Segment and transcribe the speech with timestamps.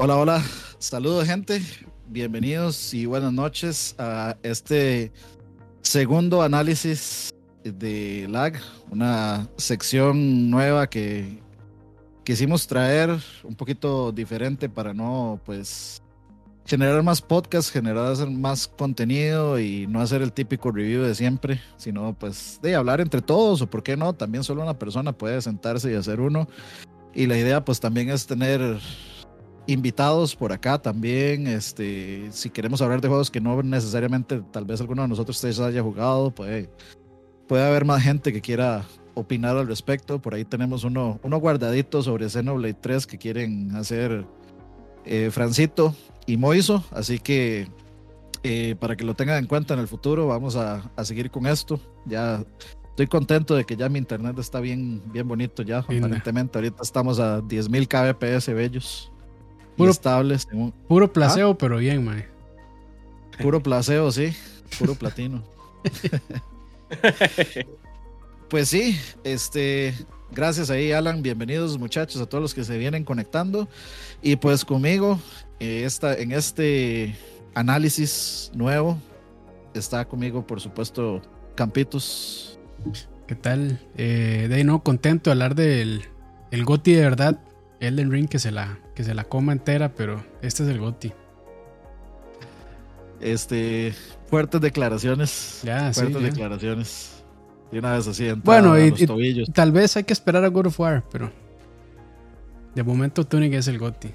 [0.00, 0.44] Hola, hola.
[0.78, 1.60] Saludos, gente.
[2.06, 5.10] Bienvenidos y buenas noches a este
[5.82, 7.30] segundo análisis
[7.64, 8.52] de lag,
[8.92, 11.42] una sección nueva que
[12.22, 13.10] quisimos traer
[13.42, 16.00] un poquito diferente para no, pues,
[16.64, 22.14] generar más podcasts, generar más contenido y no hacer el típico review de siempre, sino
[22.16, 25.90] pues de hablar entre todos o por qué no, también solo una persona puede sentarse
[25.90, 26.46] y hacer uno.
[27.14, 28.78] Y la idea pues también es tener
[29.68, 34.80] invitados por acá también, este, si queremos hablar de juegos que no necesariamente tal vez
[34.80, 36.70] alguno de nosotros ustedes haya jugado, puede,
[37.46, 40.22] puede haber más gente que quiera opinar al respecto.
[40.22, 44.24] Por ahí tenemos uno, uno guardadito sobre Xenoblade 3 que quieren hacer
[45.04, 47.68] eh, Francito y Moiso, así que
[48.42, 51.78] eh, para que lo tengan en cuenta en el futuro, vamos a, seguir con esto.
[52.06, 52.42] Ya
[52.88, 56.56] estoy contento de que ya mi internet está bien, bien bonito ya, aparentemente.
[56.56, 59.12] Ahorita estamos a 10.000 kbps bellos.
[59.78, 60.48] Puro, estables.
[60.88, 61.12] Puro ¿Ah?
[61.12, 62.26] placeo, pero bien, mae.
[63.40, 64.34] Puro placeo, sí.
[64.76, 65.44] Puro platino.
[68.50, 69.94] pues sí, este,
[70.32, 71.22] gracias ahí, Alan.
[71.22, 73.68] Bienvenidos, muchachos, a todos los que se vienen conectando.
[74.20, 75.20] Y pues conmigo,
[75.60, 77.16] eh, en este
[77.54, 78.98] análisis nuevo
[79.74, 81.22] está conmigo, por supuesto,
[81.54, 82.58] Campitos.
[83.28, 83.80] ¿Qué tal?
[83.96, 86.02] Eh, de ahí no, contento de hablar del
[86.50, 87.38] el Goti de verdad.
[87.80, 91.12] Elden Ring que se la, que se la coma entera, pero este es el Goti.
[93.20, 93.94] Este,
[94.28, 95.60] fuertes declaraciones.
[95.64, 97.22] Ya, fuertes declaraciones.
[97.70, 98.92] Y una vez así, bueno, y,
[99.52, 101.30] tal vez hay que esperar a God of War, pero
[102.74, 104.08] de momento Tunic es el Goti.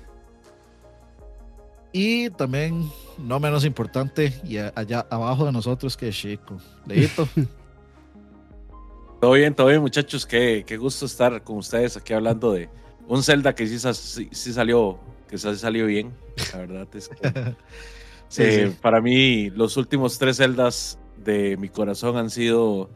[1.91, 6.57] Y también, no menos importante, y allá abajo de nosotros que Chico.
[6.87, 7.27] Leito.
[9.21, 10.25] todo bien, todo bien, muchachos.
[10.25, 12.67] Qué, qué, gusto estar con ustedes aquí hablando de
[13.07, 16.13] un Zelda que sí, sí, salió, que sí salió bien.
[16.53, 17.55] La verdad es que.
[18.39, 22.89] Eh, para mí, los últimos tres Zeldas de mi corazón han sido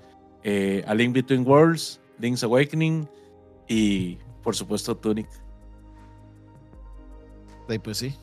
[0.43, 3.07] eh, A Link Between Worlds, Link's Awakening
[3.67, 5.27] y, por supuesto, Tunic.
[7.83, 8.15] pues sí,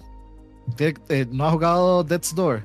[0.78, 2.62] eh, ¿No ha jugado Death's Door?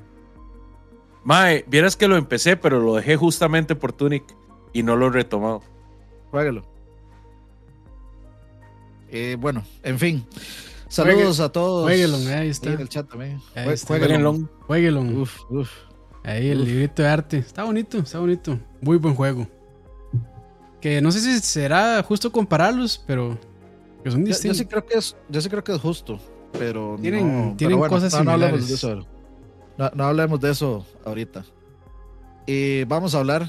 [1.22, 4.24] Mae, vieras que lo empecé, pero lo dejé justamente por Tunic
[4.72, 5.62] y no lo he retomado.
[6.30, 6.69] Juégalo.
[9.10, 10.24] Eh, bueno, en fin.
[10.88, 11.84] Saludos a todos.
[11.84, 12.72] Jueguelo, ahí está.
[12.72, 13.40] en el chat también.
[14.66, 15.02] Jueguelo.
[15.02, 15.70] Uf, uf.
[16.24, 17.38] Ahí el librito de arte.
[17.38, 18.58] Está bonito, está bonito.
[18.80, 19.46] Muy buen juego.
[20.80, 23.38] Que no sé si será justo compararlos, pero
[24.02, 24.58] que son distintos.
[24.58, 26.18] Yo, sí creo que es, yo sí creo que es justo
[26.58, 29.06] pero tienen, no, tienen cosas no, hablemos de eso.
[29.94, 31.44] No, hablemos de eso ahorita.
[32.46, 33.48] Y vamos a hablar.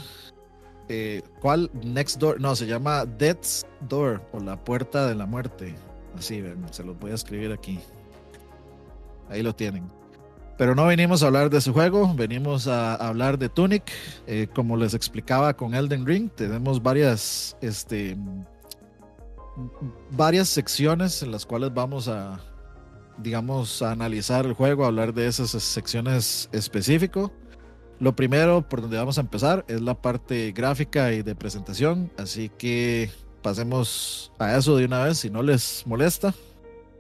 [0.94, 1.72] Eh, ¿Cuál?
[1.86, 2.42] Next Door.
[2.42, 5.74] No, se llama Death's Door o la puerta de la muerte.
[6.18, 7.80] Así, se los voy a escribir aquí.
[9.30, 9.90] Ahí lo tienen.
[10.58, 13.90] Pero no venimos a hablar de ese juego, venimos a, hablar de Tunic.
[14.28, 18.18] Eh, como les explicaba con Elden Ring, tenemos varias, este,
[20.12, 22.42] varias secciones en las cuales vamos a,
[23.18, 27.32] digamos, a analizar el juego, a hablar de esas secciones específicas.
[28.02, 32.50] Lo primero por donde vamos a empezar es la parte gráfica y de presentación, así
[32.50, 33.12] que
[33.44, 36.34] pasemos a eso de una vez si no les molesta.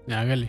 [0.07, 0.45] Hágale.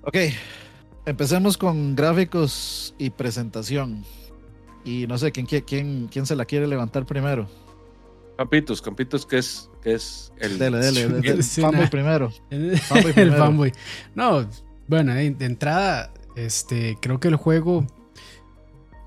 [0.00, 0.16] Ok,
[1.04, 4.02] empecemos con gráficos y presentación.
[4.82, 7.65] Y no sé quién, quién, quién se la quiere levantar primero.
[8.36, 10.58] Campitos, Campitos, que es, que es el.
[10.58, 12.30] Dele, dele, dele fanboy primero.
[12.50, 13.72] El fanboy.
[14.14, 14.46] No,
[14.88, 17.86] bueno, de, entrada, este, creo que el juego.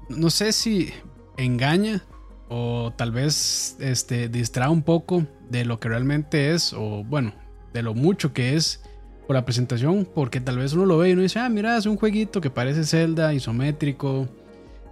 [0.09, 0.91] No sé si
[1.37, 2.03] engaña
[2.49, 7.33] o tal vez este, distrae un poco de lo que realmente es, o bueno,
[7.73, 8.81] de lo mucho que es
[9.27, 11.85] por la presentación, porque tal vez uno lo ve y uno dice, ah, mira, es
[11.85, 14.27] un jueguito que parece Zelda, isométrico,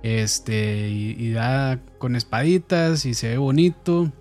[0.04, 4.14] este, y, y da con espaditas y se ve bonito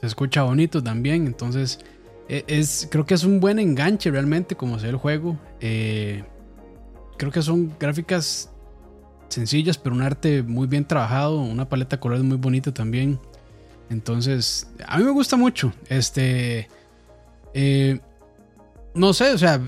[0.00, 1.26] se escucha bonito también.
[1.26, 1.80] Entonces,
[2.28, 5.38] e, es, creo que es un buen enganche realmente como sea el juego.
[5.60, 6.24] Eh,
[7.16, 8.50] creo que son gráficas
[9.28, 13.18] sencillas, pero un arte muy bien trabajado, una paleta de colores muy bonita también.
[13.90, 15.72] Entonces, a mí me gusta mucho.
[15.88, 16.68] Este,
[17.54, 17.98] eh,
[18.94, 19.60] no sé, o sea,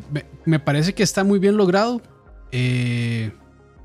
[0.44, 2.02] me, parece que está muy bien logrado.
[2.52, 3.32] Eh,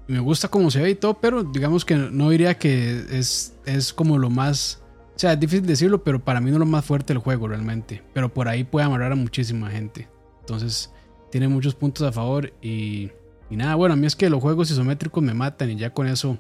[0.08, 3.94] me gusta cómo se ve y todo, pero digamos que no diría que es, es
[3.94, 4.82] como lo más
[5.16, 7.48] o sea, es difícil decirlo, pero para mí no es lo más fuerte del juego
[7.48, 8.04] realmente.
[8.14, 10.10] Pero por ahí puede amarrar a muchísima gente.
[10.42, 10.92] Entonces,
[11.32, 12.52] tiene muchos puntos a favor.
[12.62, 13.12] Y,
[13.50, 16.08] y nada, bueno, a mí es que los juegos isométricos me matan y ya con
[16.08, 16.38] eso.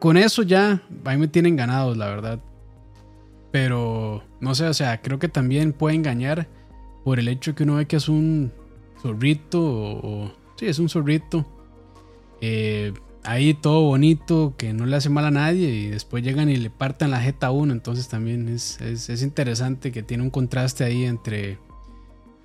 [0.00, 2.40] Con eso ya, a mí me tienen ganados, la verdad.
[3.52, 6.48] pero no sé, o sea, creo que también puede engañar
[7.04, 8.52] por el hecho que uno ve que es un
[9.00, 11.46] zorrito o, sí, es un zorrito.
[12.40, 12.92] Eh,
[13.24, 16.70] ahí todo bonito, que no le hace mal a nadie y después llegan y le
[16.70, 17.72] partan la jeta a uno.
[17.72, 21.58] Entonces también es, es, interesante que tiene un contraste ahí entre,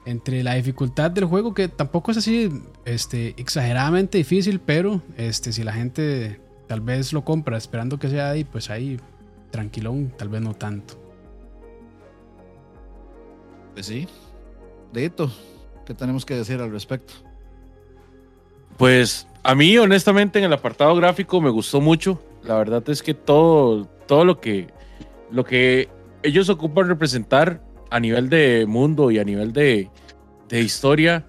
[0.05, 2.49] entre la dificultad del juego, que tampoco es así
[2.85, 8.31] este, exageradamente difícil, pero este, si la gente tal vez lo compra esperando que sea
[8.31, 8.99] ahí, pues ahí
[9.51, 10.95] tranquilón, tal vez no tanto.
[13.73, 14.07] Pues sí.
[14.93, 15.31] Deito,
[15.85, 17.13] ¿qué tenemos que decir al respecto?
[18.77, 22.21] Pues a mí, honestamente, en el apartado gráfico me gustó mucho.
[22.43, 24.67] La verdad es que todo, todo lo que,
[25.31, 25.89] lo que
[26.23, 29.89] ellos ocupan representar a nivel de mundo y a nivel de,
[30.47, 31.25] de historia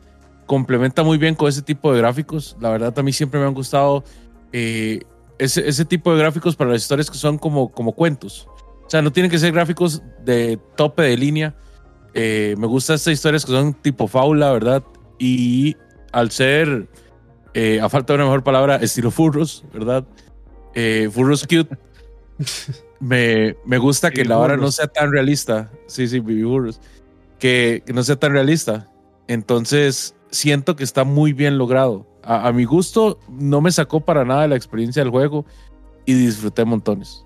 [0.47, 2.57] complementa muy bien con ese tipo de gráficos.
[2.61, 4.05] La verdad, a mí siempre me han gustado
[4.53, 5.01] eh,
[5.39, 8.49] ese, ese, tipo de gráficos para las historias que son como, como cuentos.
[8.85, 11.55] O sea, no tienen que ser gráficos de tope de línea.
[12.15, 14.83] Eh, me gustan estas historias que son tipo faula, ¿verdad?
[15.19, 15.77] Y
[16.11, 16.89] al ser
[17.55, 20.05] eh, a falta de una mejor palabra, estilo furros, ¿verdad?
[20.75, 21.77] Eh, furros cute.
[23.01, 25.71] me, me gusta que la hora no sea tan realista.
[25.87, 26.81] Sí, sí, baby furros.
[27.39, 28.89] Que, que, no sea tan realista.
[29.27, 32.07] Entonces, siento que está muy bien logrado.
[32.23, 35.47] A, mi gusto, no me sacó para nada de la experiencia del juego
[36.05, 37.25] y disfruté montones.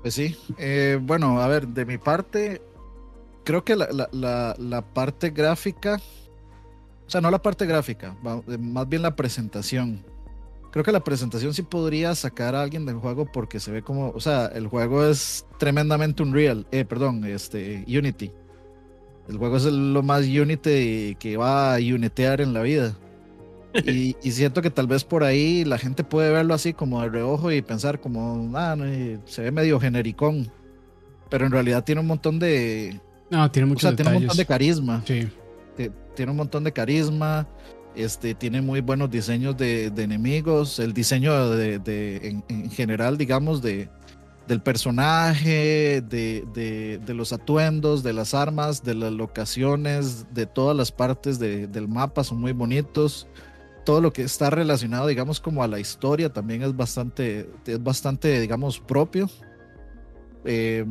[0.00, 2.62] Pues sí, eh, bueno, a ver, de mi parte,
[3.44, 6.00] creo que la, la, la parte gráfica
[7.10, 8.14] o sea, no la parte gráfica,
[8.46, 10.04] eh, más bien la presentación.
[10.70, 14.10] Creo que la presentación sí podría sacar a alguien del juego porque se ve como,
[14.10, 18.30] o sea, el juego es tremendamente Unreal, eh, perdón, este, Unity.
[19.28, 22.96] El juego es lo más Unity que va a unitear en la vida.
[23.84, 27.50] Y, siento que tal vez por ahí la gente puede verlo así como de reojo
[27.50, 28.76] y pensar como, ah,
[29.24, 30.48] se ve medio genericón.
[31.28, 33.00] Pero en realidad tiene un montón de...
[33.30, 35.02] No, tiene mucho o sea, tiene un montón de carisma.
[35.04, 35.28] Sí
[36.20, 37.48] tiene un montón de carisma,
[37.96, 43.88] este, tiene muy buenos diseños de, enemigos, el diseño de, en, general, digamos, de,
[44.46, 51.38] del personaje, de, los atuendos, de las armas, de las locaciones, de todas las partes
[51.38, 53.26] del mapa son muy bonitos.
[53.86, 58.38] Todo lo que está relacionado, digamos, como a la historia también es bastante, es bastante,
[58.42, 59.30] digamos, propio.
[60.44, 60.84] Eh,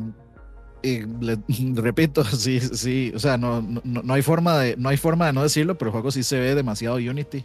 [0.82, 1.38] y le,
[1.74, 5.32] repito, sí, sí, o sea, no, no, no, hay forma de, no hay forma de
[5.32, 7.44] no decirlo, pero el juego sí se ve demasiado Unity.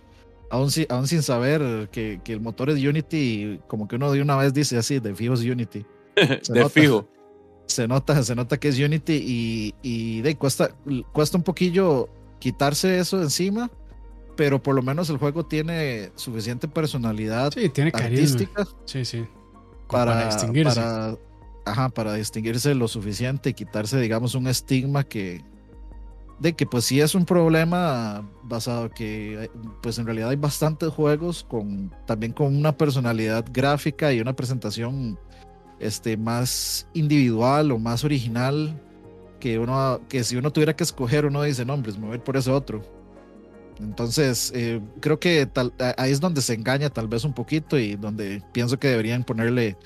[0.49, 4.35] Aún, aún sin saber que, que, el motor es Unity, como que uno de una
[4.37, 5.85] vez dice así, de fijo es Unity.
[6.15, 7.07] de fijo.
[7.65, 10.75] Se nota, se nota que es Unity y, y de, cuesta,
[11.11, 12.09] cuesta un poquillo
[12.39, 13.71] quitarse eso de encima,
[14.35, 18.67] pero por lo menos el juego tiene suficiente personalidad sí, tiene artística.
[18.85, 19.25] Sí, sí.
[19.87, 20.79] Para, para, distinguirse.
[20.79, 21.17] Para,
[21.65, 25.43] ajá, para distinguirse lo suficiente y quitarse, digamos, un estigma que,
[26.39, 29.49] de que pues sí es un problema basado que
[29.81, 35.17] pues en realidad hay bastantes juegos con también con una personalidad gráfica y una presentación
[35.79, 38.81] este más individual o más original
[39.39, 42.51] que uno que si uno tuviera que escoger uno dice no hombre me por ese
[42.51, 42.81] otro
[43.79, 47.95] entonces eh, creo que tal, ahí es donde se engaña tal vez un poquito y
[47.95, 49.77] donde pienso que deberían ponerle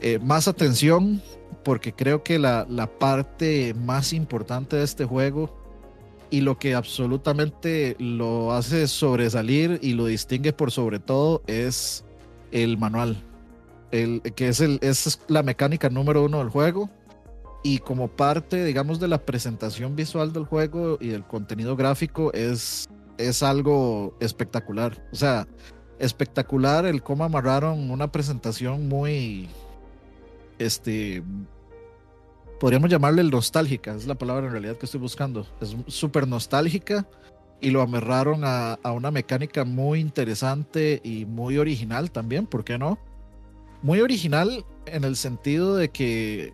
[0.00, 1.22] eh, más atención
[1.64, 5.50] porque creo que la, la, parte más importante de este juego
[6.30, 12.04] y lo que absolutamente lo hace sobresalir y lo distingue por sobre todo es
[12.52, 13.22] el manual,
[13.90, 16.90] el, que es, el, es la mecánica número uno del juego
[17.62, 22.88] y como parte, digamos, de la presentación visual del juego y del contenido gráfico es,
[23.18, 25.04] es algo espectacular.
[25.12, 25.46] O sea,
[25.98, 29.48] espectacular el cómo amarraron una presentación muy,
[30.58, 31.22] este,
[32.58, 35.46] podríamos llamarle nostálgica, es la palabra en realidad que estoy buscando.
[35.60, 37.06] Es súper nostálgica
[37.60, 42.98] y lo amarraron a, una mecánica muy interesante y muy original también, ¿por qué no?
[43.82, 46.52] Muy original en el sentido de que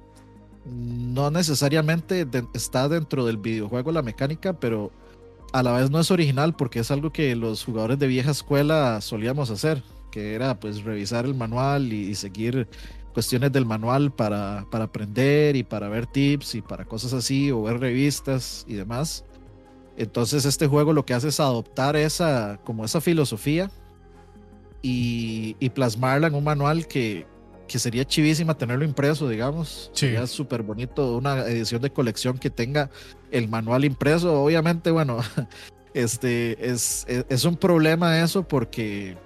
[0.66, 4.90] no necesariamente está dentro del videojuego la mecánica, pero
[5.52, 9.00] a la vez no es original porque es algo que los jugadores de vieja escuela
[9.00, 12.68] solíamos hacer, que era pues revisar el manual y seguir
[13.14, 17.62] cuestiones del manual para, para aprender y para ver tips y para cosas así o
[17.62, 19.24] ver revistas y demás.
[19.96, 23.70] Entonces este juego lo que hace es adoptar esa, como esa filosofía
[24.82, 27.26] y, y plasmarla en un manual que,
[27.68, 29.90] que, sería chivísima tenerlo impreso, digamos.
[29.94, 32.90] Sería súper bonito una edición de colección que tenga
[33.30, 34.42] el manual impreso.
[34.42, 35.20] Obviamente, bueno,
[35.94, 39.16] este es, es, es un problema eso porque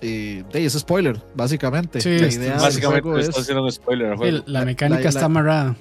[0.00, 2.00] eh, es spoiler, básicamente.
[2.00, 4.16] Sí, la idea básicamente es, está haciendo un spoiler.
[4.16, 4.42] Juego.
[4.46, 5.76] La, mecánica está amarrada.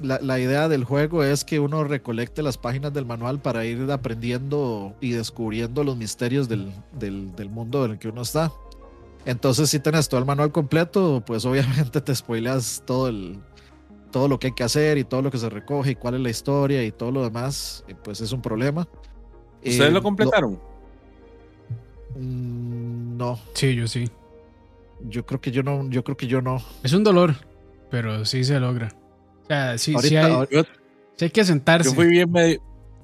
[0.00, 3.90] La, la, idea del juego es que uno recolecte las páginas del manual para ir
[3.90, 8.52] aprendiendo y descubriendo los misterios del, del, del mundo en el que uno está.
[9.24, 13.38] Entonces, si tenés todo el manual completo, pues obviamente te spoileas todo el,
[14.10, 16.20] todo lo que hay que hacer y todo lo que se recoge y cuál es
[16.20, 18.88] la historia y todo lo demás, pues es un problema.
[19.64, 20.58] ¿Ustedes lo eh, completaron?
[22.16, 22.87] Mm,
[23.18, 23.38] no.
[23.54, 24.08] Sí, yo sí.
[25.00, 26.62] Yo creo que yo no, yo creo que yo no.
[26.82, 27.34] Es un dolor,
[27.90, 28.88] pero sí se logra.
[29.44, 30.46] O sea, sí, sí, hay,
[31.20, 31.90] hay, que sentarse.
[31.90, 32.60] Yo fui bien medio,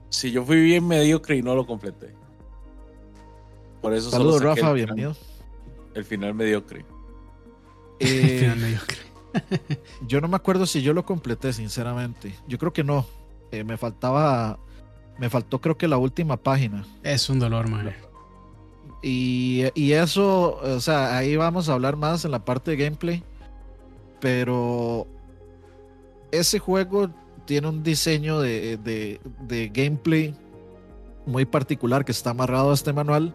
[0.09, 2.15] sí, yo fui bien mediocre y no lo completé.
[3.81, 5.15] Por eso Saludos, Rafa, bienvenido.
[5.95, 6.85] El final mediocre.
[8.01, 8.99] el final mediocre.
[10.07, 12.35] yo no me acuerdo si yo lo completé, sinceramente.
[12.49, 13.07] Yo creo que no.
[13.51, 14.59] Eh, me faltaba.
[15.19, 16.85] Me faltó, creo que la última página.
[17.03, 17.95] Es un dolor, man.
[19.07, 23.23] Y, eso, o sea, ahí vamos a hablar más en la parte de gameplay.
[24.19, 25.07] Pero
[26.33, 27.11] ese juego
[27.45, 30.35] tiene un diseño de, de, de gameplay
[31.27, 33.35] muy particular que está amarrado a este manual.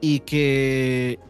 [0.00, 1.20] Y que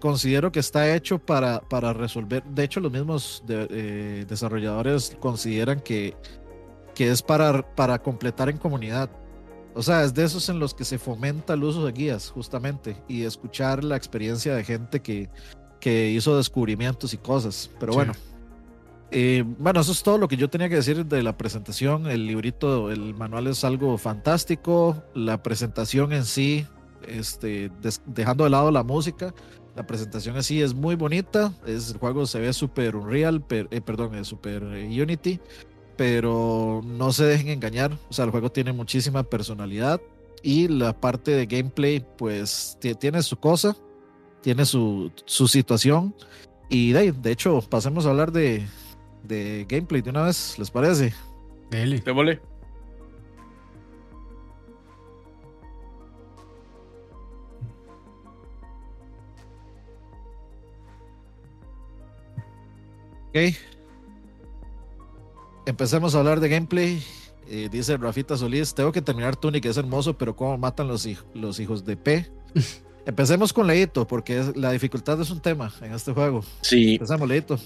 [0.00, 2.42] considero que está hecho para, para resolver.
[2.42, 6.16] De hecho, los mismos eh, desarrolladores consideran que,
[6.92, 9.10] que es para, para completar en comunidad.
[9.76, 12.96] O sea, es de esos en los que se fomenta el uso de guías, justamente,
[13.08, 15.28] y escuchar la experiencia de gente que,
[15.80, 17.70] que hizo descubrimientos y cosas.
[17.78, 18.14] Pero bueno.
[19.10, 22.06] Eh, bueno, eso es todo lo que yo tenía que decir de la presentación.
[22.06, 25.02] El librito, el manual es algo fantástico.
[25.14, 26.66] La presentación en sí,
[27.06, 27.70] este,
[28.06, 29.34] dejando de lado la música,
[29.76, 31.52] la presentación así es muy bonita.
[31.66, 35.38] Es, el juego se ve súper Unreal, eh, perdón, es súper eh, Unity.
[35.96, 37.96] Pero no se dejen engañar.
[38.08, 40.00] O sea, el juego tiene muchísima personalidad.
[40.42, 43.76] Y la parte de gameplay, pues tiene su cosa,
[44.42, 46.14] tiene su, su situación.
[46.68, 48.66] Y de, de hecho, pasemos a hablar de,
[49.24, 51.14] de gameplay de una vez, ¿les parece?
[51.70, 52.02] Dele.
[52.04, 52.40] Démosle.
[65.66, 67.02] Empecemos a hablar de gameplay.
[67.48, 71.60] Eh, dice Rafita Solís, tengo que terminar Tunic, es hermoso, pero cómo matan los, los
[71.60, 72.30] hijos de P.
[73.06, 76.44] Empecemos con Leito, porque la dificultad es un tema en este juego.
[76.62, 76.94] Sí.
[76.94, 77.58] Empezamos, Leito.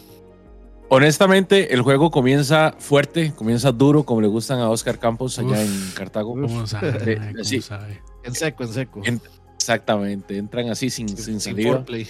[0.89, 5.93] Honestamente, el juego comienza fuerte, comienza duro, como le gustan a Oscar Campos allá en
[5.95, 6.33] Cartago.
[6.33, 7.21] ¿Cómo sabe?
[8.25, 9.01] En seco, en seco.
[9.55, 11.57] exactamente, entran así sin, sin, sin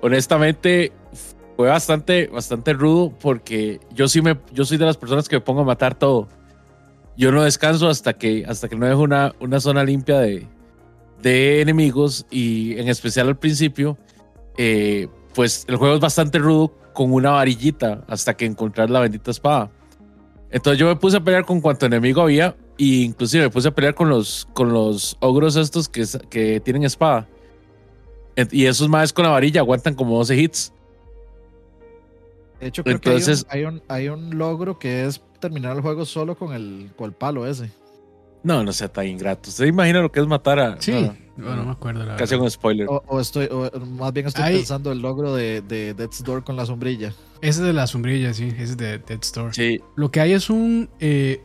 [0.00, 0.92] honestamente,
[1.58, 5.40] fue bastante, bastante rudo porque yo sí me, yo soy de las personas que me
[5.40, 6.28] pongo a matar todo.
[7.16, 10.46] Yo no descanso hasta que, hasta que no dejo una, una zona limpia de,
[11.20, 13.98] de enemigos y en especial al principio,
[14.56, 19.32] eh, pues el juego es bastante rudo con una varillita hasta que encontrar la bendita
[19.32, 19.68] espada.
[20.52, 23.74] Entonces yo me puse a pelear con cuanto enemigo había e inclusive me puse a
[23.74, 27.26] pelear con los, con los ogros estos que, que tienen espada.
[28.52, 30.72] Y esos más con la varilla aguantan como 12 hits.
[32.60, 36.04] De hecho, creo Entonces, que hay un, hay, un, logro que es terminar el juego
[36.04, 37.70] solo con el, con el palo ese.
[38.42, 39.50] No, no sea tan ingrato.
[39.50, 40.80] ¿Usted imagina lo que es matar a.?
[40.80, 42.04] Sí, no, no, me acuerdo.
[42.04, 42.86] La casi un spoiler.
[42.88, 46.66] O, estoy, o más bien estoy pensando el logro de, de Death's Door con la
[46.66, 47.12] sombrilla.
[47.40, 48.48] Ese es de la sombrilla, sí.
[48.48, 49.54] Ese es de Death's Door.
[49.54, 49.80] Sí.
[49.96, 51.42] Lo que hay es un, eh,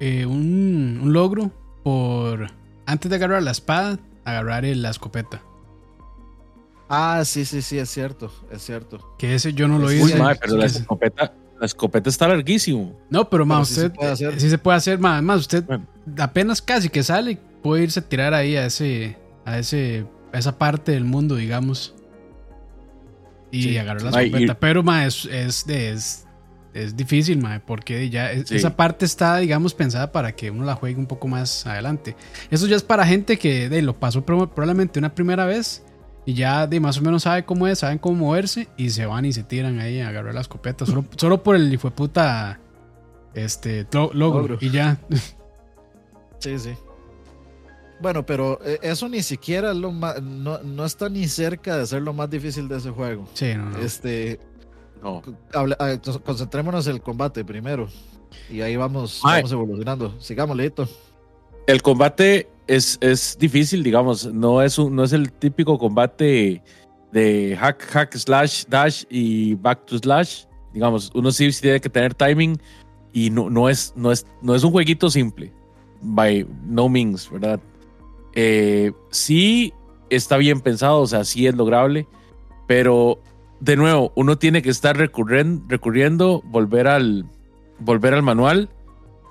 [0.00, 1.50] eh, un, un, logro
[1.82, 2.48] por.
[2.86, 5.42] Antes de agarrar la espada, agarrar la escopeta.
[6.88, 9.14] Ah, sí, sí, sí, es cierto, es cierto.
[9.18, 10.20] Que ese yo no lo hice.
[10.20, 12.98] Uy, pero la escopeta, la escopeta está larguísimo.
[13.10, 13.92] No, pero más usted
[14.38, 15.64] sí se puede hacer, más, más usted
[16.18, 20.58] apenas casi que sale puede irse a tirar ahí a ese a ese a esa
[20.58, 21.94] parte del mundo, digamos.
[23.50, 26.26] Y agarrar la escopeta, pero más es, es,
[26.74, 30.98] es, difícil, ma, porque ya esa parte está, digamos, pensada para que uno la juegue
[30.98, 32.16] un poco más adelante.
[32.50, 35.84] Eso ya es para gente que de, lo pasó probablemente una primera vez
[36.26, 39.24] y ya de más o menos sabe cómo es, saben cómo moverse y se van
[39.24, 40.86] y se tiran ahí a agarrar la escopeta.
[40.86, 42.60] Solo, solo por el hijo puta
[43.34, 44.98] este, logro, y ya.
[46.40, 46.74] Sí, sí.
[48.02, 51.86] Bueno, pero eh, eso ni siquiera es lo más, no, no, está ni cerca de
[51.86, 53.26] ser lo más difícil de ese juego.
[53.32, 54.38] Sí, no, Este,
[55.02, 55.22] no.
[55.54, 57.88] Ah, concentrémonos en el combate primero.
[58.50, 60.20] Y ahí vamos, vamos evolucionando.
[60.20, 60.86] Sigamos, Leito.
[61.66, 66.62] El combate es, es difícil, digamos, no es, un, no es el típico combate
[67.12, 70.44] de hack, hack, slash, dash y back to slash.
[70.72, 72.60] Digamos, uno sí, tiene que tener timing
[73.12, 75.52] y no, no, es, no, es, no es un jueguito simple,
[76.02, 77.60] by no means, ¿verdad?
[78.34, 79.72] Eh, sí
[80.10, 82.08] está bien pensado, o sea, sí es lograble,
[82.66, 83.20] pero
[83.60, 87.24] de nuevo, uno tiene que estar recurriendo, recurriendo volver, al,
[87.78, 88.68] volver al manual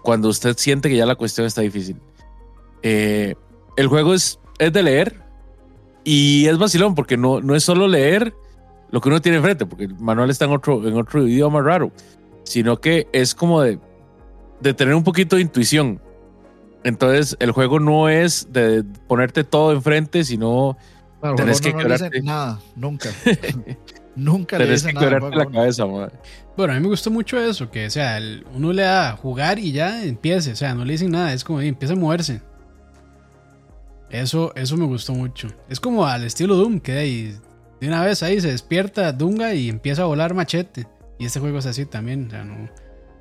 [0.01, 1.97] cuando usted siente que ya la cuestión está difícil.
[2.83, 3.35] Eh,
[3.77, 5.21] el juego es, es de leer
[6.03, 8.33] y es vacilón porque no, no es solo leer
[8.91, 11.91] lo que uno tiene enfrente, porque el manual está en otro, en otro idioma raro,
[12.43, 13.79] sino que es como de,
[14.61, 15.99] de tener un poquito de intuición.
[16.83, 20.77] Entonces, el juego no es de ponerte todo enfrente, sino
[21.19, 23.09] claro, tenés que no, no nada, nunca.
[24.15, 26.11] nunca le que nada la cabeza, madre.
[26.55, 28.19] Bueno, a mí me gustó mucho eso, que o sea,
[28.53, 31.43] uno le da a jugar y ya empiece, o sea, no le dicen nada, es
[31.43, 32.41] como empieza a moverse.
[34.13, 35.47] Eso, eso me gustó mucho.
[35.67, 37.35] Es como al estilo Doom, que de,
[37.81, 40.87] de una vez ahí se despierta Dunga y empieza a volar machete.
[41.17, 42.69] Y este juego es así también, o sea, no,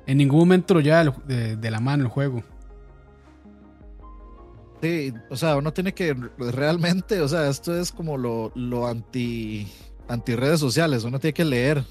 [0.05, 2.43] en ningún momento lo lleva de, de la mano el juego.
[4.83, 9.67] Sí, o sea, uno tiene que realmente, o sea, esto es como lo, lo anti,
[10.07, 11.83] anti redes sociales, uno tiene que leer.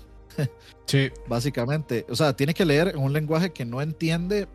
[0.86, 1.10] Sí.
[1.26, 4.46] Básicamente, o sea, tiene que leer en un lenguaje que no entiende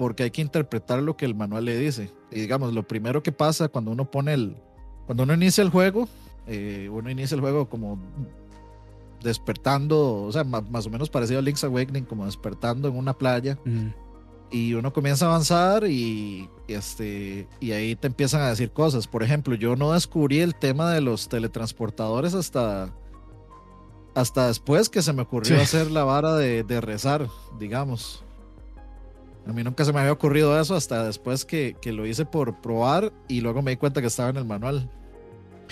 [0.00, 2.10] porque hay que interpretar lo que el manual le dice.
[2.30, 4.56] Y digamos, lo primero que pasa cuando uno pone el,
[5.04, 6.08] cuando uno inicia el juego,
[6.46, 8.00] eh, uno inicia el juego como
[9.22, 13.58] despertando, o sea, más, o menos parecido a Link's Awakening, como despertando en una playa.
[14.50, 19.06] Y uno comienza a avanzar y, este, y ahí te empiezan a decir cosas.
[19.06, 22.90] Por ejemplo, yo no descubrí el tema de los teletransportadores hasta,
[24.14, 27.28] hasta después que se me ocurrió hacer la vara de, de, rezar,
[27.58, 28.24] digamos.
[29.50, 32.60] A mí nunca se me había ocurrido eso hasta después que, que lo hice por
[32.60, 34.88] probar y luego me di cuenta que estaba en el manual.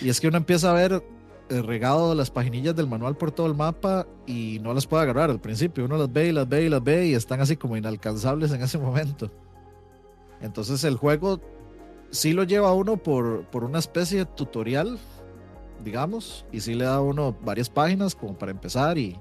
[0.03, 1.05] Y es que uno empieza a ver
[1.49, 5.31] eh, regado las paginillas del manual por todo el mapa y no las puede agarrar
[5.31, 5.85] al principio.
[5.85, 8.63] Uno las ve y las ve y las ve y están así como inalcanzables en
[8.63, 9.31] ese momento.
[10.41, 11.41] Entonces el juego
[12.11, 14.99] sí lo lleva uno por, por una especie de tutorial,
[15.85, 19.17] digamos, y sí le da a uno varias páginas como para empezar y,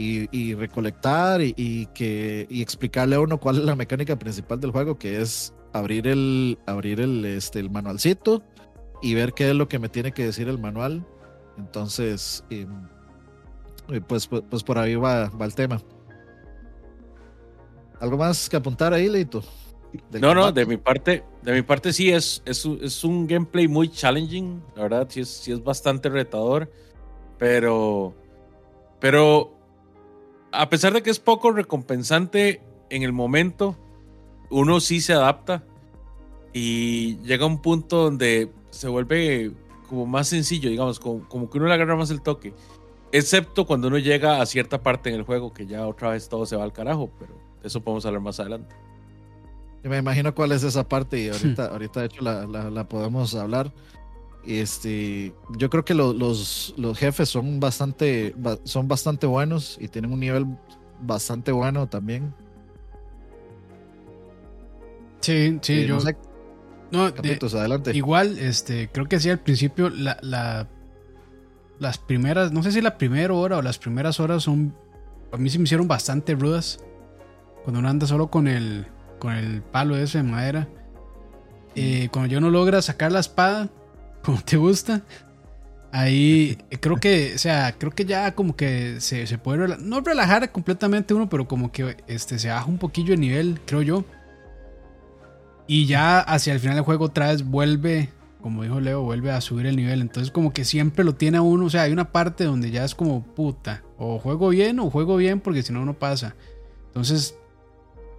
[0.00, 4.98] y, recolectar y, que, y explicarle a uno cuál es la mecánica principal del juego,
[4.98, 8.42] que es abrir el, abrir el, este, el manualcito
[9.02, 11.04] y ver qué es lo que me tiene que decir el manual
[11.58, 12.88] entonces, em,
[13.88, 15.82] eh, pues, pues, pues, por ahí va, va, el tema.
[18.00, 19.42] ¿Algo más que apuntar ahí, Leito?
[20.20, 23.90] No, no, de mi parte, de mi parte sí es, es, es, un gameplay muy
[23.90, 26.70] challenging, la verdad, sí es, sí es bastante retador,
[27.38, 28.14] pero,
[29.00, 29.57] pero
[30.58, 33.76] a pesar de que es poco recompensante en el momento,
[34.50, 35.62] uno sí se adapta
[36.52, 39.52] y llega a un punto donde se vuelve
[39.88, 42.54] como más sencillo, digamos, como, como que uno le agarra más el toque.
[43.12, 46.44] Excepto cuando uno llega a cierta parte en el juego que ya otra vez todo
[46.44, 48.74] se va al carajo, pero eso podemos hablar más adelante.
[49.84, 53.72] Me imagino cuál es esa parte y ahorita, ahorita de hecho la, la, podemos hablar.
[54.48, 58.34] Este, yo creo que los, los jefes son bastante,
[58.64, 60.46] son bastante buenos y tienen un nivel
[61.02, 62.34] bastante bueno también.
[65.20, 65.98] Sí, sí, yo,
[66.90, 67.94] no, adelante.
[67.94, 70.18] Igual, este, creo que sí al principio la,
[71.78, 74.74] las primeras, no sé si la primera hora o las primeras horas son,
[75.30, 76.82] a mí se me hicieron bastante rudas.
[77.64, 78.86] Cuando uno anda solo con el,
[79.18, 80.68] con el palo ese de madera.
[81.74, 83.68] Eh, cuando yo no logra sacar la espada,
[84.22, 85.02] como te gusta,
[85.92, 90.50] ahí creo que, o sea, creo que ya como que se, se puede, no relajar
[90.52, 94.04] completamente uno, pero como que este, se baja un poquillo el nivel, creo yo.
[95.66, 98.08] Y ya hacia el final del juego otra vez vuelve,
[98.40, 100.00] como dijo Leo, vuelve a subir el nivel.
[100.00, 101.66] Entonces como que siempre lo tiene uno.
[101.66, 103.82] O sea, hay una parte donde ya es como puta.
[103.98, 106.36] O juego bien o juego bien porque si no, no pasa.
[106.86, 107.34] Entonces,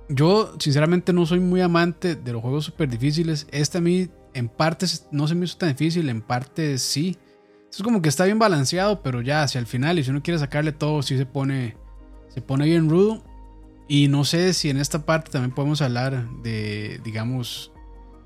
[0.10, 3.48] yo sinceramente no soy muy amante de los juegos súper difíciles.
[3.52, 7.18] Este a mí en partes no se me hizo tan difícil, en partes sí.
[7.72, 10.40] Es como que está bien balanceado, pero ya hacia el final y si uno quiere
[10.40, 11.78] sacarle todo, sí se pone,
[12.30, 13.24] se pone bien rudo.
[13.88, 17.72] Y no sé si en esta parte también podemos hablar de, digamos,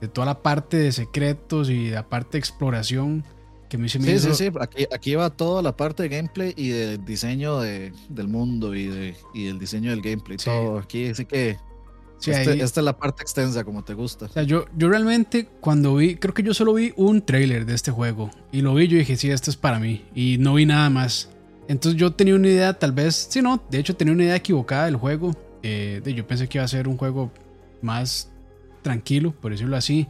[0.02, 3.24] de toda la parte de secretos y la parte de exploración
[3.70, 4.00] que me hizo.
[4.00, 7.94] Sí, sí, sí, aquí, aquí va toda la parte de gameplay y de diseño de,
[8.10, 10.38] del mundo y, de, y del diseño del gameplay.
[10.38, 11.58] Todo aquí, así que
[12.32, 14.26] este, esta es la parte extensa, como te gusta.
[14.26, 17.74] O sea, yo, yo realmente cuando vi, creo que yo solo vi un trailer de
[17.74, 18.30] este juego.
[18.52, 20.06] Y lo vi, yo dije, sí, esto es para mí.
[20.16, 21.30] Y no vi nada más.
[21.68, 24.86] Entonces yo tenía una idea, tal vez, sí, no, de hecho tenía una idea equivocada
[24.86, 25.36] del juego.
[25.64, 27.32] Eh, yo pensé que iba a ser un juego
[27.82, 28.30] más
[28.82, 30.08] tranquilo, por decirlo así.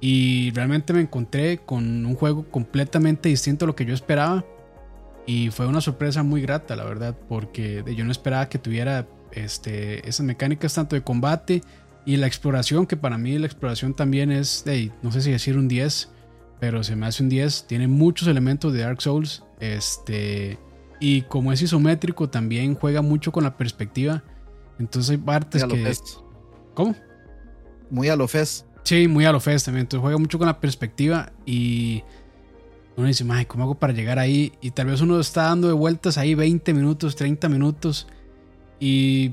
[0.00, 4.44] Y realmente me encontré con un juego completamente distinto a lo que yo esperaba.
[5.26, 10.08] Y fue una sorpresa muy grata, la verdad, porque yo no esperaba que tuviera este,
[10.08, 11.62] esas mecánicas tanto de combate
[12.04, 14.64] Y la exploración, que para mí la exploración también es,
[15.02, 16.08] no sé si decir un 10,
[16.58, 17.66] pero se me hace un 10.
[17.66, 19.44] Tiene muchos elementos de Dark Souls.
[19.60, 20.58] Este,
[21.00, 24.22] y como es isométrico, también juega mucho con la perspectiva.
[24.78, 25.94] Entonces hay partes que...
[26.74, 26.94] ¿Cómo?
[27.90, 28.66] Muy a lo FES.
[28.82, 29.82] Sí, muy a lo FES también.
[29.82, 32.02] Entonces juega mucho con la perspectiva y
[32.96, 34.52] uno dice, ay, ¿cómo hago para llegar ahí?
[34.60, 38.06] Y tal vez uno está dando de vueltas ahí 20 minutos, 30 minutos.
[38.82, 39.32] Y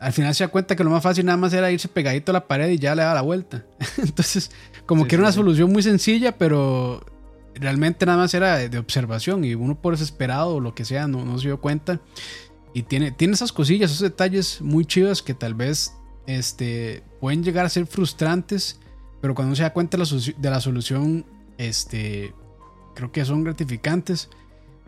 [0.00, 2.34] al final se da cuenta que lo más fácil nada más era irse pegadito a
[2.34, 3.64] la pared y ya le da la vuelta.
[3.98, 4.50] Entonces,
[4.84, 7.04] como que era una solución muy sencilla, pero
[7.54, 11.24] realmente nada más era de, observación y uno por desesperado o lo que sea no,
[11.24, 12.00] no se dio cuenta.
[12.74, 15.94] Y tiene, tiene esas cosillas, esos detalles muy chidos que tal vez
[16.26, 18.80] este, pueden llegar a ser frustrantes,
[19.20, 21.26] pero cuando uno se da cuenta de la, solución,
[21.58, 22.34] este,
[22.94, 24.30] creo que son gratificantes.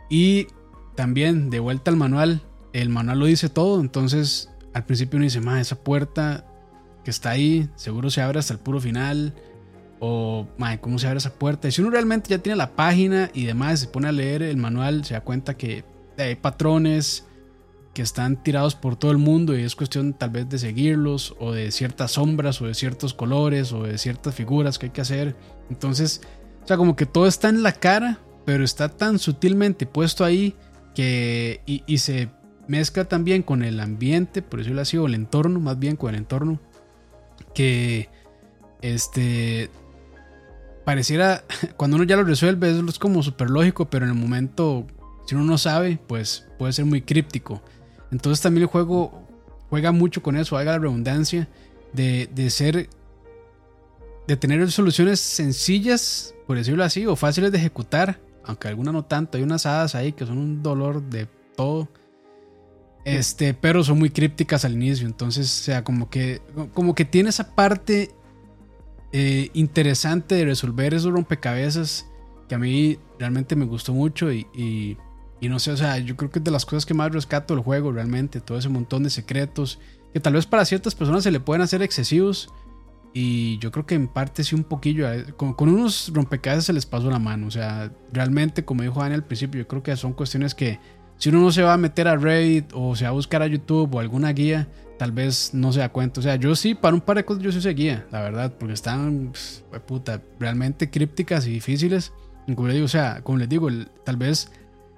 [0.08, 0.46] Y
[0.94, 5.40] también, de vuelta al manual, el manual lo dice todo, entonces al principio uno dice,
[5.40, 6.44] ma, esa puerta
[7.04, 9.35] que está ahí, seguro se abre hasta el puro final.
[10.04, 11.68] O, ma, ¿cómo se abre esa puerta?
[11.68, 14.56] Y si uno realmente ya tiene la página y demás, se pone a leer el
[14.56, 15.85] manual, se da cuenta que
[16.18, 17.24] hay patrones,
[17.94, 21.52] que están tirados por todo el mundo y es cuestión tal vez de seguirlos o
[21.52, 25.37] de ciertas sombras o de ciertos colores o de ciertas figuras que hay que hacer.
[25.68, 26.22] Entonces,
[26.64, 30.54] o sea, como que todo está en la cara, pero está tan sutilmente puesto ahí
[30.94, 32.30] que y, se
[32.68, 36.20] mezcla también con el ambiente, por decirlo así, o el entorno, más bien con el
[36.20, 36.61] entorno,
[37.55, 38.09] que
[38.81, 39.70] este
[40.85, 41.44] pareciera,
[41.77, 44.87] cuando uno ya lo resuelve, es como súper lógico, pero en el momento,
[45.27, 47.62] si uno no sabe, pues puede ser muy críptico.
[48.11, 49.27] Entonces también el juego
[49.70, 51.48] juega mucho con eso, haga la redundancia
[51.92, 52.88] de, ser,
[54.27, 59.38] de tener soluciones sencillas, por decirlo así, o fáciles de ejecutar, aunque algunas no tanto.
[59.38, 61.88] Hay unas hadas ahí que son un dolor de todo.
[63.04, 65.06] Este, pero son muy crípticas al inicio.
[65.06, 66.40] Entonces, o sea, como que,
[66.72, 68.10] como que tiene esa parte
[69.12, 72.06] eh, interesante de resolver esos rompecabezas
[72.48, 74.96] que a mí realmente me gustó mucho y
[75.42, 77.52] y no sé, o sea, yo creo que es de las cosas que más rescato
[77.52, 79.80] del juego realmente, todo ese montón de secretos,
[80.12, 82.48] que tal vez para ciertas personas se le pueden hacer excesivos.
[83.12, 86.86] Y yo creo que en parte sí un poquillo, con, con unos rompecabezas se les
[86.86, 87.48] pasó la mano.
[87.48, 90.78] O sea, realmente, como dijo Dani al principio, yo creo que son cuestiones que
[91.22, 93.46] si uno no se va a meter a Reddit o se va a buscar a
[93.46, 94.66] YouTube o alguna guía,
[94.98, 96.18] tal vez no se da cuenta.
[96.18, 98.74] O sea, yo sí, para un par de cosas yo sí seguía, la verdad, porque
[98.74, 102.12] están, pues, puta, realmente crípticas y difíciles.
[102.56, 103.68] Como les digo, o sea, como les digo,
[104.04, 104.50] tal vez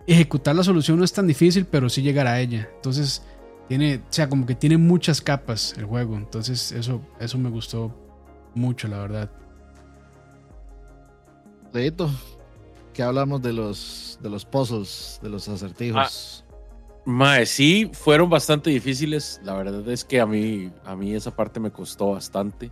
[0.07, 2.71] ejecutar la solución no es tan difícil, pero sí llegar a ella.
[2.75, 3.23] Entonces,
[3.69, 6.17] tiene, o sea, como que tiene muchas capas el juego.
[6.17, 7.95] Entonces, eso, eso me gustó
[8.55, 9.31] mucho, la verdad.
[11.75, 12.11] Leito,
[12.95, 16.45] que hablamos de los, de los puzzles, de los acertijos.
[17.07, 19.41] Ah, sí, fueron bastante difíciles.
[19.45, 22.71] La verdad es que a mí, a mí esa parte me costó bastante.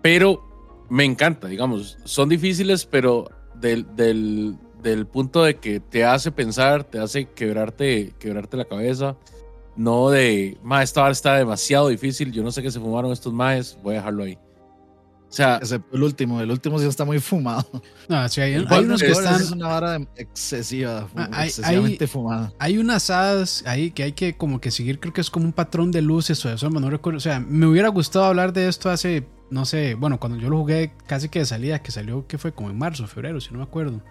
[0.00, 1.98] Pero me encanta, digamos.
[2.04, 8.14] Son difíciles, pero del, del, del punto de que te hace pensar, te hace quebrarte,
[8.20, 9.16] quebrarte la cabeza.
[9.76, 13.76] No de, ma, esta está demasiado difícil, yo no sé qué se fumaron estos maes,
[13.82, 14.38] voy a dejarlo ahí.
[15.34, 15.60] O sea,
[15.92, 17.66] el último, el último sí está muy fumado.
[18.08, 19.40] No, sí, hay, unos que están.
[19.40, 22.52] Es una vara excesiva, ah, hay, excesivamente fumada.
[22.60, 25.52] Hay unas hadas ahí que hay que como que seguir, creo que es como un
[25.52, 27.16] patrón de luces o eso, no recuerdo.
[27.16, 30.58] O sea, me hubiera gustado hablar de esto hace, no sé, bueno, cuando yo lo
[30.58, 33.58] jugué casi que de salida, que salió, que fue como en marzo, febrero, si no
[33.58, 34.02] me acuerdo.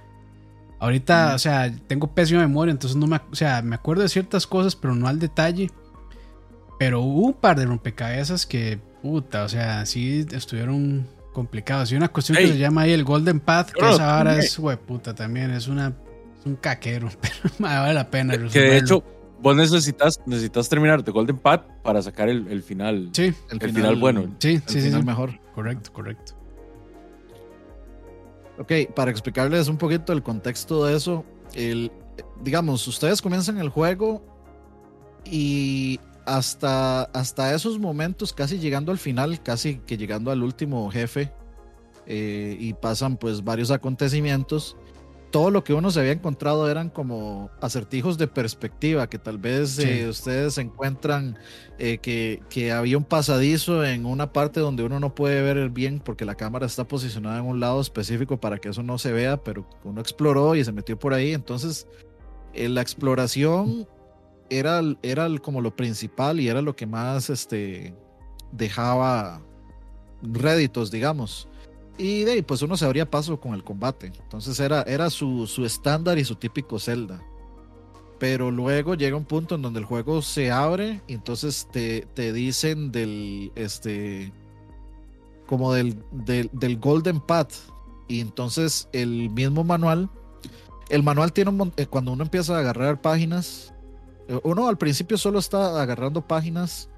[0.80, 4.46] Ahorita, o sea, tengo pésima memoria, entonces no me, o sea, me acuerdo de ciertas
[4.46, 5.72] cosas, pero no al detalle.
[6.80, 11.92] Pero hubo un par de rompecabezas que, puta, o sea, sí estuvieron complicados.
[11.92, 14.78] Y una cuestión que se llama ahí el Golden Path, que esa ahora es, güey,
[14.78, 15.94] puta, también es una
[16.46, 18.38] un caquero, pero vale la pena.
[18.38, 19.04] Que de hecho,
[19.42, 23.10] vos necesitas, necesitas terminar de Golden Path para sacar el, final.
[23.12, 24.34] Sí, el, final, bueno.
[24.40, 25.08] Sí, sí, el final sí.
[25.08, 25.40] mejor.
[25.54, 26.34] Correcto, correcto.
[28.58, 31.92] Ok, para explicarles un poquito el contexto de eso, el,
[32.42, 34.24] digamos, ustedes comienzan el juego
[35.26, 41.32] y hasta, hasta esos momentos, casi llegando al final, casi que llegando al último jefe,
[42.06, 44.76] eh, y pasan pues varios acontecimientos,
[45.34, 49.80] todo lo que uno se había encontrado eran como acertijos de perspectiva, que tal vez
[49.80, 51.40] eh, ustedes encuentran
[51.80, 56.00] eh, que, que, había un pasadizo en una parte donde uno no puede ver bien
[56.00, 59.38] porque la cámara está posicionada en un lado específico para que eso no se vea,
[59.38, 61.34] pero uno exploró y se metió por ahí.
[61.34, 61.88] Entonces,
[62.54, 63.88] eh, la exploración
[64.50, 67.96] era, era como lo principal y era lo que más este,
[68.52, 69.42] dejaba
[70.22, 71.48] réditos, digamos.
[71.98, 74.12] Y de ahí, pues uno se abría paso con el combate.
[74.22, 77.22] Entonces era, era su, su estándar y su típico Zelda.
[78.24, 82.32] pero luego llega un punto en donde el juego se abre y entonces te, te
[82.32, 84.32] dicen del, este,
[85.46, 87.52] como del, del, del Golden Path.
[88.08, 90.10] Y entonces el mismo manual,
[90.90, 93.73] el manual tiene un, eh, cuando uno empieza a agarrar páginas,
[94.44, 96.90] uno al principio solo está agarrando páginas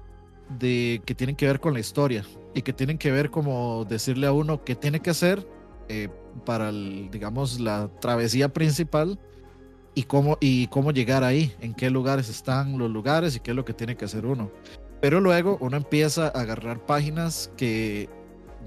[0.58, 4.26] de que tienen que ver con la historia y que tienen que ver como decirle
[4.26, 5.46] a uno qué tiene que hacer
[5.88, 6.08] eh,
[6.44, 9.18] para, digamos, la travesía principal
[9.94, 13.56] y cómo, y cómo llegar ahí, en qué lugares están los lugares y qué es
[13.56, 14.50] lo que tiene que hacer uno.
[15.00, 18.08] Pero luego uno empieza a agarrar páginas que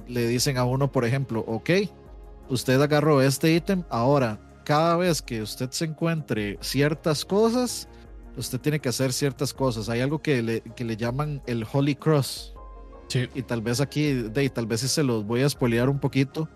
[0.08, 1.70] le dicen a uno, por ejemplo, ok,
[2.50, 7.89] usted agarró este ítem, ahora cada vez que usted se encuentre ciertas cosas,
[8.40, 9.90] usted tiene que hacer ciertas cosas.
[9.90, 12.54] Hay algo que le, que le llaman el Holy Cross.
[13.10, 13.28] Sí.
[13.36, 16.48] Y tal vez aquí, de, tal vez se los voy a spoilear un poquito,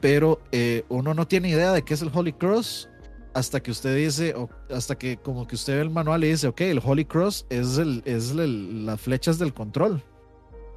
[0.00, 2.88] pero eh, uno no tiene idea de qué es el Holy Cross
[3.32, 6.46] hasta que usted dice, o hasta que como que usted ve el manual y dice,
[6.46, 10.02] ok, el Holy Cross es, el, es el, las flechas del control.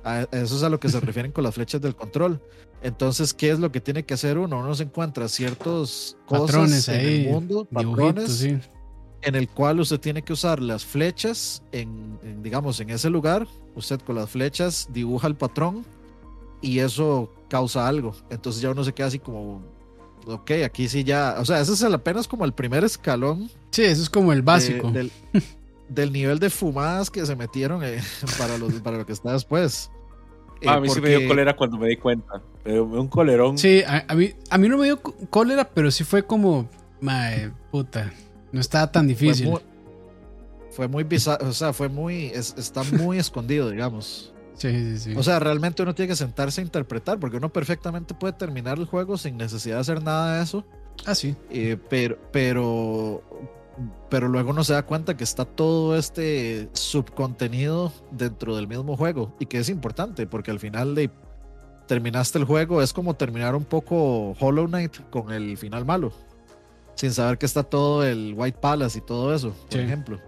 [0.03, 2.41] A eso es a lo que se refieren con las flechas del control.
[2.81, 4.59] Entonces, ¿qué es lo que tiene que hacer uno?
[4.59, 8.57] Uno se encuentra ciertos patrones en ahí, el mundo, patrones, sí.
[9.27, 13.47] En el cual usted tiene que usar las flechas en, en, digamos, en ese lugar.
[13.75, 15.85] Usted con las flechas dibuja el patrón
[16.61, 18.15] y eso causa algo.
[18.29, 19.61] Entonces ya uno se queda así como,
[20.25, 23.49] ok, aquí sí ya, o sea, ese es el, apenas como el primer escalón.
[23.71, 24.89] Sí, eso es como el básico.
[24.91, 25.11] de- del,
[25.89, 28.01] del nivel de fumadas que se metieron eh,
[28.39, 29.91] para, los, para lo que está después.
[30.61, 32.41] Eh, Ah, a mí sí me dio porque- cólera cuando me di cuenta.
[32.65, 33.57] Me dio un colerón.
[33.57, 36.67] Sí, a, a mí, a mí no me dio có- cólera, pero sí fue como,
[36.99, 38.11] mae, puta,
[38.51, 39.49] no estaba tan fue difícil.
[39.49, 39.61] muy,
[40.71, 44.33] fue muy bizarro, o sea, fue muy, es- está muy escondido, digamos.
[44.55, 45.13] Sí, sí, sí.
[45.15, 48.85] O sea, realmente uno tiene que sentarse a interpretar, porque uno perfectamente puede terminar el
[48.85, 50.65] juego sin necesidad de hacer nada de eso.
[51.05, 51.35] ah, sí.
[51.51, 53.21] Eh, pero, pero,
[54.09, 59.35] pero luego uno se da cuenta que está todo este subcontenido dentro del mismo juego
[59.39, 61.11] y que es importante porque al final de
[61.87, 66.11] terminaste el juego es como terminar un poco Hollow Knight con el final malo,
[66.97, 69.79] sin saber que está todo el White Palace y todo eso, por Sí.
[69.79, 70.19] ejemplo.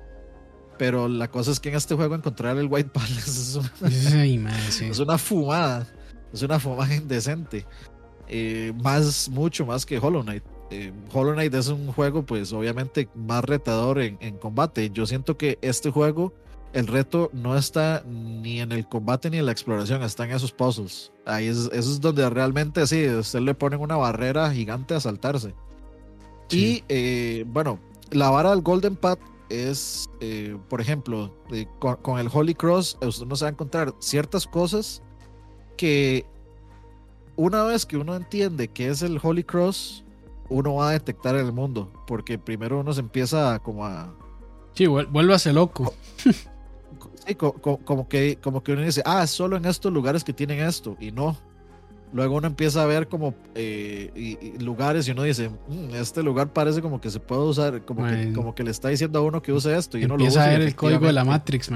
[0.77, 4.41] Pero la cosa es que en este juego encontrar el White Palace es una, Ay,
[4.69, 4.85] sí.
[4.85, 5.85] es una fumada,
[6.31, 7.65] es una fumada indecente.
[8.29, 10.43] Eh, más, mucho más que Hollow Knight.
[10.71, 14.89] Eh, Hollow Knight es un juego, pues obviamente más retador en, en combate.
[14.91, 16.31] Yo siento que este juego,
[16.73, 20.51] el reto no está ni en el combate ni en la exploración, está en esos
[20.51, 21.11] puzzles.
[21.25, 25.55] Ahí es, eso es donde realmente sí, usted le ponen una barrera gigante a saltarse.
[26.49, 26.83] Sí.
[26.83, 27.79] Y eh, bueno,
[28.11, 32.97] la vara del Golden Path es, eh, por ejemplo, eh, con, con el Holy Cross,
[33.01, 35.01] usted no se va a encontrar ciertas cosas
[35.77, 36.25] que
[37.35, 40.03] una vez que uno entiende qué es el Holy Cross,
[40.49, 44.13] uno va a detectar en el mundo, porque primero uno se empieza a como a
[44.73, 45.93] Sí, vuélvase loco.
[47.25, 50.33] sí, co- co- como que como que uno dice, ah, solo en estos lugares que
[50.33, 51.37] tienen esto y no.
[52.11, 56.23] Luego uno empieza a ver como eh, y- y lugares y uno dice, "Mm, este
[56.23, 59.21] lugar parece como que se puede usar, como que, como que le está diciendo a
[59.21, 61.13] uno que use esto y uno lo Empieza a usa y ver el código de
[61.13, 61.69] la Matrix.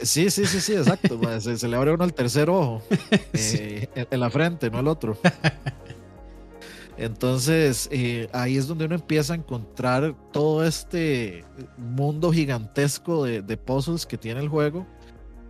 [0.00, 1.20] Sí, sí, sí, sí, exacto.
[1.40, 2.82] se, se le abre a uno el tercer ojo
[3.34, 3.56] Sí.
[3.60, 5.16] eh, en, en la frente, no el otro.
[6.96, 11.44] Entonces, eh, ahí es donde uno empieza a encontrar todo este
[11.78, 14.86] mundo gigantesco de, de puzzles que tiene el juego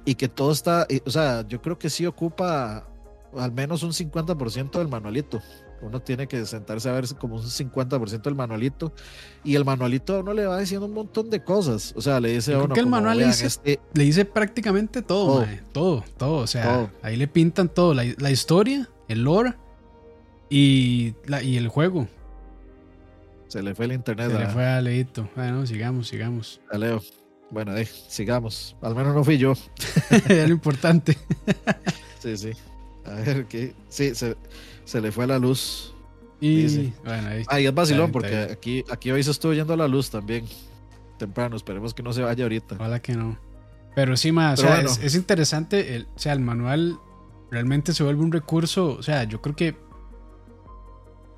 [0.05, 2.87] y que todo está, o sea, yo creo que sí ocupa
[3.37, 5.41] al menos un 50% del manualito.
[5.83, 8.93] Uno tiene que sentarse a ver como un 50% del manualito
[9.45, 11.95] y el manualito a uno le va diciendo un montón de cosas.
[11.97, 15.01] O sea, le dice a uno que el manual "Vean, dice- este, Le dice prácticamente
[15.01, 15.41] todo, Todo.
[15.47, 15.63] mae.
[15.73, 16.37] Todo, todo.
[16.39, 16.91] O sea, Todo.
[17.03, 17.95] ahí le pintan todo.
[17.95, 19.55] La, la historia, el lore
[20.51, 22.09] y, la, y el juego.
[23.49, 25.29] se le fue el internet Se le a- fue a Leito.
[25.35, 26.61] Bueno, sigamos, sigamos.
[26.71, 27.01] a Leo.
[27.51, 28.77] Bueno, eh, sigamos.
[28.83, 29.55] Al menos no fui yo.
[30.29, 31.17] Era lo importante.
[32.21, 32.51] Sí, sí.
[33.05, 33.75] A ver, ¿qué?
[33.89, 34.37] Sí, se,
[34.85, 35.95] se le fue la luz.
[36.41, 36.93] Y Dice.
[37.05, 37.43] bueno, ahí.
[37.49, 40.47] Ah, es vacilón porque aquí, aquí hoy se estuvo yendo la luz también.
[41.19, 42.77] Temprano, esperemos que no se vaya ahorita.
[42.77, 43.39] Ojalá que no.
[43.95, 44.91] Pero sí, más, o Pero sea, bueno.
[45.01, 45.97] es, es interesante.
[45.97, 46.99] El, o sea, el manual
[47.51, 48.97] realmente se vuelve un recurso.
[48.99, 49.77] O sea, yo creo que.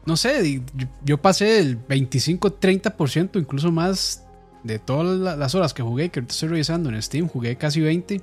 [0.07, 4.25] No sé, yo, yo pasé el 25-30%, incluso más
[4.65, 7.81] de todas la- las horas que jugué, que ahorita estoy revisando en Steam, jugué casi
[7.81, 8.21] 20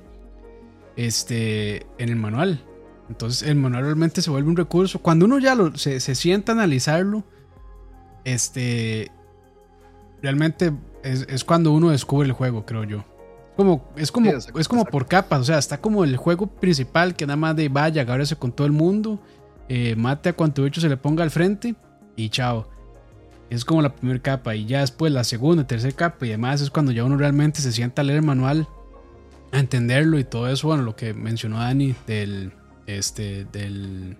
[0.96, 2.64] este, en el manual.
[3.10, 5.00] Entonces, el manual realmente se vuelve un recurso.
[5.00, 7.24] Cuando uno ya lo, se, se sienta a analizarlo,
[8.24, 9.10] este.
[10.22, 13.04] Realmente es, es cuando uno descubre el juego, creo yo.
[13.56, 14.92] Como, es como, Sí, exacto, es como exacto.
[14.92, 18.36] por capas, o sea, está como el juego principal que nada más de vaya, agárrese
[18.36, 19.20] con todo el mundo,
[19.68, 21.74] eh, mate a cuanto bicho se le ponga al frente
[22.16, 22.70] y chao.
[23.50, 26.70] Es como la primera capa y ya después la segunda, tercera capa y además es
[26.70, 28.68] cuando ya uno realmente se sienta a leer el manual,
[29.50, 32.52] a entenderlo y todo eso, bueno, lo que mencionó Dani del,
[32.98, 34.16] este, del,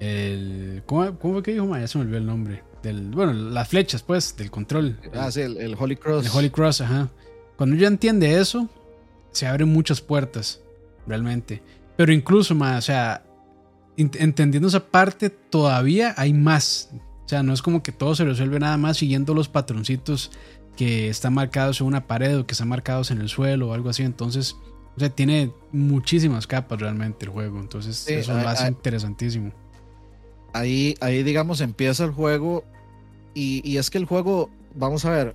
[0.00, 1.76] el, ¿cómo, cómo fue que dijo?
[1.76, 2.62] Ya se me olvidó el nombre.
[2.82, 4.98] Del, bueno, las flechas, pues, del control.
[5.14, 6.26] Ah, sí, el, Holy Cross.
[6.26, 7.08] El Holy Cross, ajá.
[7.56, 8.68] Cuando ya entiende eso,
[9.30, 10.60] se abren muchas puertas,
[11.06, 11.62] realmente.
[11.96, 13.22] Pero incluso más, o sea,
[13.96, 16.90] entendiendo esa parte, todavía hay más.
[17.24, 20.32] O sea, no es como que todo se resuelve nada más siguiendo los patroncitos
[20.76, 23.90] que están marcados en una pared o que están marcados en el suelo o algo
[23.90, 24.02] así.
[24.02, 24.56] Entonces,
[24.96, 27.60] o sea, tiene muchísimas capas realmente el juego.
[27.60, 29.52] Entonces, eso lo hace interesantísimo.
[30.52, 32.64] Ahí, ahí, digamos, empieza el juego.
[33.34, 35.34] Y, y, es que el juego, vamos a ver,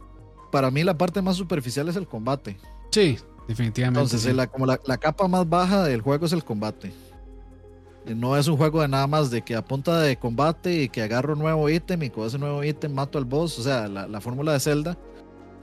[0.52, 2.58] para mí la parte más superficial es el combate.
[2.92, 3.18] Sí,
[3.48, 4.02] definitivamente.
[4.02, 6.94] Entonces, La, como la, la, capa más baja del juego es el combate.
[8.06, 11.02] No es un juego de nada más de que a punta de combate y que
[11.02, 13.58] agarro un nuevo ítem y con ese nuevo ítem mato al boss.
[13.58, 14.98] O sea, la, fórmula de Zelda.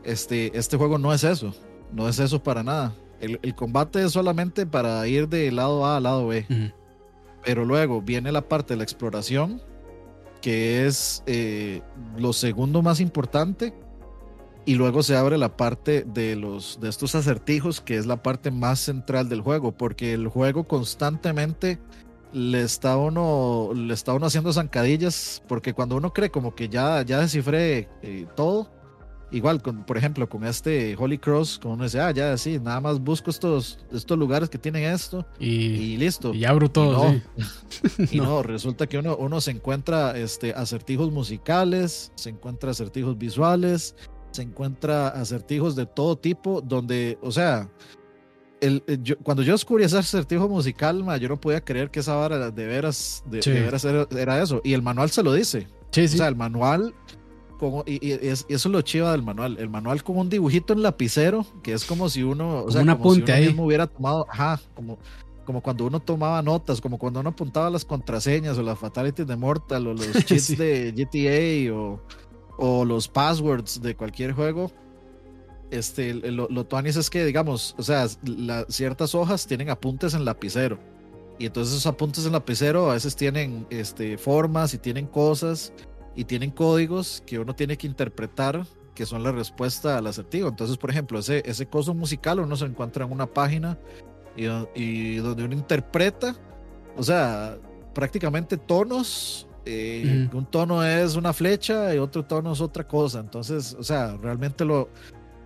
[0.02, 1.54] Este, este juego no es eso.
[1.92, 2.92] No es eso para nada.
[3.24, 6.46] El, combate es solamente para ir de lado A a lado B.
[7.44, 9.60] Pero luego viene la parte de la exploración,
[10.40, 11.82] que es eh,
[12.16, 13.74] lo segundo más importante.
[14.66, 18.50] Y luego se abre la parte de, los, de estos acertijos, que es la parte
[18.50, 21.78] más central del juego, porque el juego constantemente
[22.34, 27.02] le está uno, le está uno haciendo zancadillas, porque cuando uno cree como que ya,
[27.02, 28.70] ya descifré eh, todo,
[29.30, 32.80] igual, con, por ejemplo, con este Holy Cross, como uno dice, ah, ya sí, nada
[32.80, 36.34] más busco estos, estos lugares que tienen esto y, listo.
[36.34, 37.14] Y abro todo.
[38.10, 43.96] Y, no, resulta que uno, uno se encuentra este, acertijos musicales, se encuentra acertijos visuales,
[44.30, 47.68] se encuentra acertijos de todo tipo, donde, o sea,
[48.60, 48.80] eh,
[49.22, 53.22] cuando yo descubrí ese acertijo musical, yo no podía creer que esa vara de veras,
[53.26, 54.60] de, veras era, eso.
[54.64, 55.66] Y el manual se lo dice.
[55.90, 56.94] O sea, el manual,
[57.86, 59.56] y, eso es lo chiva del manual.
[59.58, 63.14] El manual con un dibujito en lapicero, que es como si uno, o sea, como
[63.14, 64.98] si uno mismo hubiera tomado, ajá, como,
[65.44, 69.36] como cuando uno tomaba notas, como cuando uno apuntaba las contraseñas o las fatalities de
[69.36, 72.00] Mortal o los cheats de GTA o,
[72.58, 74.70] o los passwords de cualquier juego
[75.74, 78.06] este, lo, lo es que, digamos, o sea,
[78.68, 80.78] ciertas hojas tienen apuntes en lapicero.
[81.38, 85.72] Y entonces esos apuntes en lapicero a veces tienen este, formas y tienen cosas
[86.16, 90.48] y tienen códigos que uno tiene que interpretar que son la respuesta al acertijo.
[90.48, 93.76] Entonces, por ejemplo, ese, ese coso musical uno se encuentra en una página
[94.36, 96.36] y, y donde uno interpreta,
[96.96, 97.58] o sea,
[97.92, 99.46] prácticamente tonos.
[99.66, 103.20] Eh, un tono es una flecha y otro tono es otra cosa.
[103.20, 104.90] Entonces, o sea, realmente lo,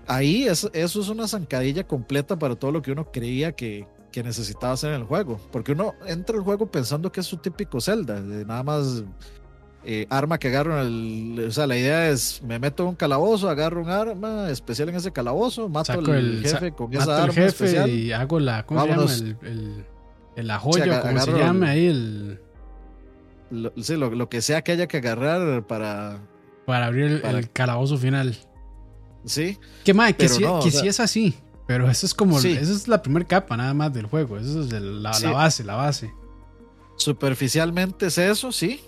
[0.06, 4.72] ahí eso es una zancadilla completa para todo lo que uno creía que, que necesitaba
[4.72, 5.40] hacer en el juego.
[5.52, 9.04] Porque uno entra al juego pensando que es su típico Zelda, nada más
[9.90, 11.46] eh, arma que agarro el.
[11.48, 14.96] O sea, la idea es: me meto en un calabozo, agarro un arma especial en
[14.96, 17.88] ese calabozo, mato al jefe con esa arma especial.
[17.88, 18.66] Y hago la.
[18.66, 19.12] ¿Cómo se llama?
[19.40, 19.86] El,
[20.36, 21.86] el, la joya, como se llama ahí.
[21.86, 22.40] El,
[23.50, 26.20] lo, sí, lo, que sea que haya que agarrar para.
[26.66, 28.36] Para abrir el calabozo final.
[29.24, 29.56] Sí.
[29.86, 30.44] Que, más que, sí,
[30.82, 31.34] que es así.
[31.66, 32.38] Pero eso es como.
[32.38, 34.36] Esa es la primera capa nada más del juego.
[34.36, 36.12] Esa es la, base, la base.
[36.96, 38.82] Superficialmente es eso, sí.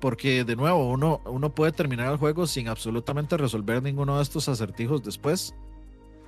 [0.00, 4.48] Porque de nuevo, uno, uno puede terminar el juego sin absolutamente resolver ninguno de estos
[4.48, 5.54] acertijos después.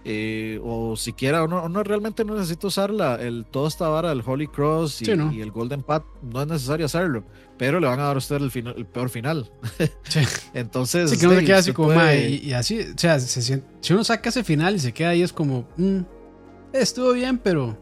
[0.07, 4.23] Eh, o siquiera uno, uno, realmente no necesita usar la, el, toda esta vara del
[4.25, 7.25] Holy Cross y, el Golden Path, no es necesario hacerlo,
[7.57, 9.51] pero le van a dar a usted el, final, el peor final.
[10.53, 13.63] Entonces, sí, que no queda así como, y, así, o sea, si
[13.95, 16.01] uno saca ese final y se queda ahí, es como, mm,
[16.75, 17.79] estuvo bien, pero,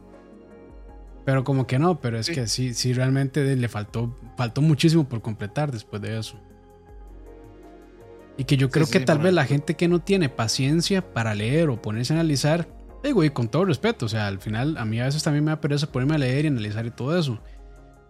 [1.25, 5.23] pero como que no, pero es que sí, sí, realmente le faltó, faltó muchísimo por
[5.23, 6.37] completar después de eso.
[8.37, 11.69] Y que yo creo que tal vez la gente que no tiene paciencia para leer
[11.69, 12.69] o ponerse a analizar,
[13.05, 15.51] digo, y con todo respeto, o sea, al final a mí a veces también me
[15.51, 17.41] da pereza ponerme a leer y analizar y todo eso.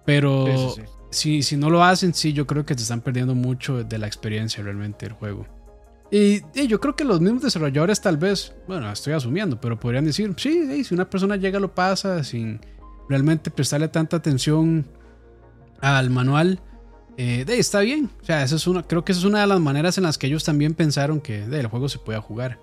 [0.07, 0.75] Pero
[1.11, 4.07] si, si no lo hacen, sí, yo creo que se están perdiendo mucho de la
[4.07, 5.47] experiencia realmente del juego.
[6.11, 10.35] Y, yo creo que los mismos desarrolladores tal vez, bueno, estoy asumiendo, pero podrían decir,
[10.37, 12.61] sí, si una persona llega lo pasa sin
[13.13, 14.87] realmente prestarle tanta atención
[15.81, 16.61] al manual,
[17.19, 18.11] eh, está bien.
[18.23, 20.17] O sea, eso es una, creo que esa es una de las maneras en las
[20.17, 22.59] que ellos también pensaron que el juego se pueda jugar.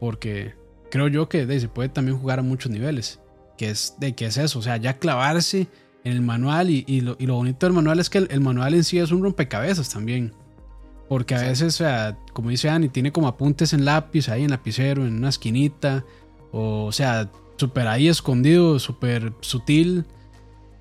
[0.00, 0.54] Porque
[0.90, 3.20] creo yo que se puede también jugar a muchos niveles.
[3.58, 5.68] Que es, de, que es eso, o sea, ya clavarse
[6.04, 9.12] en el manual y, lo, bonito del manual es que el, manual en sí es
[9.12, 10.32] un rompecabezas también.
[11.06, 14.50] Porque a veces, o sea, como dice Annie, tiene como apuntes en lápiz, ahí en
[14.50, 16.02] lapicero, en una esquinita.
[16.50, 17.30] O, o sea,
[17.62, 20.04] súper ahí escondido, súper sutil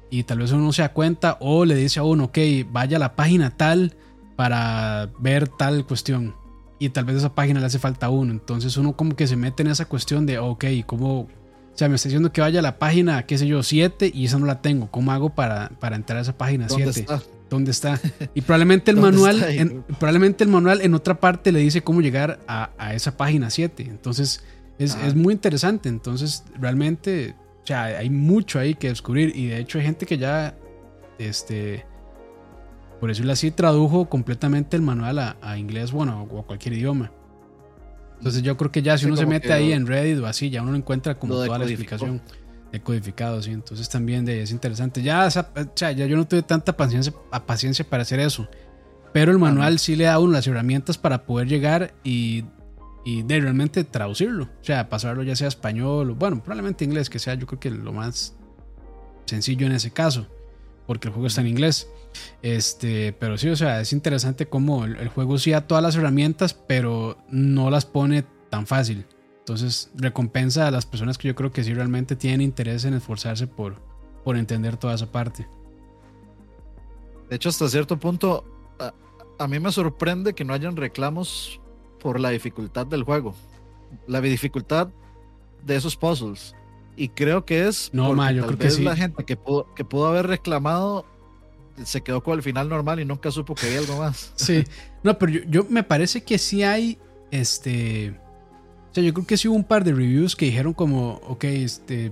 [0.09, 2.37] y tal vez uno no se da cuenta o le dice a uno, ok,
[2.71, 3.95] vaya a la página tal
[4.35, 6.35] para ver tal cuestión.
[6.79, 8.31] Y tal vez esa página le hace falta a uno.
[8.31, 11.27] Entonces uno como que se mete en esa cuestión de, ok, ¿cómo, o
[11.75, 14.39] sea, me está diciendo que vaya a la página, qué sé yo, 7 y esa
[14.39, 14.89] no la tengo.
[14.89, 17.05] ¿Cómo hago para, para entrar a esa página 7?
[17.49, 17.99] ¿Dónde está?
[18.33, 22.39] Y probablemente el manual, en, probablemente el manual en otra parte le dice cómo llegar
[22.47, 23.83] a, a esa página 7.
[23.83, 24.43] Entonces
[24.83, 25.89] es, es, muy interesante.
[25.89, 29.35] Entonces realmente, o sea, hay mucho ahí que descubrir.
[29.35, 30.55] Y de hecho hay gente que ya,
[31.17, 31.85] este,
[32.99, 37.11] por decirlo así, tradujo completamente el manual a, inglés, bueno, o a cualquier idioma.
[38.17, 40.61] Entonces yo creo que ya si uno se mete ahí en Reddit o así, ya
[40.61, 42.21] uno encuentra como toda la explicación
[42.71, 43.51] de codificado, sí.
[43.51, 45.01] Entonces también de, es interesante.
[45.01, 45.27] Ya,
[45.75, 47.11] ya yo no tuve tanta paciencia,
[47.45, 48.47] paciencia para hacer eso.
[49.13, 52.45] Pero el manual sí le da a uno las herramientas para poder llegar y,
[53.03, 54.43] y de realmente traducirlo.
[54.43, 57.71] O sea, pasarlo ya sea español o, bueno, probablemente inglés, que sea yo creo que
[57.71, 58.35] lo más
[59.25, 60.27] sencillo en ese caso,
[60.85, 61.89] porque el juego está en inglés.
[62.41, 66.53] Este, pero sí, o sea, es interesante cómo el, juego sí da todas las herramientas,
[66.53, 69.05] pero no las pone tan fácil.
[69.39, 73.47] Entonces, recompensa a las personas que yo creo que sí realmente tienen interés en esforzarse
[73.47, 73.81] por,
[74.23, 75.47] por entender toda esa parte.
[77.29, 78.45] De hecho, hasta cierto punto,
[78.77, 78.93] a,
[79.39, 81.60] a mí me sorprende que no hayan reclamos
[82.01, 83.35] por la dificultad del juego.
[84.07, 84.89] La dificultad
[85.63, 86.55] de esos puzzles.
[86.95, 88.83] Y creo que es no, ma, yo creo que sí.
[88.83, 91.05] la gente que pudo, que pudo haber reclamado
[91.85, 94.33] se quedó con el final normal y nunca supo que había algo más.
[94.35, 94.63] Sí,
[95.03, 96.99] no, pero yo, me parece que sí hay,
[97.31, 101.21] este, o sea, yo creo que sí hubo un par de reviews que dijeron como,
[101.27, 102.11] ok, este,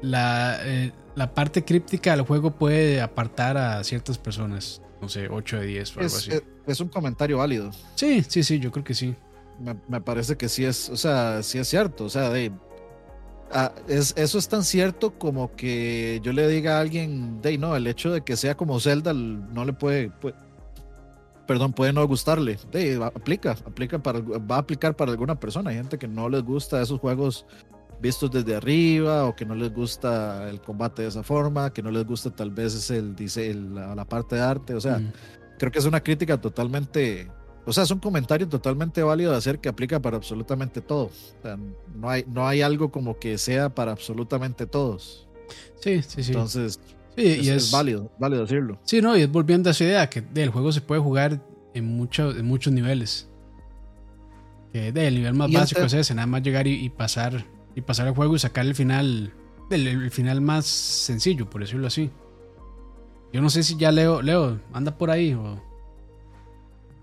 [0.00, 5.60] la, eh, la parte críptica del juego puede apartar a ciertas personas, no sé, 8
[5.60, 6.30] de 10 o algo así.
[6.30, 7.70] Eh, es, un comentario válido.
[7.94, 9.14] Sí, sí, sí, yo creo que sí.
[9.60, 12.50] Me, me, parece que sí es, o sea, sí es cierto, o sea, de
[13.54, 17.76] Ah, es, eso es tan cierto como que yo le diga a alguien, de no,
[17.76, 20.10] el hecho de que sea como Zelda no le puede,
[21.46, 22.58] perdón, puede no gustarle.
[22.70, 25.68] De, aplica, aplica para, va a aplicar para alguna persona.
[25.68, 27.44] Hay gente que no les gusta esos juegos
[28.00, 31.90] vistos desde arriba o que no les gusta el combate de esa forma, que no
[31.90, 34.74] les gusta tal vez es el, dice, la, la, parte de arte.
[34.74, 34.98] O sea,
[35.62, 37.30] creo que es una crítica totalmente
[37.64, 41.04] o sea, es un comentario totalmente válido de hacer que aplica para absolutamente todo.
[41.04, 41.56] O sea,
[41.94, 45.28] no hay, no hay algo como que sea para absolutamente todos.
[45.80, 46.32] Sí, sí, sí.
[46.32, 46.80] Entonces,
[47.16, 48.80] sí, es, y es, válido, válido decirlo.
[48.82, 51.40] Sí, no, y es volviendo a esa idea que el juego se puede jugar
[51.74, 53.28] en, mucho, en muchos niveles.
[54.72, 57.46] Que el nivel más básico es ese, nada más llegar y, pasar
[57.76, 59.32] y pasar el juego y sacar el final,
[59.70, 62.10] el, el, final más sencillo, por decirlo así.
[63.32, 65.58] Yo no sé si ya Leo, Leo, anda por ahí o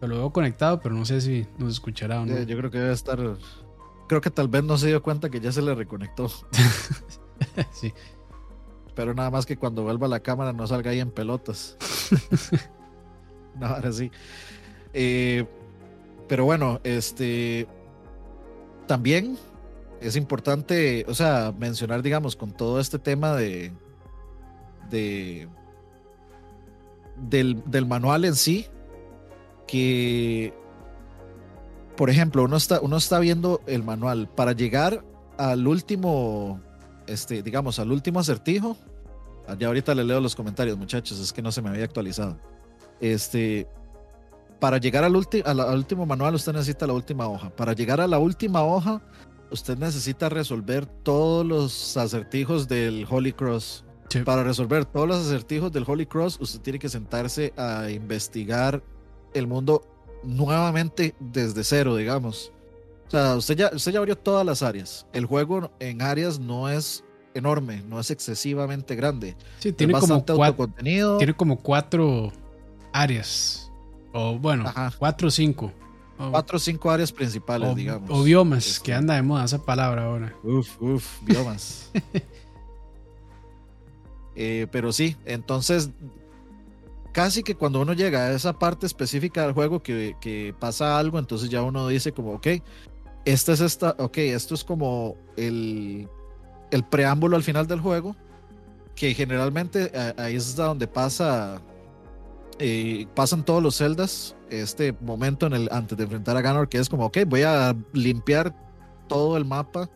[0.07, 2.41] lo veo conectado, pero no sé si nos escuchará o no.
[2.43, 3.19] yo creo que debe estar.
[4.07, 6.29] Creo que tal vez no se dio cuenta que ya se le reconectó.
[7.71, 7.93] sí.
[8.95, 11.77] Pero nada más que cuando vuelva la cámara no salga ahí en pelotas.
[13.59, 14.11] no, ahora sí.
[14.93, 15.45] Eh,
[16.27, 17.67] pero bueno, este.
[18.87, 19.37] También
[20.01, 23.71] es importante, o sea, mencionar, digamos, con todo este tema de.
[24.89, 25.47] de
[27.21, 28.67] del, del manual en sí,
[29.67, 30.53] que,
[31.95, 35.03] por ejemplo, uno está, uno está viendo el manual para llegar
[35.37, 36.59] al último,
[37.07, 38.77] este, digamos, al último acertijo.
[39.47, 42.37] Ah, ya ahorita le leo los comentarios, muchachos, es que no se me había actualizado.
[42.99, 43.67] Este,
[44.59, 45.15] para llegar al,
[45.45, 47.49] al, último manual usted necesita la última hoja.
[47.49, 49.01] Para llegar a la última hoja,
[49.51, 53.85] usted necesita resolver todos los acertijos del Holy Cross.
[54.25, 58.81] Para resolver todos los acertijos del Holy Cross, usted tiene que sentarse a investigar
[59.33, 59.83] el mundo
[60.23, 62.51] nuevamente desde cero, digamos.
[63.07, 65.05] O sea, usted ya, usted ya abrió todas las áreas.
[65.13, 67.03] El juego en áreas no es
[67.33, 69.35] enorme, no es excesivamente grande.
[69.59, 70.67] Sí, tiene como cuatro,
[71.17, 72.31] Tiene como cuatro
[72.93, 73.71] áreas.
[74.13, 75.71] O bueno, cuatro o cinco.
[76.31, 78.09] cuatro o cinco áreas principales, digamos.
[78.11, 80.35] O biomas, este, que anda de moda esa palabra ahora.
[80.43, 81.91] Uf, uf, biomas.
[84.35, 85.91] Eh, pero sí, entonces
[87.11, 91.49] casi que cuando uno llega a esa parte específica del juego que, pasa algo, entonces
[91.49, 92.47] ya uno dice como, ok,
[93.25, 96.07] esta es esta, ok, esto es como el,
[96.71, 98.15] el preámbulo al final del juego,
[98.95, 101.61] que generalmente ahí es donde pasa,
[102.59, 106.77] eh, pasan todos los celdas, este momento en el, antes de enfrentar a Ganor, que
[106.77, 108.55] es como, ok, voy a limpiar
[109.07, 109.89] todo el mapa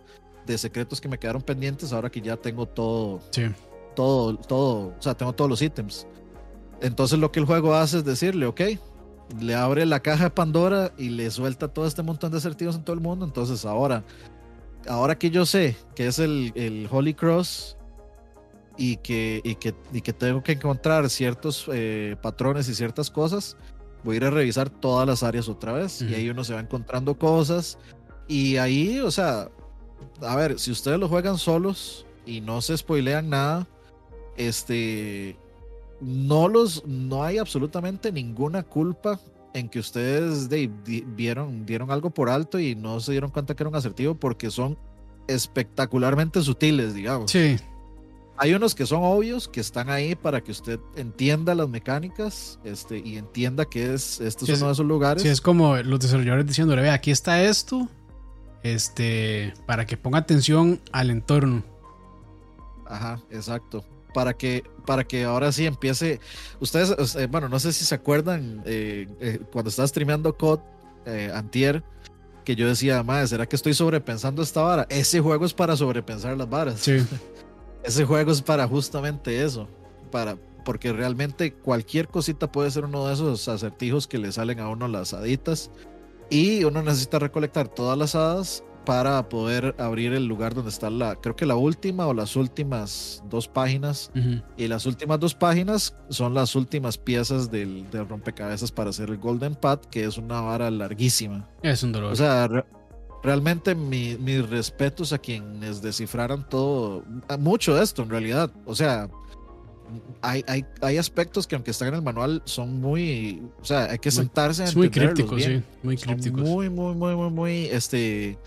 [0.46, 3.22] de secretos que me quedaron pendientes ahora que ya tengo todo.
[3.32, 3.44] Sí.
[3.96, 6.08] Todo, todo, o sea, tengo todos los ítems.
[6.82, 8.62] Entonces lo que el juego hace es decirle, ok,
[9.40, 12.84] le abre la caja de Pandora y le suelta todo este montón de acertijos en
[12.84, 13.26] todo el mundo.
[13.26, 14.04] Entonces ahora,
[14.88, 17.78] ahora que yo sé que es el, el Holy Cross
[18.78, 23.56] y que, y que, y que tengo que encontrar ciertos eh, patrones y ciertas cosas,
[24.04, 26.02] voy a ir a revisar todas las áreas otra vez.
[26.02, 27.78] Y ahí uno se va encontrando cosas.
[28.28, 29.50] Y ahí, o sea,
[30.22, 33.68] a ver, si ustedes lo juegan solos y no se spoilean nada,
[34.38, 35.38] este,
[36.02, 39.20] no los, no hay absolutamente ninguna culpa
[39.54, 40.50] en que ustedes
[41.16, 44.50] vieron, dieron algo por alto y no se dieron cuenta que era un asertivo porque
[44.50, 44.78] son
[45.28, 47.32] espectacularmente sutiles, digamos.
[47.32, 47.58] Sí.
[48.36, 52.98] Hay unos que son obvios, que están ahí para que usted entienda las mecánicas este,
[52.98, 55.22] y entienda que es, este es uno de esos lugares.
[55.22, 57.88] Sí, es como los desarrolladores diciéndole, ve, aquí está esto,
[58.64, 61.64] este, para que ponga atención al entorno.
[62.88, 63.86] Ajá, exacto.
[64.14, 66.20] Para que, para que ahora sí empiece.
[66.60, 70.60] Ustedes, eh, bueno, no sé si se acuerdan eh, eh, cuando estaba streameando COD
[71.34, 71.84] Antier,
[72.46, 74.86] que yo decía, madre, ¿será que estoy sobrepensando esta vara?
[74.90, 76.80] Ese juego es para sobrepensar las varas.
[76.80, 77.06] Sí.
[77.84, 79.68] Ese juego es para justamente eso.
[80.10, 84.70] Para, porque realmente cualquier cosita puede ser uno de esos acertijos que le salen a
[84.70, 85.70] uno las haditas.
[86.30, 91.16] Y uno necesita recolectar todas las hadas para poder abrir el lugar donde está la,
[91.16, 94.12] creo que la última o las últimas dos páginas.
[94.58, 99.56] Y las últimas dos páginas son las últimas piezas del, rompecabezas para hacer el Golden
[99.56, 101.48] Path, que es una vara larguísima.
[101.62, 102.12] Es un dolor.
[102.12, 102.48] O sea,
[103.24, 107.04] realmente mis respetos a quienes descifraran todo,
[107.40, 108.52] mucho de esto en realidad.
[108.66, 109.10] O sea,
[110.22, 114.00] hay, hay, hay, aspectos que aunque están en el manual son muy, o sea, hay
[114.00, 116.42] que sentarse muy, muy crípticos, sí, muy crípticos.
[116.42, 118.38] Muy, muy, muy, muy, muy, este,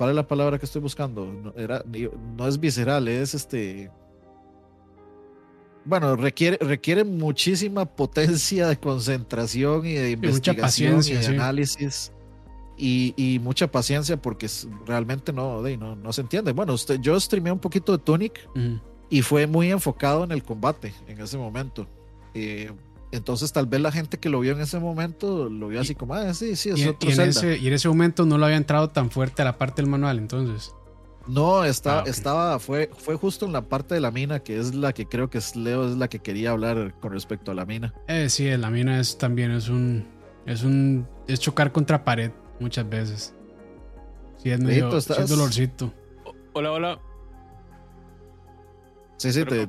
[0.00, 1.26] ¿cuál es la palabra que estoy buscando?
[1.26, 3.90] No, era, no es visceral, es este,
[5.84, 12.12] bueno, requiere, requiere muchísima potencia de concentración y de investigación y, de análisis.
[12.78, 14.46] Y, y, mucha paciencia porque
[14.86, 16.52] realmente no, no, no se entiende.
[16.52, 18.48] Bueno, usted, yo streamé un poquito de Tunic
[19.10, 21.86] y fue muy enfocado en el combate en ese momento.
[22.32, 22.72] Eh,
[23.12, 26.14] entonces tal vez la gente que lo vio en ese momento lo vio así como,
[26.14, 28.46] ah, sí, sí, es y, otro y en, ese, y en ese momento no lo
[28.46, 30.74] había entrado tan fuerte a la parte del manual, entonces.
[31.26, 34.74] No, está, ah, estaba, fue, fue justo en la parte de la mina, que es
[34.74, 37.66] la que creo que es Leo, es la que quería hablar con respecto a la
[37.66, 37.94] mina.
[38.08, 40.06] Eh, sí, la mina es también es un,
[40.46, 43.34] es un, es chocar contra pared muchas veces.
[44.38, 45.92] Sí, es medio, sí, es dolorcito.
[46.54, 47.00] Hola, hola.
[49.18, 49.68] Sí, sí, te...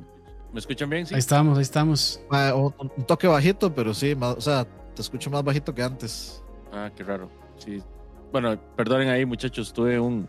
[0.53, 1.07] ¿Me escuchan bien?
[1.11, 2.19] Ahí estamos, ahí estamos.
[2.29, 6.43] un, toque bajito, pero sí, o sea, te escucho más bajito que antes.
[6.71, 7.29] Ah, qué raro.
[7.57, 7.81] Sí.
[8.31, 10.27] Bueno, perdonen ahí, muchachos, tuve un,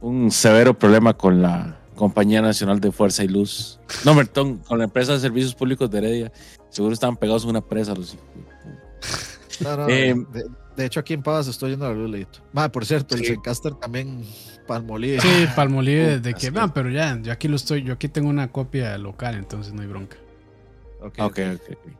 [0.00, 3.80] un severo problema con la Compañía Nacional de Fuerza y Luz.
[4.04, 6.32] No, perdón, con la empresa de servicios públicos de Heredia.
[6.68, 8.26] Seguro estaban pegados en una presa los hijos.
[9.88, 10.44] Eh, de,
[10.84, 12.40] hecho, aquí en Pavas estoy yendo a la luz, Leito.
[12.72, 14.22] por cierto, el Zencaster también
[14.66, 15.20] Palmolive.
[15.20, 18.52] Sí, Palmolive de que, van, pero ya, yo aquí lo estoy, yo aquí tengo una
[18.52, 20.16] copia local, entonces no hay bronca.
[21.00, 21.92] Ok, ok, ok.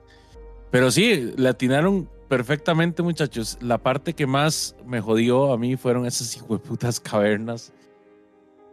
[0.71, 3.57] Pero sí, le atinaron perfectamente, muchachos.
[3.61, 7.73] La parte que más me jodió a mí fueron esas putas cavernas.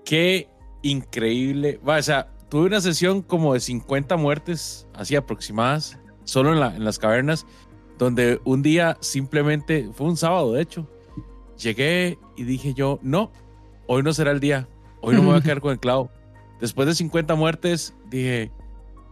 [0.03, 0.49] Qué
[0.81, 1.79] increíble.
[1.87, 6.75] Va, o sea, tuve una sesión como de 50 muertes, así aproximadas, solo en, la,
[6.75, 7.45] en las cavernas,
[7.97, 10.87] donde un día simplemente, fue un sábado de hecho,
[11.57, 13.31] llegué y dije yo, no,
[13.87, 14.67] hoy no será el día,
[15.01, 16.09] hoy no me voy a quedar con el clavo.
[16.59, 18.51] Después de 50 muertes, dije,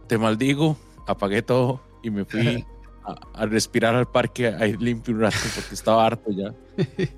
[0.06, 0.76] te maldigo,
[1.06, 2.66] apagué todo y me fui
[3.04, 6.54] a, respirar al parque a ir limpio un rato porque estaba harto ya.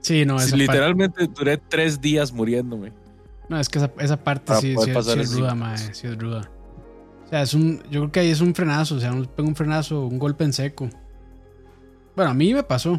[0.00, 2.92] Sí, no, esa Literalmente duré tres días muriéndome.
[3.48, 6.48] No, es que esa, parte sí, es ruda, mae, sí es ruda.
[7.28, 9.54] O sea, es un, yo creo que ahí es un frenazo, o sea, un, un
[9.54, 10.88] frenazo, un golpe en seco.
[12.16, 12.98] Bueno, a mí me pasó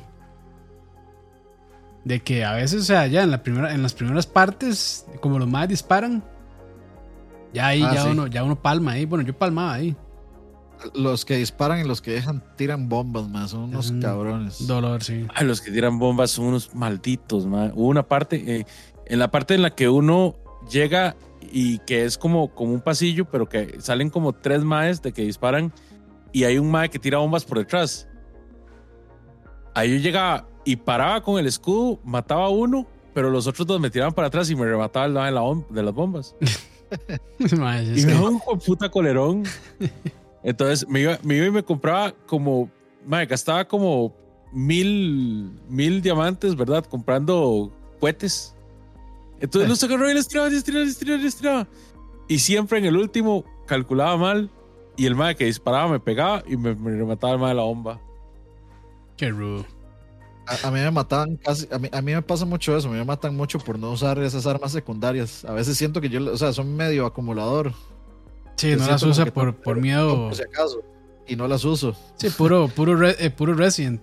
[2.05, 5.39] de que a veces, o sea, ya en, la primera, en las primeras partes, como
[5.39, 6.23] los más disparan,
[7.53, 9.05] ya ahí ah, ya, uno, ya uno palma ahí.
[9.05, 9.95] Bueno, yo palmaba ahí.
[10.93, 14.65] Los que disparan y los que dejan tiran bombas, más son unos cabrones.
[14.67, 15.25] Dolor, sí.
[15.33, 17.71] Ay, los que tiran bombas son unos malditos, más.
[17.73, 18.65] Hubo una parte, eh,
[19.07, 20.35] en la parte en la que uno
[20.71, 25.11] llega y que es como, como un pasillo, pero que salen como tres maes de
[25.11, 25.73] que disparan
[26.31, 28.07] y hay un mae que tira bombas por detrás.
[29.73, 33.79] Ahí yo llegaba y paraba con el escudo, mataba a uno, pero los otros dos
[33.79, 36.35] me tiraban para atrás y me remataba el de, de las bombas.
[37.39, 39.43] y me un puta colerón.
[40.43, 42.69] Entonces me iba, me y me compraba como,
[43.05, 44.13] madre, gastaba como
[44.51, 46.85] mil, mil diamantes, ¿verdad?
[46.85, 48.55] Comprando cohetes.
[49.39, 51.67] Entonces los agarró y les tiraba, les tiraba, les tiraba, les tiraba.
[52.27, 54.49] Y siempre en el último calculaba mal
[54.97, 58.01] y el madre que disparaba me pegaba y me, remataba el madre de la bomba.
[59.17, 59.65] Qué rudo.
[60.63, 62.97] A, mí me mataban casi, a mí, a mí, me pasa mucho eso, a mí
[62.97, 65.45] me matan mucho por no usar esas armas secundarias.
[65.45, 67.73] A veces siento que yo, o sea, son medio acumulador.
[68.55, 70.15] Sí, no las usa por, por miedo.
[70.15, 70.81] Por si acaso.
[71.27, 71.95] y no las uso.
[72.15, 74.01] Sí, puro, puro, eh, puro Resident.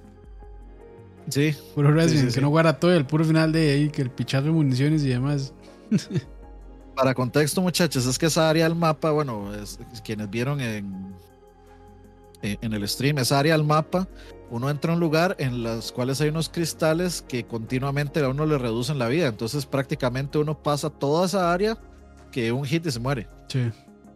[1.29, 1.55] Sí.
[1.75, 4.53] Puro Resident, que no guarda todo, el puro final de ahí, que el pichazo de
[4.53, 5.53] municiones y demás.
[6.97, 9.51] Para contexto, muchachos, es que esa área del mapa, bueno,
[10.03, 11.15] quienes vieron en,
[12.43, 14.09] en el stream, esa área del mapa,
[14.51, 18.47] uno entra a un lugar en los cuales hay unos cristales que continuamente a uno
[18.47, 19.27] le reducen la vida.
[19.27, 21.77] Entonces, prácticamente uno pasa toda esa área
[22.31, 23.29] que un hit y se muere.
[23.49, 23.71] Sí.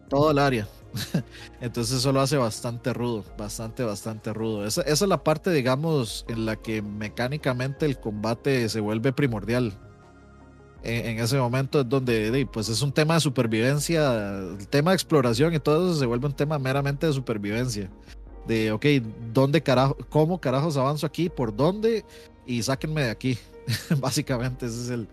[0.08, 0.66] Todo el área.
[1.60, 4.66] Entonces eso lo hace bastante rudo, bastante, bastante rudo.
[4.66, 9.78] Esa, esa, es la parte, digamos, en la que mecánicamente el combate se vuelve primordial.
[10.82, 15.52] En, ese momento es donde, pues es un tema de supervivencia, el tema de exploración
[15.54, 17.90] y todo eso se vuelve un tema meramente de supervivencia.
[18.46, 18.86] De, ok,
[19.32, 21.28] ¿dónde carajo, cómo carajos avanzo aquí?
[21.28, 22.04] ¿Por dónde?
[22.46, 23.38] Y sáquenme de aquí.
[24.00, 25.08] Básicamente, ese es el,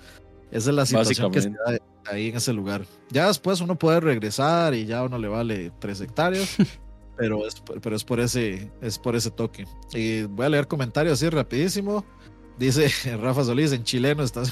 [0.51, 1.77] esa es la situación que se da
[2.11, 2.85] ahí en ese lugar.
[3.09, 6.55] Ya después uno puede regresar y ya uno le vale tres hectáreas.
[7.17, 9.65] pero es, pero es por ese es por ese toque.
[9.93, 12.05] Y voy a leer comentarios así rapidísimo.
[12.57, 12.89] Dice
[13.21, 14.43] Rafa Solís en chileno está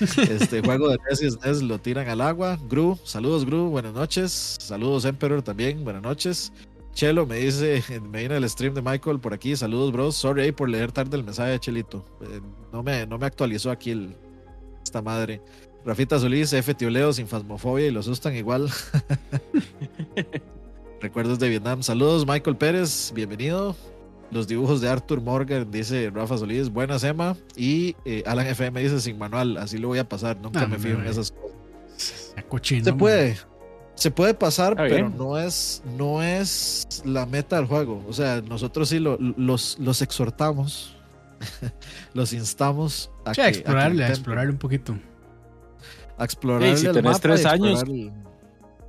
[0.00, 2.58] este juego de NES lo tiran al agua.
[2.68, 4.56] Gru, saludos Gru, buenas noches.
[4.60, 6.52] Saludos Emperor también, buenas noches.
[6.94, 9.56] Chelo me dice, me viene el stream de Michael por aquí.
[9.56, 10.14] Saludos, bros.
[10.14, 12.04] Sorry por leer tarde el mensaje de Chelito.
[12.20, 12.40] Eh,
[12.70, 14.14] no, me, no me actualizó aquí el,
[14.82, 15.40] esta madre.
[15.84, 16.74] Rafita Solís, F.
[16.74, 18.70] Tioleo, sin fasmofobia y lo asustan igual.
[21.00, 21.82] Recuerdos de Vietnam.
[21.82, 23.74] Saludos, Michael Pérez, bienvenido.
[24.30, 27.36] Los dibujos de Arthur Morgan, dice Rafa Solís, buenas Emma.
[27.56, 30.78] Y eh, Alan FM dice sin manual, así lo voy a pasar, nunca ah, me
[30.78, 32.84] fijo en esas cosas.
[32.84, 33.36] Se puede,
[33.94, 38.04] se puede pasar, pero no es, no es la meta del juego.
[38.08, 40.96] O sea, nosotros sí los, los exhortamos,
[42.14, 44.96] los instamos a, que, a explorarle, a explorar un poquito
[46.22, 46.76] a explorar.
[46.76, 47.84] si tenés tres años.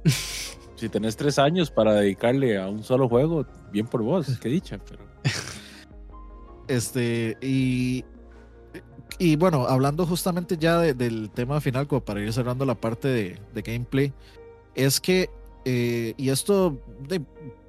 [0.75, 4.79] si tenés tres años para dedicarle a un solo juego, bien por vos, que dicha,
[4.87, 5.03] pero.
[6.65, 8.05] Este, y.
[9.19, 13.61] Y bueno, hablando justamente ya del tema final, como para ir cerrando la parte de,
[13.61, 14.11] gameplay,
[14.73, 15.29] es que,
[15.65, 16.79] eh, y esto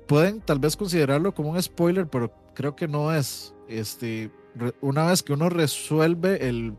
[0.06, 3.54] pueden tal vez considerarlo como un spoiler, pero creo que no es.
[3.68, 4.30] Este,
[4.80, 6.74] una vez que uno resuelve el,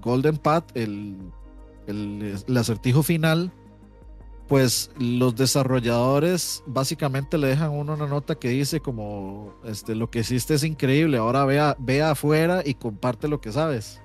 [0.00, 1.16] Golden Path, el,
[1.86, 3.52] el, acertijo final,
[4.48, 10.20] pues los desarrolladores básicamente le dejan uno una nota que dice como este, lo que
[10.20, 14.02] hiciste es increíble, ahora vea, vea afuera y comparte lo que sabes.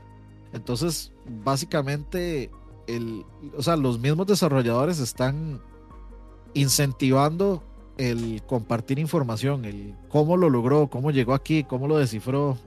[0.53, 1.11] Entonces,
[1.43, 2.49] básicamente,
[2.87, 3.25] el,
[3.55, 5.61] o sea, los mismos desarrolladores están
[6.53, 7.63] incentivando
[7.99, 12.57] el compartir información, el cómo lo logró, cómo llegó aquí, cómo lo descifró.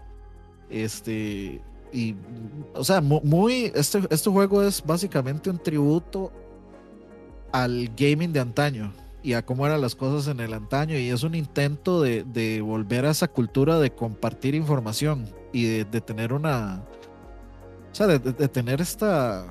[0.69, 2.15] Este, y,
[2.75, 6.31] o sea, muy, este, este juego es básicamente un tributo
[7.51, 11.23] al gaming de antaño y a cómo eran las cosas en el antaño y es
[11.23, 16.85] un intento de, volver a esa cultura de compartir información y de, tener una,
[17.91, 19.47] o sea, de, tener esta,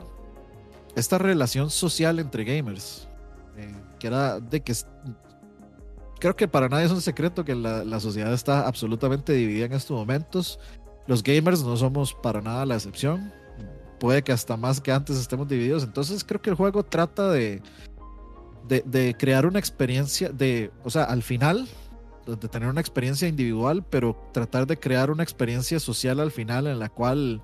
[0.95, 3.07] esta relación social entre gamers.
[3.57, 4.73] Eh, que era de que
[6.21, 9.97] creo que para nadie es un secreto que la, sociedad está absolutamente dividida en estos
[9.97, 10.59] momentos.
[11.07, 13.33] Los gamers no somos para nada la excepción.
[13.99, 15.83] Puede que hasta más que antes estemos divididos.
[15.83, 17.61] Entonces creo que el juego trata de,
[18.67, 21.67] de, crear una experiencia, de, o sea, al final,
[22.27, 26.77] de tener una experiencia individual, pero tratar de crear una experiencia social al final en
[26.77, 27.41] la cual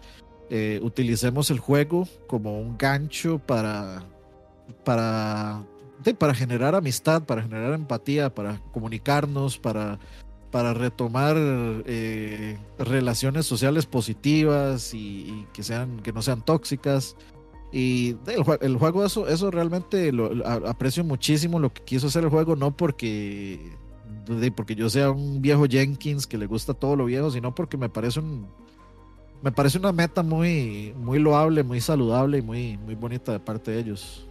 [0.51, 4.03] eh, utilicemos el juego como un gancho para,
[4.83, 5.63] para
[6.17, 9.99] para generar amistad, para generar empatía, para comunicarnos, para,
[10.51, 17.15] para retomar eh, relaciones sociales positivas y, que, sean, que no sean tóxicas.
[17.71, 18.15] Y
[18.61, 22.75] el, juego, eso, eso realmente lo, aprecio muchísimo lo que quiso hacer el juego, no
[22.75, 23.59] porque,
[24.55, 27.89] porque yo sea un viejo Jenkins que le gusta todo lo viejo, sino porque me
[27.89, 28.47] parece un,
[29.41, 33.71] me parece una meta muy, muy loable, muy saludable y muy, muy bonita de parte
[33.71, 34.26] de ellos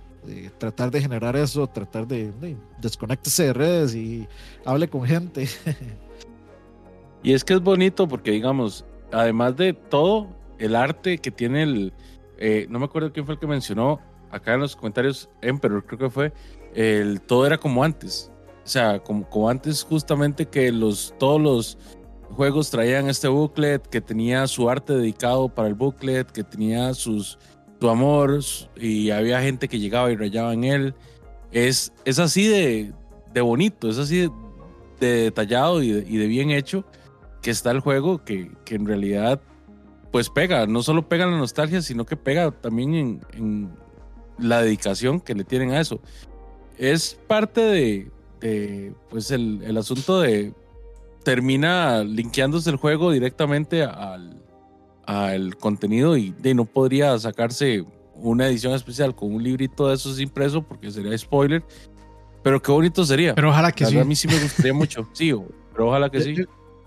[0.58, 4.26] tratar de generar eso, tratar de, de desconectarse de redes y
[4.64, 5.48] hable con gente.
[7.22, 11.92] y es que es bonito porque, digamos, además de todo, el arte que tiene el.
[12.38, 14.00] Eh, no me acuerdo quién fue el que mencionó
[14.30, 16.32] acá en los comentarios, Emperor, creo que fue.
[16.74, 18.30] El todo era como antes.
[18.64, 21.78] O sea, como, como antes, justamente que los, todos los
[22.34, 27.38] juegos traían este booklet, que tenía su arte dedicado para el booklet, que tenía sus
[27.86, 28.40] tu amor
[28.74, 30.94] y había gente que llegaba y rayaba en él.
[31.52, 32.92] Es, es así de,
[33.32, 34.28] de bonito, es así
[34.98, 36.84] de, detallado y de, bien hecho
[37.42, 39.40] que está el juego que, que, en realidad
[40.10, 43.70] pues pega, no solo pega la nostalgia, sino que pega también en, en
[44.40, 46.00] la dedicación que le tienen a eso.
[46.78, 47.60] Es parte
[48.40, 50.52] de, pues el, el, asunto de
[51.22, 54.35] termina linkeándose el juego directamente al,
[55.06, 57.84] al contenido y de no podría sacarse
[58.14, 61.62] una edición especial con un librito de esos impreso porque sería spoiler.
[62.42, 63.34] Pero qué bonito sería.
[63.34, 63.98] Pero ojalá que sí.
[63.98, 65.08] A mí sí me gustaría mucho.
[65.12, 65.32] Sí,
[65.72, 66.36] pero ojalá que sí.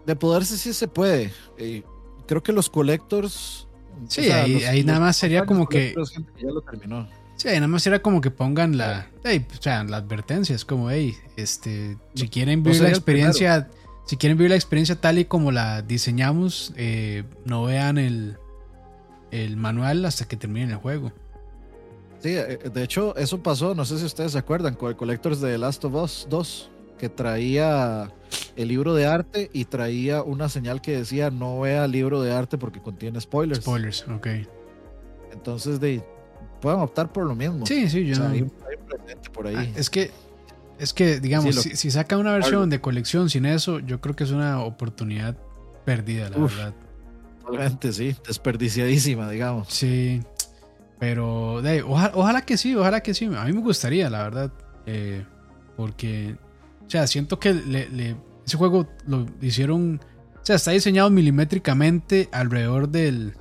[0.05, 1.33] De poderse sí se puede.
[1.57, 1.83] Eh,
[2.27, 3.67] creo que los collectors.
[4.07, 5.93] Sí, ahí, nada más sería como que.
[6.41, 7.09] ya lo terminó.
[7.35, 9.09] Sí, ahí nada más sería como que pongan la.
[9.23, 10.55] o sea, la advertencia.
[10.55, 13.69] Es como, hey, este, si quieren vivir la experiencia.
[14.09, 18.37] Si quieren vivir la experiencia tal y como la diseñamos, eh, no vean el,
[19.29, 21.13] el manual hasta que terminen el juego.
[22.17, 25.41] Sí, eh, de hecho, eso pasó, no sé si ustedes se acuerdan, con el Collectors
[25.41, 28.11] de Last of Us 2, que traía
[28.55, 32.57] el libro de arte y traía una señal que decía no vea libro de arte
[32.57, 33.61] porque contiene spoilers.
[33.61, 34.27] Spoilers, ok.
[35.33, 36.03] Entonces, de,
[36.61, 37.63] pueden optar por lo mismo.
[37.67, 38.49] Sí, sí, yo hay,
[39.31, 39.55] por ahí.
[39.55, 40.09] Ah, es que
[40.79, 44.23] es que, digamos, si, si, saca una versión de colección sin eso, yo creo que
[44.23, 45.37] es una oportunidad
[45.85, 46.73] perdida, la verdad.
[47.41, 49.67] Totalmente, sí, desperdiciadísima, digamos.
[49.69, 50.21] Sí,
[50.99, 53.25] pero ojalá, que sí, ojalá que sí.
[53.25, 54.53] A mí me gustaría, la verdad,
[54.85, 55.25] eh,
[55.75, 56.35] porque,
[56.85, 57.49] o sea, siento que
[58.45, 59.99] ese juego lo hicieron,
[60.41, 63.33] o sea, está diseñado milimétricamente alrededor del,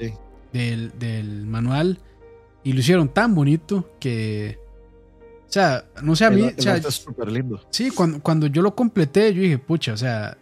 [0.53, 1.99] del, del manual
[2.65, 4.59] y lo hicieron tan bonito que
[5.49, 6.43] o sea, no sé a mí.
[6.43, 7.61] o sea, es súper lindo.
[7.71, 10.37] Sí, cuando, cuando yo lo completé, yo dije, pucha, o sea,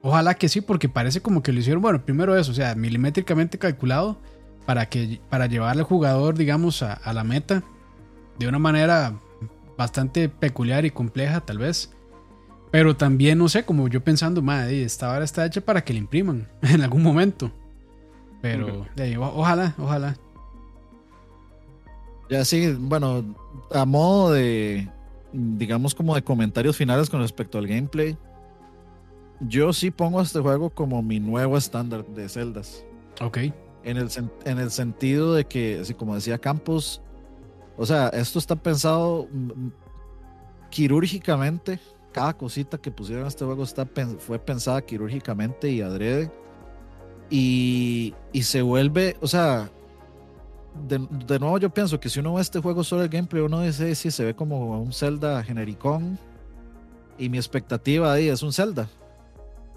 [0.00, 3.58] ojalá que sí, porque parece como que lo hicieron, bueno, primero eso, o sea, milimétricamente
[3.58, 4.18] calculado
[4.64, 7.62] para, que, para llevarle al jugador, digamos, a, a la meta
[8.38, 9.20] de una manera
[9.76, 11.90] bastante peculiar y compleja, tal vez.
[12.70, 15.98] Pero también, no sé, como yo pensando, madre, esta vara está hecha para que la
[15.98, 17.52] impriman en algún momento.
[18.40, 18.86] Pero,
[19.34, 20.16] ojalá, ojalá.
[22.30, 23.24] Ya sí, bueno,
[23.72, 24.88] a modo de,
[25.32, 28.16] digamos como de comentarios finales con respecto al gameplay,
[29.40, 32.84] yo sí pongo a este juego como mi nuevo estándar de celdas.
[33.20, 33.38] Ok.
[33.82, 34.08] En el,
[34.44, 37.02] en el sentido de que, así como decía Campos,
[37.76, 39.68] o sea, esto está pensado mm,
[40.70, 41.80] quirúrgicamente.
[42.12, 46.30] Cada cosita que pusieron en este juego está, fue pensada quirúrgicamente y adrede.
[47.28, 49.70] Y, y se vuelve, o sea,
[50.88, 53.94] de, nuevo yo pienso que si uno ve este juego solo el gameplay, uno dice
[53.94, 56.18] si se ve como un Zelda genericón
[57.18, 58.88] y mi expectativa ahí es un Zelda.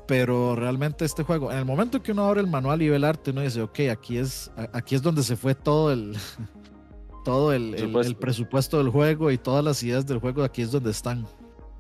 [0.06, 3.06] Pero realmente este juego, en el momento que uno abre el manual y ve el
[3.06, 6.18] arte, uno dice, ok, aquí es, aquí es donde se fue todo el
[7.24, 10.92] todo el, el, presupuesto del juego y todas las ideas del juego, aquí es donde
[10.92, 11.26] están.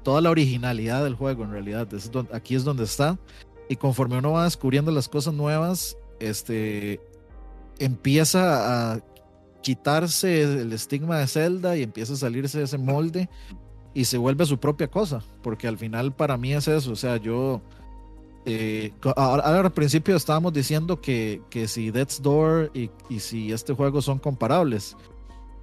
[0.03, 3.19] Toda la originalidad del juego, en realidad, es donde, aquí es donde está.
[3.69, 7.01] Y conforme uno va descubriendo las cosas nuevas, este,
[7.79, 8.99] empieza a
[9.61, 13.29] quitarse el estigma de Zelda y empieza a salirse de ese molde
[13.93, 17.17] y se vuelve su propia cosa, porque al final para mí es eso, o sea,
[17.17, 17.61] yo...
[18.45, 23.71] Eh, ahora, al principio estábamos diciendo que, que si Death's Door y, y, si este
[23.73, 24.97] juego son comparables.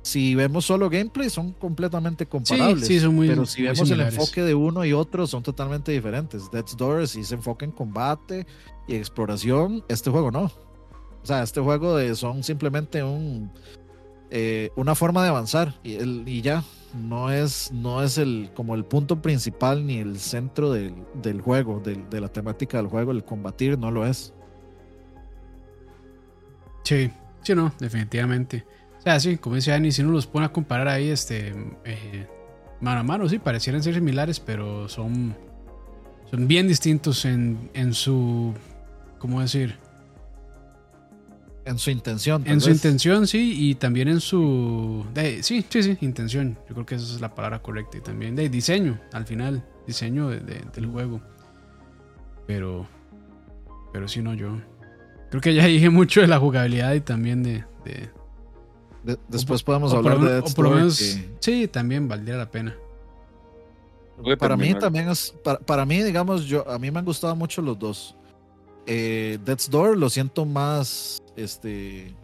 [0.01, 2.87] Si vemos solo gameplay son completamente comparables.
[2.87, 6.51] Sí, son muy, pero si vemos el enfoque de uno y otro son totalmente diferentes.
[6.51, 8.47] Death's Door si se enfoca en combate
[8.89, 10.51] y exploración, este juego no.
[11.23, 13.51] O sea, este juego de, son simplemente un,
[14.31, 16.65] eh, una forma de avanzar y, el, y ya.
[16.93, 21.79] No es, no es el, como el punto principal ni el centro del, del juego,
[21.79, 24.35] del, de la temática del juego, el combatir, no lo es.
[26.83, 27.13] Sí,
[27.43, 28.65] sí, no, definitivamente.
[28.99, 31.55] O sea, sí, como decía Ani, si uno los pone a comparar ahí, este,
[31.85, 32.27] eh,
[32.81, 35.37] mano a mano, sí, parecieran ser similares, pero son,
[36.29, 38.53] son bien distintos en, en su,
[39.19, 39.79] ¿cómo decir?
[41.71, 42.43] En su intención.
[42.47, 45.07] En su intención, sí, y también en su...
[45.41, 46.59] sí, sí, sí, intención.
[46.69, 47.97] Yo creo que esa es la palabra correcta.
[47.97, 51.21] Y también de diseño, al final, diseño del juego.
[52.49, 52.89] Pero...
[53.93, 54.61] Pero sí, no, yo...
[55.31, 57.65] Creo que ya dije mucho de la jugabilidad y también de...
[59.29, 62.75] después podemos hablar de o por lo menos, Sí, también valdría la pena.
[64.41, 65.33] Para mí también es...
[65.45, 68.17] Para, para mí, digamos, yo a mí me han gustado mucho los dos
[68.87, 72.15] eh, Death's Door lo siento más, este,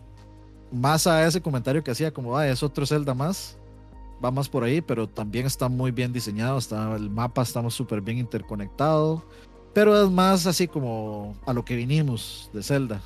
[0.73, 3.59] más a ese comentario que hacía, como, ah, es otro Zelda más,
[4.25, 8.01] va más por ahí, pero también está muy bien diseñado, está, el mapa está súper
[8.01, 9.25] bien interconectado,
[9.73, 13.03] pero es más así como a lo que vinimos de Zelda.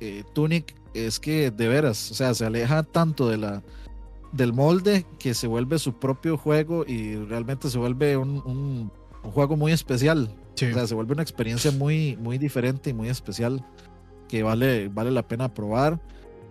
[0.00, 3.62] Eh, Tunic es que de veras, o sea, se aleja tanto de la
[4.32, 8.92] del molde que se vuelve su propio juego y realmente se vuelve un
[9.22, 10.32] juego muy especial.
[10.68, 13.64] O sea, se vuelve una experiencia muy, muy diferente y muy especial
[14.30, 15.98] que vale, vale la pena probar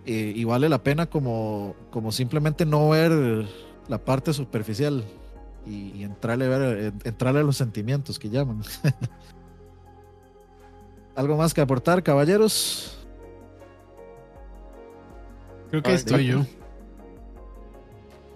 [0.05, 3.47] eh, y vale la pena como, como simplemente no ver
[3.87, 5.05] la parte superficial.
[5.65, 8.61] y, entrarle, a ver, entrarle a los sentimientos que llaman.
[11.15, 12.97] ¿Algo más que aportar, caballeros?
[15.69, 16.45] Creo que estoy yo.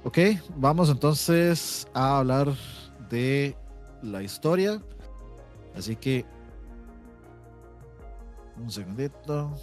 [0.04, 0.20] Ok,
[0.58, 2.54] vamos entonces a hablar
[3.10, 3.56] de
[4.02, 4.82] la historia.
[5.76, 6.26] Así que
[8.64, 9.54] un segundito.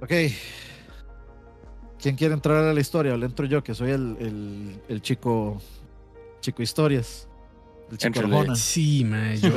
[0.00, 0.10] Ok.
[2.00, 3.14] ¿Quién quiere entrar a la historia?
[3.14, 5.60] O le entro yo, que soy el, el, chico
[6.40, 7.28] chico historias.
[7.90, 8.56] El chico Arjona.
[8.56, 9.38] Sí, mae.
[9.38, 9.50] Yo,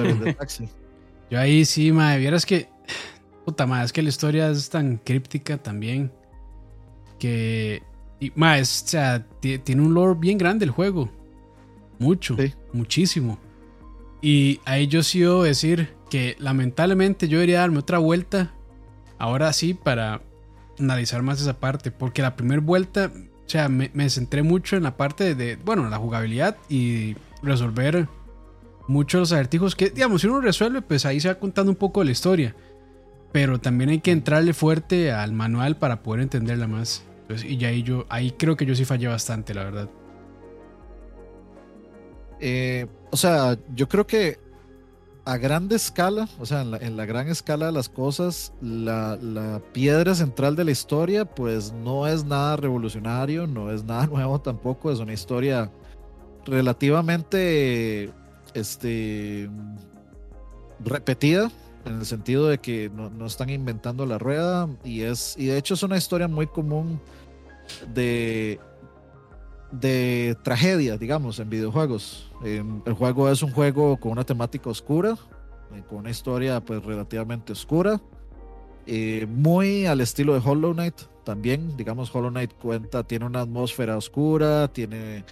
[1.32, 2.20] yo, ahí sí, mae.
[2.20, 2.70] Vieras que.
[3.46, 6.12] Puta madre, es que la historia es tan críptica también.
[7.18, 7.82] Que.
[8.20, 11.10] Y, mae, o sea, tiene un lore bien grande el juego.
[12.00, 12.36] Mucho.
[12.74, 13.40] Muchísimo.
[14.22, 18.54] Y ahí yo sí debo decir que lamentablemente yo debería darme otra vuelta.
[19.18, 20.22] Ahora sí, para
[20.80, 24.98] analizar más esa parte, porque la primera vuelta, o sea, me, centré mucho en la
[24.98, 28.08] parte de, bueno, la jugabilidad y resolver
[28.88, 32.02] muchos los acertijos que, digamos, si uno resuelve, pues ahí se va contando un poco
[32.02, 32.56] de la historia.
[33.32, 37.04] Pero también hay que entrarle fuerte al manual para poder entenderla más.
[37.48, 39.90] Y ahí yo, ahí creo que yo sí fallé bastante, la verdad.
[42.40, 44.40] Eh, o sea, yo creo que
[45.26, 50.56] a grande escala, o sea, en la, gran escala de las cosas, la, piedra central
[50.56, 55.14] de la historia, pues no es nada revolucionario, no es nada nuevo tampoco, es una
[55.14, 55.72] historia
[56.46, 58.12] relativamente
[58.54, 59.50] este,
[60.84, 61.52] repetida,
[61.86, 65.58] en el sentido de que no, no, están inventando la rueda, y, es, y de
[65.58, 67.00] hecho es una historia muy común
[67.94, 68.60] de
[69.72, 72.32] de tragedia, digamos, en videojuegos.
[72.44, 75.18] Em, el juego es un juego con una temática oscura,
[75.74, 78.02] eh, con una historia pues relativamente oscura,
[78.88, 83.98] eh, muy al estilo de Hollow Knight también, digamos, Hollow Knight cuenta, tiene una atmósfera
[83.98, 85.26] oscura, tiene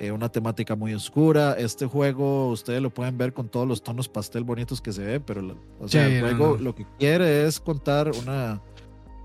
[0.00, 1.52] eh, una temática muy oscura.
[1.58, 5.20] Este juego ustedes lo pueden ver con todos los tonos pastel bonitos que se ve,
[5.20, 8.62] pero o sea, el juego lo que quiere es contar una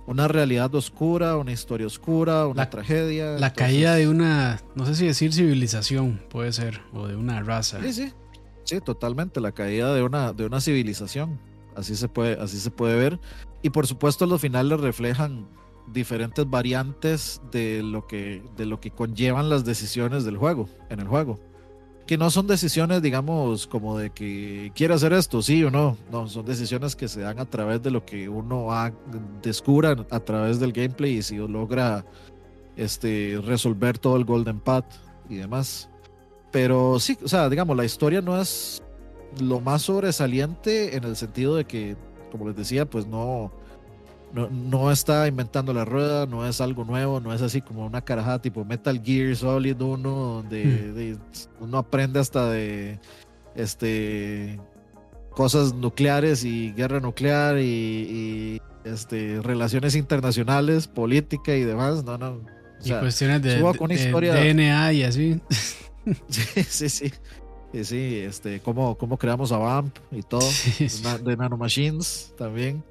[0.05, 3.39] una realidad oscura, una historia oscura, una tragedia.
[3.39, 7.81] La caída de una, no sé si decir civilización, puede ser, o de una raza.
[7.81, 8.13] Sí, sí,
[8.65, 11.39] sí, totalmente, la caída de una, de una civilización.
[11.73, 13.19] Así se puede, así se puede ver.
[13.61, 15.47] Y por supuesto los finales reflejan
[15.91, 21.07] diferentes variantes de lo que, de lo que conllevan las decisiones del juego, en el
[21.07, 21.39] juego
[22.05, 25.97] que no son decisiones, digamos, como de que quiere hacer esto, sí o no.
[26.11, 28.67] No, son decisiones que se dan a través de lo que uno
[29.41, 32.05] descubra a través del gameplay y si logra
[32.75, 34.85] este, resolver todo el Golden Path
[35.29, 35.89] y demás.
[36.51, 38.83] Pero sí, o sea, digamos, la historia no es
[39.41, 41.97] lo más sobresaliente en el sentido de que,
[42.31, 43.51] como les decía, pues no
[44.35, 48.41] no, está inventando la rueda, no es algo nuevo, no es así como una carajada
[48.41, 51.63] tipo Metal Gear Solid 1, donde hmm.
[51.63, 52.99] uno aprende hasta de
[53.55, 54.59] este
[55.31, 62.03] cosas nucleares y guerra nuclear y, este relaciones internacionales, política y demás.
[62.03, 62.41] No, no.
[62.83, 65.39] y cuestiones de, DNA y así.
[66.29, 67.11] sí, sí, sí.
[67.83, 70.47] Sí, este, cómo, cómo creamos a VAMP y todo.
[71.25, 72.81] De nanomachines también.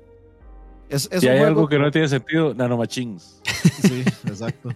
[0.89, 3.41] Es, si hay algo que no tiene sentido, nanomachines.
[3.85, 4.71] Sí, exacto.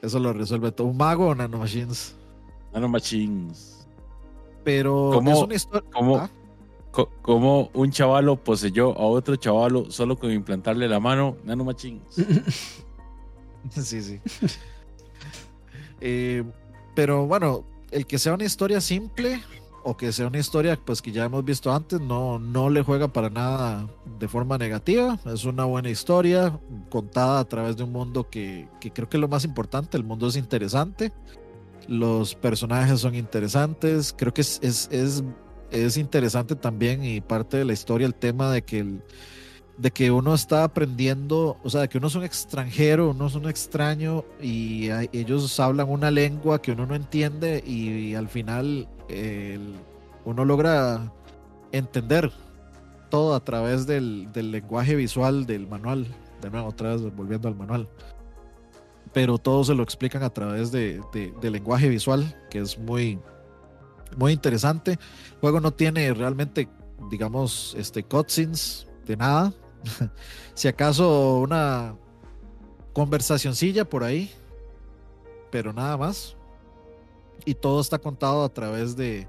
[0.00, 0.88] Eso lo resuelve todo.
[0.88, 2.16] ¿Un mago o nanomachines?
[2.72, 3.86] Nanomachines.
[4.64, 5.88] Pero ¿Cómo, es una historia.
[5.94, 6.30] ¿Ah?
[7.22, 12.02] como un chavalo poseyó a otro chavalo solo con implantarle la mano, nanomachines.
[13.70, 14.20] sí, sí.
[16.00, 16.44] Eh,
[16.94, 19.40] pero bueno, el que sea una historia simple,
[19.84, 23.08] o que sea una historia pues que ya hemos visto antes, no, no le juega
[23.08, 25.18] para nada de forma negativa.
[25.26, 26.58] Es una buena historia
[26.90, 29.96] contada a través de un mundo que, que creo que es lo más importante.
[29.96, 31.12] El mundo es interesante,
[31.88, 34.14] los personajes son interesantes.
[34.16, 35.22] Creo que es, es, es,
[35.70, 39.02] es interesante también y parte de la historia el tema de que el,
[39.78, 43.34] de que uno está aprendiendo, o sea, de que uno es un extranjero, uno es
[43.34, 48.88] un extraño y ellos hablan una lengua que uno no entiende y, al final
[50.24, 51.12] uno logra
[51.72, 52.32] entender
[53.12, 56.06] todo a través del, lenguaje visual del manual.
[56.40, 57.88] De nuevo, otra vez volviendo al manual.
[59.12, 63.18] Pero todo se lo explican a través de, del lenguaje visual, que es muy,
[64.16, 64.92] muy interesante.
[64.92, 66.70] El juego no tiene realmente,
[67.10, 69.52] digamos, este, cutscenes de nada.
[70.54, 71.96] si acaso una
[72.92, 74.30] conversacioncilla por ahí,
[75.50, 76.36] pero nada más.
[77.44, 79.26] Y todo está contado a través de,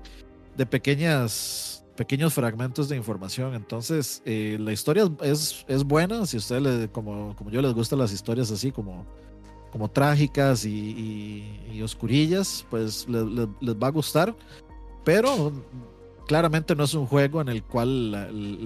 [0.56, 3.54] de pequeñas pequeños fragmentos de información.
[3.54, 6.26] Entonces, eh, la historia es, es buena.
[6.26, 9.06] Si ustedes, como, como yo, les gustan las historias así como,
[9.72, 14.36] como trágicas y, oscurillas, pues les, va a gustar.
[15.04, 15.52] Pero
[16.28, 18.12] claramente no es un juego en el cual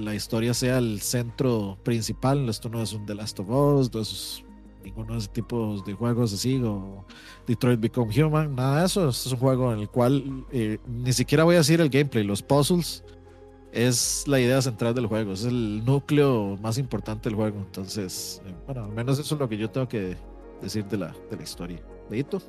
[0.06, 2.48] la, historia sea el centro principal.
[2.50, 4.44] Esto no es un The Last of Us, no es
[4.84, 7.06] ninguno de esos tipos de juegos así, o
[7.46, 9.10] Detroit Become Human, nada de eso.
[9.10, 12.42] es un juego en el cual eh, ni siquiera voy a decir el gameplay, los
[12.42, 13.04] puzzles
[13.74, 17.58] es la idea central del juego, es el núcleo más importante del juego.
[17.60, 20.16] Entonces, eh, bueno, al menos eso es lo que yo tengo que
[20.62, 21.82] decir de la, de la historia.
[22.10, 22.42] ¿Leíto?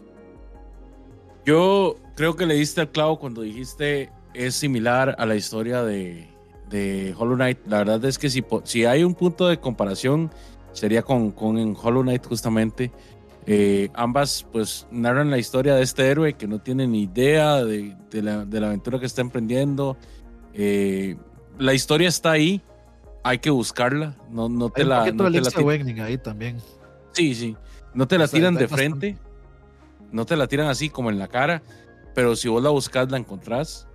[1.44, 6.28] Yo creo que le diste al clavo cuando dijiste es similar a la historia de,
[6.70, 7.59] de Hollow Knight.
[7.66, 10.30] La verdad es que si, si hay un punto de comparación,
[10.72, 12.93] sería con, con en Hollow Knight justamente.
[13.47, 17.97] Eh, ambas pues narran la historia de este héroe que no tiene ni idea de,
[18.11, 19.97] de, la, de la, aventura que está emprendiendo.
[20.55, 21.16] Eh,
[21.59, 22.62] la historia está ahí,
[23.24, 24.14] hay que buscarla.
[24.30, 25.11] No, no te la.
[25.11, 26.59] No te la ahí también.
[27.12, 27.57] Sí, sí.
[27.93, 29.18] No te la tiran de frente.
[30.12, 31.62] No te la tiran así como en la cara.
[32.14, 33.88] Pero si vos la buscas, la encontrás.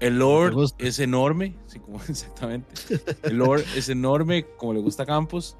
[0.00, 2.74] El Lord es enorme, sí, como, exactamente.
[3.22, 5.56] El Lord es enorme, como le gusta a Campos.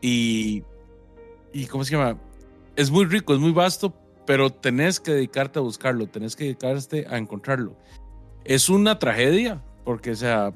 [0.00, 0.62] Y,
[1.52, 2.18] y, ¿cómo se llama?
[2.76, 3.94] Es muy rico, es muy vasto,
[4.26, 7.76] pero tenés que dedicarte a buscarlo, tenés que dedicarte a encontrarlo.
[8.44, 10.52] Es una tragedia, porque, o sea,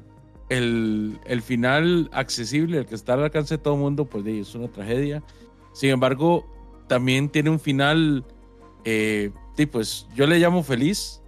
[0.49, 4.53] el, el final accesible, el que está al alcance de todo el mundo, pues es
[4.55, 5.23] una tragedia.
[5.73, 6.45] Sin embargo,
[6.87, 8.25] también tiene un final,
[8.83, 9.31] eh,
[9.71, 11.18] pues yo le llamo feliz,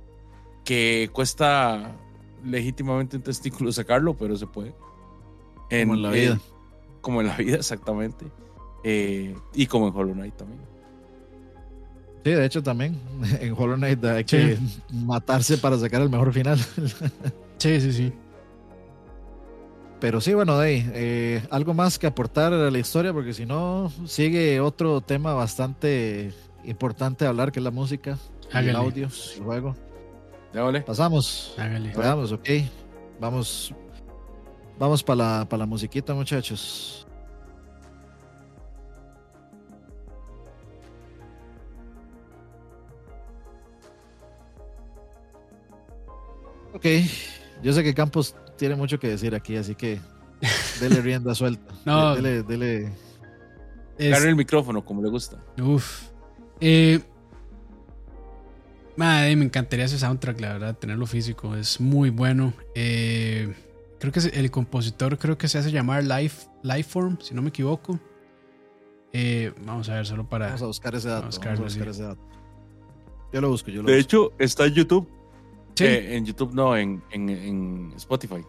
[0.64, 1.96] que cuesta
[2.44, 4.74] legítimamente un testículo sacarlo, pero se puede.
[5.70, 6.40] como en la vida
[7.02, 8.26] como en la vida exactamente.
[8.84, 10.62] Eh, y como en Hollow Knight también.
[12.24, 13.00] Sí, de hecho también
[13.42, 14.58] en Hollow Knight hay que
[14.92, 16.58] matarse para sacar el mejor final.
[17.58, 18.14] sí, sí, sí.
[20.00, 23.46] Pero sí, bueno, de ahí, eh, algo más que aportar a la historia, porque si
[23.46, 26.34] no, sigue otro tema bastante
[26.64, 28.18] importante a hablar, que es la música,
[28.52, 29.76] el audio, el juego.
[30.86, 31.54] Pasamos.
[31.58, 31.94] Hágale.
[31.96, 32.50] Vamos, ok.
[33.20, 33.74] Vamos
[34.82, 37.06] Vamos para la, la musiquita, muchachos.
[46.74, 46.86] Ok,
[47.62, 50.00] yo sé que Campos tiene mucho que decir aquí, así que
[50.80, 51.76] dele rienda suelta.
[51.86, 52.92] No, dele, dele.
[54.00, 55.38] el micrófono como le gusta.
[55.62, 56.08] Uf.
[56.60, 57.00] Eh,
[58.96, 61.56] madre, me encantaría ese soundtrack, la verdad, tenerlo físico.
[61.56, 62.54] Es muy bueno.
[62.76, 63.54] Eh,
[64.02, 68.00] Creo que el compositor creo que se hace llamar Life, Lifeform, si no me equivoco.
[69.14, 70.48] Eh, vamos a ver, solo para.
[70.48, 71.30] Vamos a buscar ese dato.
[71.40, 72.22] Vamos a buscar ese dato.
[73.32, 75.08] Yo lo busco, yo lo De hecho, está en YouTube.
[75.76, 75.84] Sí.
[75.84, 78.44] Eh, en YouTube no, en, en, Spotify.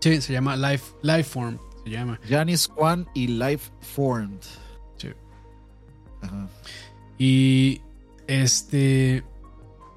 [0.00, 1.56] Sí, se llama Life, Lifeform.
[1.82, 2.20] Se llama.
[2.28, 4.42] Janis Kwan y Lifeformed.
[4.98, 5.08] Sí.
[6.20, 6.46] Ajá.
[7.16, 7.80] Y
[8.26, 9.24] este.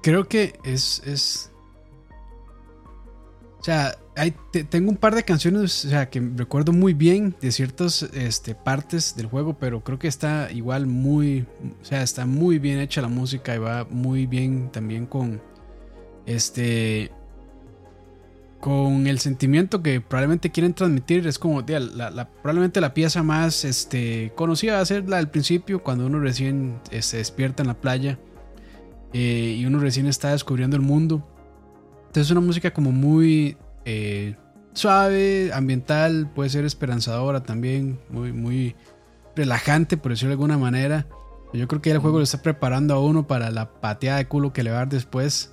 [0.04, 1.02] Creo que es.
[1.06, 1.50] es
[3.58, 3.96] o sea,
[4.68, 9.16] tengo un par de canciones, o sea, que recuerdo muy bien de ciertas este, partes
[9.16, 11.46] del juego, pero creo que está igual muy,
[11.80, 15.40] o sea, está muy bien hecha la música y va muy bien también con,
[16.26, 17.10] este,
[18.60, 21.26] con el sentimiento que probablemente quieren transmitir.
[21.26, 25.82] Es como, la, probablemente la pieza más, este, conocida va a ser la del principio,
[25.82, 28.18] cuando uno recién se este, despierta en la playa
[29.14, 31.24] eh, y uno recién está descubriendo el mundo.
[32.08, 34.34] Entonces es una música como muy eh,
[34.72, 38.74] suave, ambiental, puede ser esperanzadora también, muy, muy
[39.36, 41.06] relajante, por decirlo de alguna manera.
[41.52, 44.52] Yo creo que el juego lo está preparando a uno para la pateada de culo
[44.52, 45.52] que le va a dar después.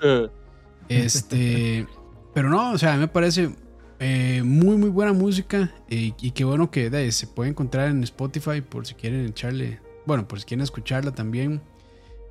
[0.89, 1.85] Este,
[2.33, 3.51] pero no, o sea, me parece
[3.99, 8.87] eh, muy, muy buena música y, qué bueno que se puede encontrar en Spotify por
[8.87, 11.61] si quieren echarle, bueno, por si quieren escucharla también.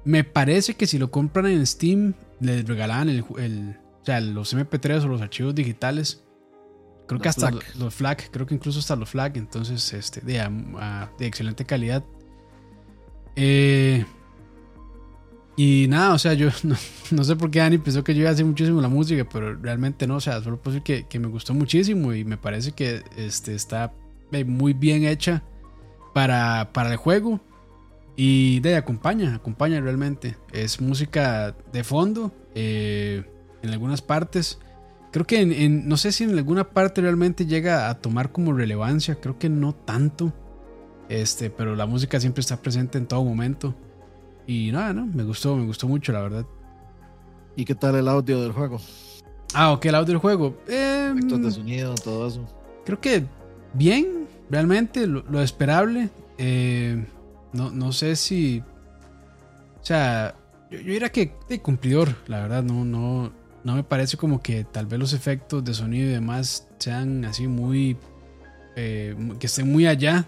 [0.04, 5.04] Me parece que si lo compran en Steam, les regalan el, o sea, los MP3
[5.04, 6.24] o los archivos digitales.
[7.06, 10.48] Creo que hasta los FLAC, creo que incluso hasta los FLAC, entonces este, de,
[11.18, 12.04] de excelente calidad.
[13.36, 14.04] Eh,
[15.56, 16.48] y nada, o sea, yo
[17.10, 19.54] no, sé por qué Dani pensó que yo iba a hacer muchísimo la música, pero
[19.56, 22.72] realmente no, o sea, solo puedo decir que, que me gustó muchísimo y me parece
[22.72, 23.92] que este, está
[24.32, 25.42] eh, muy bien hecha
[26.14, 27.40] para, para el juego.
[28.16, 30.36] Y de acompaña, acompaña realmente.
[30.52, 32.32] Es música de fondo.
[32.54, 33.24] Eh,
[33.62, 34.58] en algunas partes.
[35.10, 39.16] Creo que en, no sé si en alguna parte realmente llega a tomar como relevancia,
[39.16, 40.32] creo que no tanto.
[41.08, 43.74] Este, pero la música siempre está presente en todo momento.
[44.46, 46.46] Y nada, no, me gustó, me gustó mucho, la verdad.
[47.56, 48.80] ¿Y qué tal el audio del juego?
[49.52, 50.56] Ah, ok, el audio del juego.
[50.68, 52.46] Eh, de sonido, todo eso.
[52.84, 53.24] Creo que
[53.74, 56.08] bien, realmente, lo, esperable.
[56.38, 57.04] Eh,
[57.52, 58.62] no, no sé si.
[59.80, 60.34] O sea,
[60.70, 63.32] yo, diría que de cumplidor, la verdad, no, no,
[63.64, 67.46] no me parece como que tal vez los efectos de sonido y demás sean así
[67.46, 67.96] muy.
[68.76, 70.26] Eh, que estén muy allá.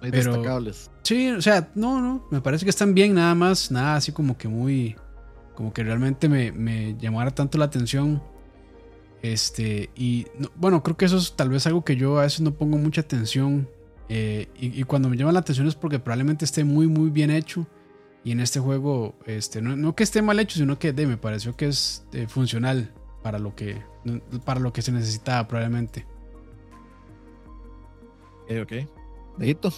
[0.00, 0.90] Muy destacables.
[1.02, 4.36] Sí, o sea, no, no, me parece que están bien, nada más, nada así como
[4.36, 4.96] que muy.
[5.54, 8.22] Como que realmente me, me llamara tanto la atención.
[9.22, 12.52] Este, y bueno, creo que eso es tal vez algo que yo a veces no
[12.52, 13.68] pongo mucha atención.
[14.12, 17.64] Eh, y, cuando me llama la atención es porque probablemente esté muy, muy bien hecho.
[18.24, 21.68] Y en este juego, este, no, que esté mal hecho, sino que me pareció que
[21.68, 22.92] es eh, funcional
[23.22, 23.80] para lo que,
[24.44, 26.06] para lo que se necesitaba probablemente.
[28.42, 28.72] Ok, ok.
[29.38, 29.72] Dejito.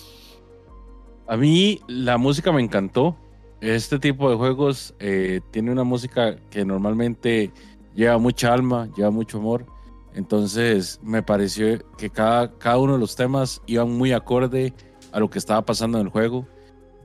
[1.26, 3.14] A mí la música me encantó.
[3.60, 7.52] Este tipo de juegos eh, tiene una música que normalmente
[7.94, 9.66] lleva mucha alma, lleva mucho amor.
[10.14, 14.74] Entonces me pareció que cada, cada uno de los temas iban muy acorde
[15.10, 16.46] a lo que estaba pasando en el juego.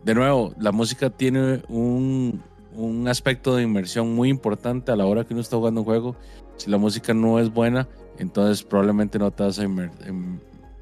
[0.04, 2.42] De nuevo, la música tiene un,
[2.74, 6.16] un aspecto de inmersión muy importante a la hora que uno está jugando un juego.
[6.58, 7.88] Si la música no es buena,
[8.18, 10.40] entonces probablemente no te vas a em,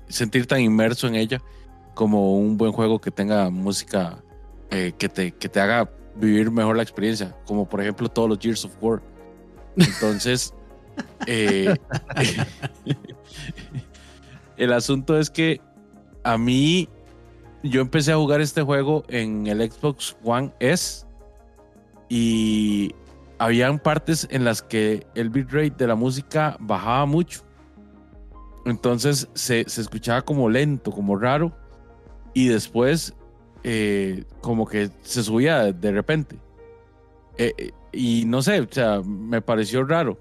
[0.08, 1.42] sentir tan inmerso en ella
[1.94, 4.24] como un buen juego que tenga música
[4.70, 8.40] eh, que, te, que te haga vivir mejor la experiencia, como por ejemplo todos los
[8.40, 9.02] Gears of War.
[9.78, 10.54] Entonces,
[11.28, 11.76] eh,
[14.58, 15.62] el asunto es que
[16.24, 16.90] a mí,
[17.64, 21.06] yo empecé a jugar este juego en el Xbox One S
[22.10, 22.94] y
[23.38, 27.42] habían partes en las que el bitrate de la música bajaba mucho.
[28.66, 31.52] Entonces se, escuchaba como lento, como raro.
[32.34, 33.14] Y después
[33.64, 36.38] eh, como que se subía de repente.
[37.38, 40.18] Eh, y no sé, o sea, me pareció raro.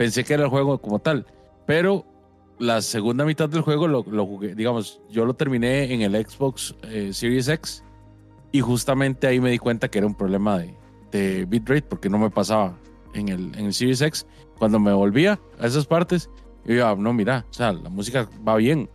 [0.00, 1.26] Pensé que era el juego como tal.
[1.66, 2.06] Pero
[2.58, 7.12] la segunda mitad del juego lo, jugué, digamos, yo lo terminé en el Xbox eh,
[7.12, 7.84] Series X.
[8.50, 10.74] Y justamente ahí me di cuenta que era un problema de,
[11.12, 12.78] de bitrate porque no me pasaba
[13.12, 14.26] en el, en el Series X.
[14.58, 16.30] Cuando me volvía a esas partes,
[16.64, 18.88] yo iba, no, mira, o sea, la música va bien.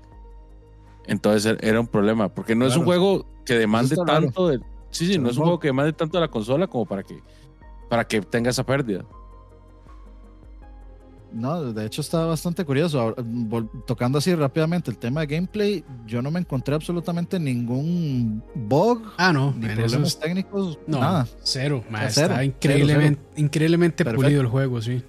[1.05, 5.05] Entonces er, era un problema, porque no es un juego que demande tanto de, sí,
[5.05, 7.21] sí, no es un juego que demande tanto de la consola como para que
[7.91, 9.05] para que tenga esa pérdida.
[11.35, 13.13] No, de hecho está bastante curioso.
[13.85, 19.11] Tocando así rápidamente el tema de gameplay, yo no me encontré absolutamente ningún bug.
[19.17, 21.27] Ah, no, ni problemas técnicos, no, nada.
[21.43, 25.03] Cero, está increíblemente, increíblemente pulido el juego, sí.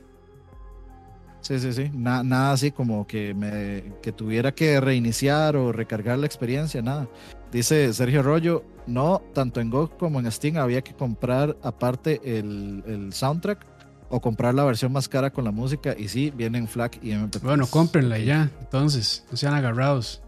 [1.42, 1.90] Sí, sí, sí.
[1.94, 7.08] nada así como que me que tuviera que reiniciar o recargar la experiencia, nada.
[7.52, 12.82] Dice Sergio Rollo, no, tanto en GOG como en Steam había que comprar aparte el,
[12.84, 13.75] el soundtrack
[14.08, 17.40] o comprar la versión más cara con la música y sí, vienen FLAC y MP3.
[17.40, 20.22] Bueno, cómprenla ya, entonces, no sean agarrados.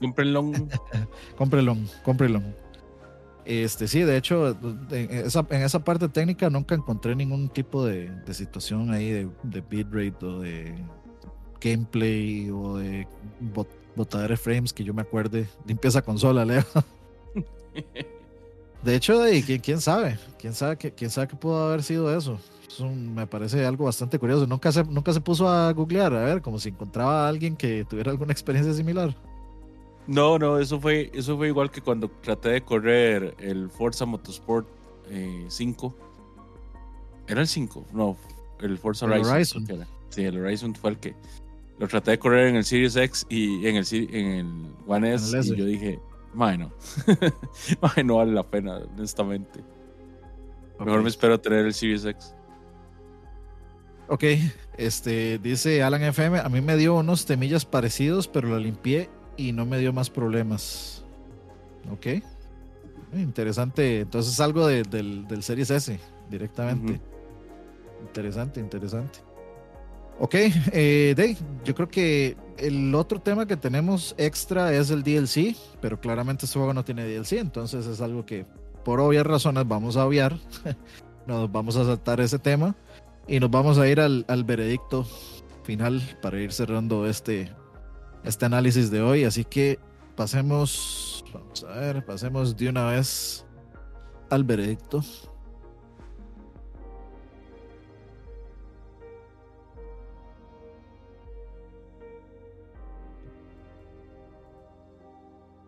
[0.00, 0.52] Cómprenlo.
[1.36, 2.42] cómprenlo, cómprenlo.
[3.44, 4.56] Este, sí, de hecho,
[4.90, 9.28] en esa, en esa parte técnica nunca encontré ningún tipo de, de situación ahí de,
[9.42, 10.74] de bitrate o de
[11.60, 13.06] gameplay o de
[13.40, 15.48] bot, botadera frames que yo me acuerde.
[15.66, 16.64] Limpieza consola, Leo.
[18.82, 20.18] De hecho, ¿quién, quién sabe?
[20.38, 22.38] ¿Quién sabe, que, quién sabe qué pudo haber sido eso?
[22.94, 24.46] Me parece algo bastante curioso.
[24.46, 27.84] Nunca se, nunca se puso a googlear, a ver, como si encontraba a alguien que
[27.84, 29.14] tuviera alguna experiencia similar.
[30.06, 34.66] No, no, eso fue, eso fue igual que cuando traté de correr el Forza Motorsport
[35.48, 35.86] 5.
[35.86, 36.02] Eh,
[37.28, 37.86] ¿Era el 5?
[37.92, 38.16] No,
[38.60, 39.66] el Forza Horizon.
[40.08, 41.14] Sí, el Horizon fue el que
[41.78, 44.46] lo traté de correr en el Series X y en el, en el
[44.86, 45.38] One S.
[45.38, 46.00] y yo dije,
[46.32, 46.72] bueno,
[48.04, 49.62] no vale la pena, honestamente.
[50.80, 52.34] Mejor me espero tener el Series X.
[54.08, 54.24] Ok,
[54.78, 59.52] este dice Alan FM, a mí me dio unos temillas parecidos, pero lo limpié y
[59.52, 61.04] no me dio más problemas.
[61.92, 62.22] Ok.
[63.14, 64.00] Interesante.
[64.00, 64.88] Entonces algo del,
[65.28, 67.00] del Series S directamente.
[68.00, 69.18] Interesante, interesante.
[70.20, 75.54] Ok, eh, Dave, yo creo que el otro tema que tenemos extra es el DLC,
[75.80, 78.44] pero claramente este juego no tiene DLC, entonces es algo que
[78.84, 80.36] por obvias razones vamos a obviar,
[81.26, 82.74] nos vamos a saltar ese tema
[83.28, 85.06] y nos vamos a ir al, veredicto
[85.62, 87.54] final para ir cerrando este,
[88.24, 89.78] este análisis de hoy, así que
[90.16, 93.44] pasemos, vamos a ver, pasemos de una vez
[94.30, 95.02] al veredicto.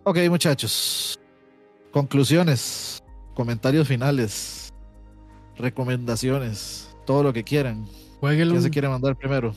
[0.02, 1.18] Ok, muchachos.
[1.92, 3.02] Conclusiones,
[3.34, 4.72] comentarios finales,
[5.56, 7.88] recomendaciones, todo lo que quieran.
[8.20, 8.54] Jueguenlo.
[8.54, 9.52] ¿Quién se quiere mandar primero?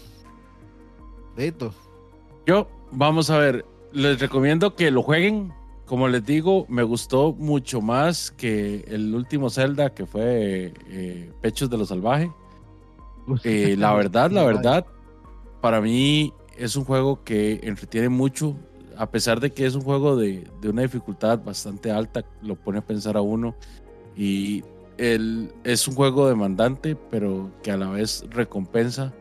[1.35, 1.71] Deito.
[2.47, 5.53] Yo, vamos a ver, les recomiendo que lo jueguen.
[5.85, 11.69] Como les digo, me gustó mucho más que el último Zelda, que fue eh, Pechos
[11.69, 12.31] de lo Salvaje.
[13.43, 14.87] Eh, la verdad, la verdad,
[15.61, 18.55] para mí es un juego que entretiene mucho,
[18.97, 22.79] a pesar de que es un juego de, de una dificultad bastante alta, lo pone
[22.79, 23.53] a pensar a uno.
[24.17, 24.63] Y
[24.97, 29.13] es un juego demandante, pero que a la vez recompensa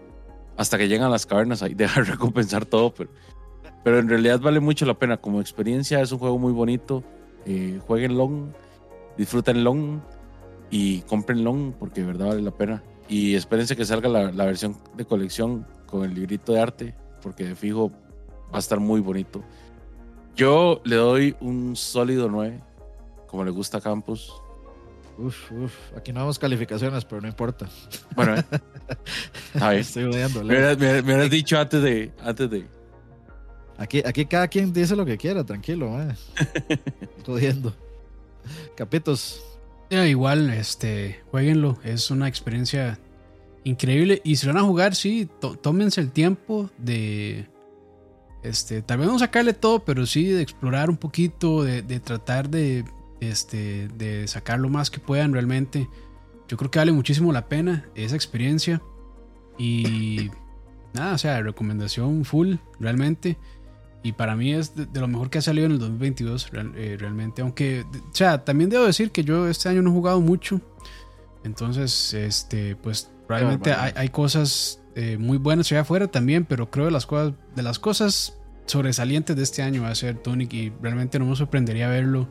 [0.56, 4.86] hasta que llegan las cavernas, ahí deja de recompensar todo, pero, en realidad vale mucho
[4.86, 5.16] la pena.
[5.16, 7.02] Como experiencia es un juego muy bonito.
[7.46, 8.52] Eh, long
[9.16, 10.00] disfruten long
[10.70, 12.82] y compren long porque de verdad vale la pena.
[13.08, 17.44] Y espérense que salga la, la, versión de colección con el librito de arte, porque
[17.44, 17.90] de fijo
[18.52, 19.42] va a estar muy bonito.
[20.36, 22.62] Yo le doy un sólido 9,
[23.26, 24.41] como le gusta a Campus.
[25.18, 27.68] Uf, uf, aquí no damos calificaciones, pero no importa.
[28.16, 28.44] Bueno, eh.
[29.78, 30.42] Estoy odiando.
[30.42, 32.66] Me hubieras, dicho antes de, antes de.
[33.76, 36.14] Aquí, aquí cada quien dice lo que quiera, tranquilo, eh.
[37.26, 37.74] Jodiendo.
[38.76, 39.42] Capitos.
[39.90, 41.78] igual, este, jueguenlo.
[41.84, 42.98] Es una experiencia
[43.64, 44.22] increíble.
[44.24, 45.28] Y si van a jugar, sí,
[45.60, 47.48] tómense el tiempo de.
[48.42, 52.84] Este, tal vez no sacarle todo, pero sí de explorar un poquito, de tratar de
[53.22, 55.88] este, de sacar lo más que puedan realmente.
[56.48, 58.82] Yo creo que vale muchísimo la pena esa experiencia.
[59.58, 60.30] Y
[60.92, 63.38] nada, o sea, recomendación full, realmente.
[64.02, 67.42] Y para mí es de, lo mejor que ha salido en el 2022, eh, realmente.
[67.42, 70.60] Aunque, o sea, también debo decir que yo este año no he jugado mucho.
[71.44, 76.90] Entonces, este, pues realmente hay, cosas eh, muy buenas allá afuera también, pero creo de
[76.90, 81.18] las cosas, de las cosas sobresalientes de este año va a ser Tonic y realmente
[81.18, 82.28] no me sorprendería verlo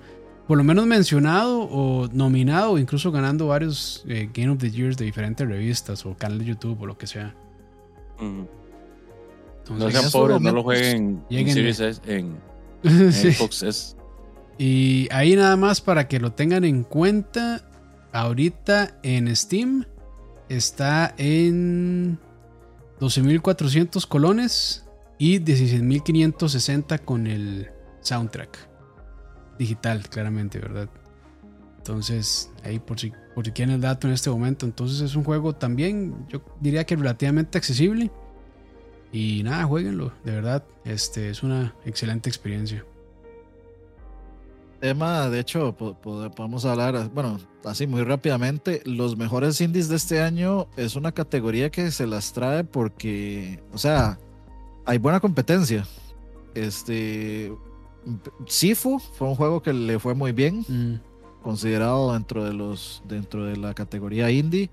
[0.48, 4.98] por lo menos mencionado o nominado o incluso ganando varios eh, Game of the Years
[4.98, 7.36] de diferentes revistas o canales de YouTube o lo que sea.
[8.20, 12.38] no sean pobres, no lo jueguen en Series S, en,
[12.84, 13.96] Xbox S.
[14.58, 17.68] Y ahí nada más para que lo tengan en cuenta,
[18.12, 19.86] ahorita en Steam
[20.50, 22.20] está en
[23.00, 24.86] 12.400 colones
[25.18, 27.70] y 16.560 con el
[28.02, 28.71] soundtrack
[29.62, 30.90] digital, claramente, ¿verdad?
[31.78, 34.66] Entonces, ahí por si, por si quieren el dato en este momento.
[34.66, 38.10] Entonces es un juego también, yo diría que relativamente accesible.
[39.12, 40.64] Y nada, jueguenlo, de verdad.
[40.84, 42.84] Este es una excelente experiencia.
[44.80, 48.82] Tema, de hecho, podemos hablar, bueno, así muy rápidamente.
[48.86, 53.78] Los mejores indies de este año es una categoría que se las trae porque, o
[53.78, 54.18] sea,
[54.86, 55.86] hay buena competencia.
[56.56, 57.54] Este,
[58.48, 61.44] Sifu fue un juego que le fue muy bien, mm.
[61.44, 64.70] considerado dentro de los dentro de la categoría indie.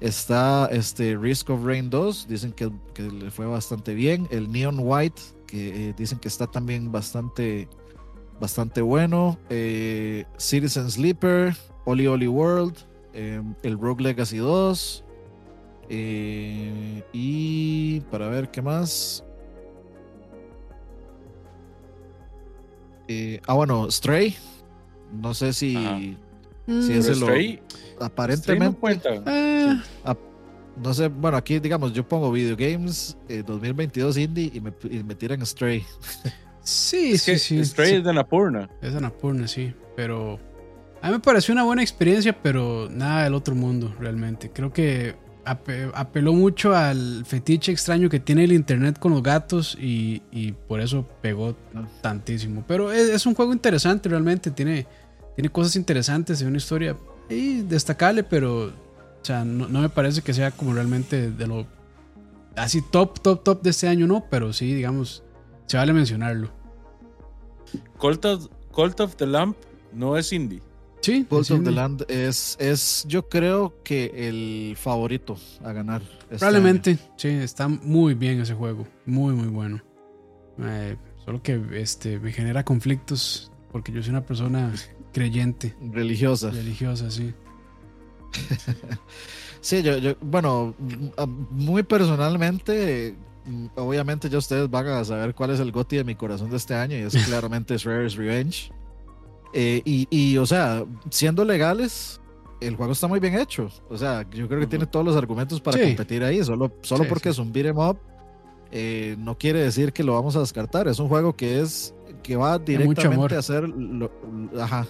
[0.00, 4.26] Está este Risk of Rain 2, dicen que, le fue bastante bien.
[4.30, 7.68] El Neon White, que eh, dicen que está también bastante
[8.40, 9.38] bastante bueno.
[9.48, 12.76] Eh, Citizen Sleeper, Oli Oli World,
[13.12, 15.04] em, el Rogue Legacy 2.
[15.88, 19.24] Eh, y para ver qué más.
[23.08, 24.36] Eh, ah, bueno, Stray.
[25.12, 26.16] No sé si,
[26.66, 27.28] si es lo.
[28.00, 29.20] aparentemente.
[29.20, 29.80] no, eh,
[30.82, 35.14] no, sé, bueno, aquí digamos, yo pongo Video Games 2022 Indie y me, y me
[35.14, 35.84] tiran Stray.
[36.64, 37.62] Sí, sí, sí.
[37.62, 38.70] Stray es de Napurna.
[38.80, 39.74] Es de Napurna, sí.
[39.96, 40.40] Pero
[41.02, 44.50] a mí me pareció una buena experiencia, pero nada del otro mundo, realmente.
[44.50, 45.14] Creo que
[45.44, 50.20] apeló mucho al fetiche extraño que tiene el internet con los gatos y,
[50.68, 51.56] por eso pegó
[52.00, 52.64] tantísimo.
[52.66, 54.86] Pero es, un juego interesante realmente, tiene,
[55.34, 56.96] tiene cosas interesantes, y una historia
[57.28, 61.66] destacable, pero o sea, no, me parece que sea como realmente de lo
[62.56, 65.22] así top, top, top de este año, no, pero sí, digamos,
[65.66, 66.50] se vale mencionarlo.
[67.98, 68.24] Cult
[68.70, 69.56] Cult of the Lamp
[69.92, 70.60] no es indie.
[71.04, 76.00] Sí, of the Land es, es, yo creo que el favorito a ganar.
[76.00, 79.82] Este Probablemente, sí, está muy bien ese juego, muy, muy bueno.
[80.58, 84.72] Eh, solo que este, me genera conflictos porque yo soy una persona
[85.12, 85.76] creyente.
[85.92, 86.50] Religiosa.
[86.50, 87.34] Religiosa, sí.
[89.60, 90.74] sí, yo, yo, bueno,
[91.50, 93.14] muy personalmente,
[93.76, 96.74] obviamente ya ustedes van a saber cuál es el goti de mi corazón de este
[96.74, 98.72] año y es claramente Shredder's Revenge.
[99.56, 102.20] Eh, y, o sea, siendo legales,
[102.60, 103.70] el juego está muy bien hecho.
[103.88, 106.42] O sea, yo creo que tiene todos los argumentos para competir ahí.
[106.42, 107.96] Solo, solo porque es un beat'em up,
[108.72, 110.88] eh, no quiere decir que lo vamos a descartar.
[110.88, 111.94] Es un juego que es
[112.24, 114.10] que va directamente a hacer lo,
[114.60, 114.88] ajá,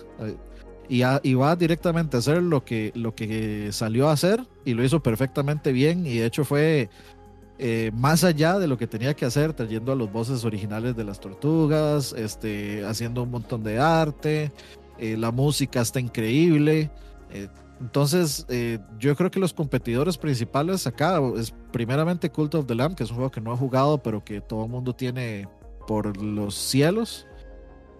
[0.88, 4.82] y, y, va directamente a hacer lo que, lo que salió a hacer y lo
[4.84, 6.06] hizo perfectamente bien.
[6.06, 6.88] Y de hecho fue
[7.58, 11.04] eh, más allá de lo que tenía que hacer, trayendo a los voces originales de
[11.04, 14.50] las tortugas, este, haciendo un montón de arte,
[14.98, 16.90] eh, la música está increíble.
[17.30, 17.48] Eh,
[17.80, 18.46] entonces,
[18.98, 23.10] yo creo que los competidores principales acá es primeramente Cult of the Lamb, que es
[23.10, 25.48] un juego que no he jugado, pero que todo el mundo tiene
[25.86, 27.26] por los cielos.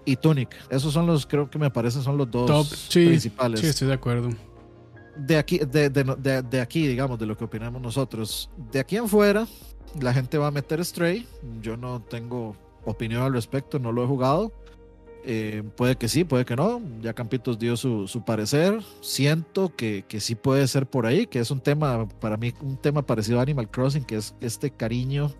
[0.04, 3.60] Y Tunic, esos son los, creo que me parece, son los dos principales.
[3.60, 4.30] Sí, estoy de acuerdo
[5.16, 8.50] de aquí, de, de, de, aquí, digamos, de lo que opinamos nosotros.
[8.72, 9.46] De aquí en fuera,
[10.00, 11.26] la gente va a meter Stray.
[11.60, 14.52] Yo no tengo opinión al respecto, no lo he jugado.
[15.26, 16.82] Eh, puede que sí, puede que no.
[17.00, 18.82] Ya Campitos dio su, su parecer.
[19.00, 22.76] Siento que, que, sí puede ser por ahí, que es un tema, para mí, un
[22.76, 25.30] tema parecido a Animal Crossing, que es este cariño.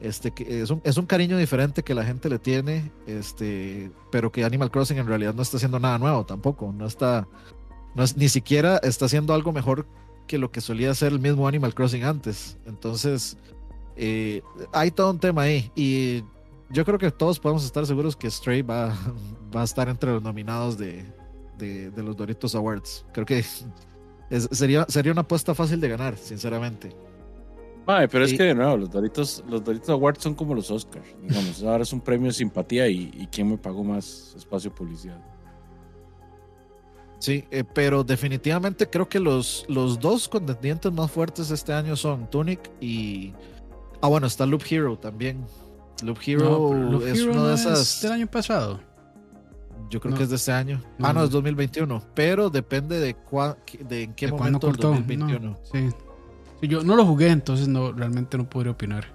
[0.00, 4.44] Este, es, un, es un cariño diferente que la gente le tiene, este, pero que
[4.44, 6.72] Animal Crossing en realidad no está haciendo nada nuevo tampoco.
[6.72, 7.28] No está,
[7.94, 9.86] no ni siquiera está haciendo algo mejor
[10.26, 12.56] que lo que solía hacer el mismo Animal Crossing antes.
[12.66, 13.36] Entonces,
[13.96, 14.42] eh,
[14.72, 15.70] hay todo un tema ahí.
[15.74, 16.24] Y
[16.70, 18.96] yo creo que todos podemos estar seguros que Stray va,
[19.54, 21.04] va a estar entre los nominados de,
[21.58, 23.04] de, los Doritos Awards.
[23.12, 23.44] Creo que
[24.50, 26.90] sería, sería una apuesta fácil de ganar, sinceramente.
[27.86, 31.06] pero es que de nuevo, los Doritos, los Doritos Awards son como los Oscars.
[31.22, 35.33] Digamos, ahora es un premio de simpatía y, y quién me pagó más espacio publicidad.
[37.24, 42.28] Sí, eh, pero definitivamente creo que los, los dos contendientes más fuertes este año son
[42.28, 43.32] Tunic y.
[44.02, 45.42] Ah, bueno, está Loop Hero también.
[46.02, 47.80] Loop Hero es uno de esas.
[47.80, 48.78] ¿Es del año pasado?
[49.88, 50.82] Yo creo que es de este año.
[51.00, 52.02] ah, no, es 2021.
[52.14, 53.16] Pero depende de,
[53.88, 55.56] de en qué momento del 2021.
[55.72, 55.88] sí.
[56.60, 59.06] Yo no lo jugué, entonces no realmente no podría opinar.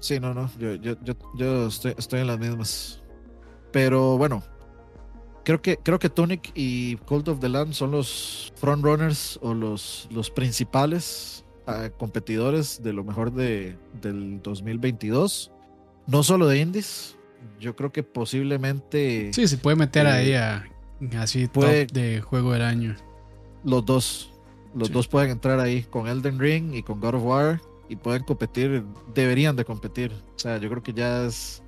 [0.00, 0.50] Sí, no, no.
[0.58, 3.00] Yo, yo, yo, yo estoy, estoy en las mismas.
[3.70, 4.42] Pero bueno,
[5.44, 10.08] creo que, creo que Tonic y Cold of the Land son los frontrunners o los,
[10.10, 15.52] los principales ah, competidores de lo mejor de, del 2022.
[16.06, 17.16] No solo de indies,
[17.60, 19.32] yo creo que posiblemente.
[19.32, 20.66] Sí, se puede meter ahí eh, a,
[21.18, 22.96] así puede, top de juego del año.
[23.64, 24.30] Los dos.
[24.74, 28.24] Los dos pueden entrar ahí con Elden Ring y con God of War y pueden
[28.24, 28.84] competir,
[29.14, 30.10] deberían de competir.
[30.34, 31.62] O sea, yo creo que ya es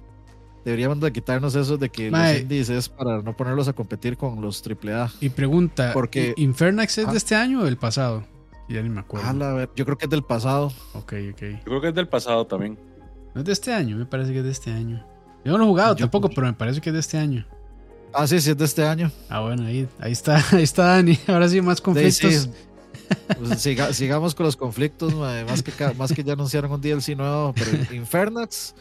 [0.66, 4.40] Deberíamos de quitarnos eso de que los indies es para no ponerlos a competir con
[4.40, 5.12] los AAA.
[5.20, 8.24] Y pregunta, porque ¿Infernax es de este año o del pasado?
[8.68, 9.44] Ya ni me acuerdo.
[9.44, 10.72] a ver, yo creo que es del pasado.
[10.94, 11.40] Ok, ok.
[11.40, 12.76] Yo creo que es del pasado también.
[13.32, 15.06] No es de este año, me parece que es de este año.
[15.44, 17.46] Yo no lo he jugado tampoco, pero me parece que es de este año.
[18.12, 19.12] Ah, sí, sí, es de este año.
[19.28, 21.16] Ah, bueno, ahí, ahí está, ahí está Dani.
[21.28, 22.50] Ahora sí, más conflictos.
[23.38, 23.60] Pues
[23.92, 28.74] sigamos con los conflictos, más que, más que ya anunciaron un DLC nuevo, pero Infernax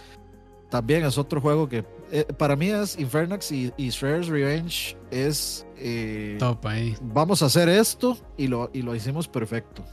[0.76, 5.66] también es otro juego que eh, para mí es Infernax y, y Shredder's Revenge es
[5.78, 6.98] eh, top ahí.
[7.02, 9.86] Vamos a hacer esto y lo, y lo hicimos perfecto.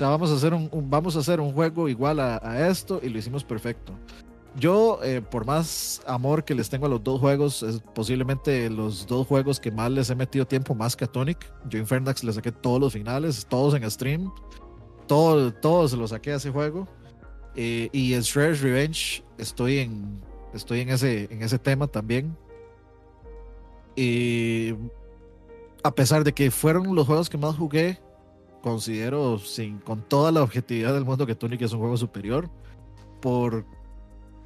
[0.00, 3.44] vamos a hacer un, vamos a hacer un juego igual a, esto y lo hicimos
[3.44, 3.92] perfecto.
[4.58, 9.06] Yo, eh, por más amor que les tengo a los dos juegos, es posiblemente los
[9.06, 11.38] dos juegos que más les he metido tiempo, más que a Tonic.
[11.68, 14.32] Yo Infernax le saqué todos los finales, todos en stream.
[15.06, 16.88] Todo, todos los saqué a ese juego.
[17.56, 20.20] Eh, y en Shredder's Revenge estoy en,
[20.52, 22.36] estoy en, ese, en ese tema también.
[23.96, 24.74] Y
[25.82, 27.98] a pesar de que fueron los juegos que más jugué,
[28.62, 32.50] considero sin, con toda la objetividad del mundo que Tunic es un juego superior.
[33.22, 33.64] Por,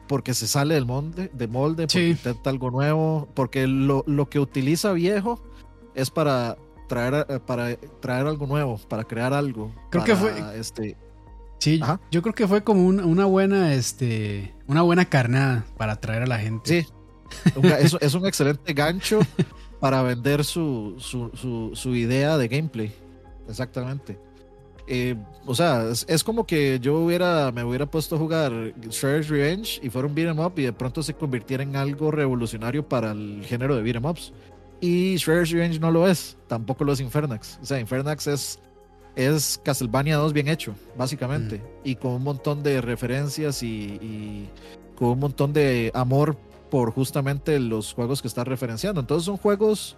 [0.07, 4.39] porque se sale del molde, de molde porque intenta algo nuevo, porque lo, lo, que
[4.39, 5.43] utiliza viejo
[5.95, 6.57] es para
[6.89, 9.73] traer, para traer algo nuevo, para crear algo.
[9.91, 10.59] Creo que fue.
[10.59, 10.97] Este,
[11.61, 11.79] Sí,
[12.11, 16.39] yo creo que fue como una, buena, este, una buena carnada para atraer a la
[16.39, 16.83] gente.
[16.83, 16.89] Sí,
[17.79, 19.21] es, es un excelente gancho
[19.79, 22.93] para vender su, su, idea de gameplay.
[23.47, 24.19] Exactamente.
[24.87, 25.17] Eh,
[25.47, 28.53] o sea, es, como que yo hubiera, me hubiera puesto a jugar
[28.89, 32.89] Shredder's Revenge y fuera un beat'em up y de pronto se convirtiera en algo revolucionario
[32.89, 34.33] para el género de beat'em ups.
[34.81, 37.59] Y Shredder's Revenge no lo es, tampoco lo es Infernax.
[37.63, 38.59] O sea, Infernax es
[39.27, 41.63] es Castlevania 2 bien hecho, básicamente, mm.
[41.85, 44.49] y con un montón de referencias y,
[44.95, 46.37] con un montón de amor
[46.71, 49.01] por justamente los juegos que está referenciando.
[49.01, 49.97] Entonces son juegos,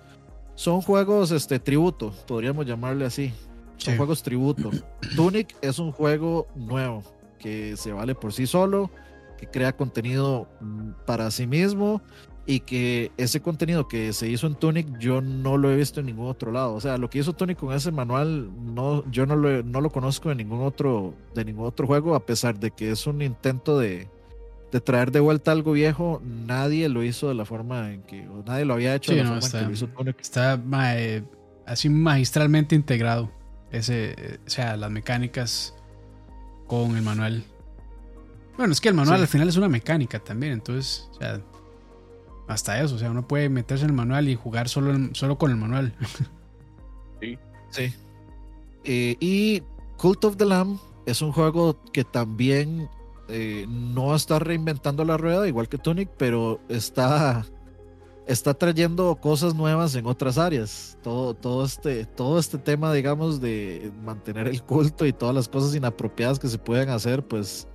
[0.54, 3.32] son juegos este tributo, podríamos llamarle así.
[3.76, 4.70] Son juegos tributo.
[5.16, 7.02] Tunic es un juego nuevo
[7.38, 8.90] que se vale por sí solo,
[9.38, 12.00] que crea contenido mm, para sí mismo
[12.44, 16.06] y que ese contenido que se hizo en Tunic yo no lo he visto en
[16.06, 16.74] ningún otro lado.
[16.74, 19.90] O sea, lo que hizo Tunic con ese manual no, yo no lo, no lo
[19.90, 23.78] conozco de ningún otro de ningún otro juego, a pesar de que es un intento
[23.78, 24.08] de,
[24.72, 28.64] de traer de vuelta algo viejo, nadie lo hizo de la forma en que, nadie
[28.64, 30.20] lo había hecho de la forma está, en que lo hizo Tunic.
[30.20, 30.60] Está
[30.96, 31.22] eh,
[31.66, 33.30] así magistralmente integrado.
[33.70, 35.74] Ese, o sea, las mecánicas
[36.66, 37.44] con el manual.
[38.56, 41.40] Bueno, es que el manual al final es una mecánica también, entonces, o sea,
[42.48, 45.50] hasta eso, o sea, uno puede meterse en el manual y jugar solo, solo con
[45.50, 45.94] el manual.
[47.20, 47.38] Sí.
[47.70, 47.94] Sí.
[48.82, 49.62] Eh, y
[49.96, 52.88] Cult of the Lamb es un juego que también
[53.28, 57.46] eh, no está reinventando la rueda, igual que Tunic, pero está,
[58.26, 60.98] está trayendo cosas nuevas en otras áreas.
[61.02, 65.74] Todo, todo, este, todo este tema, digamos, de mantener el culto y todas las cosas
[65.74, 67.68] inapropiadas que se pueden hacer, pues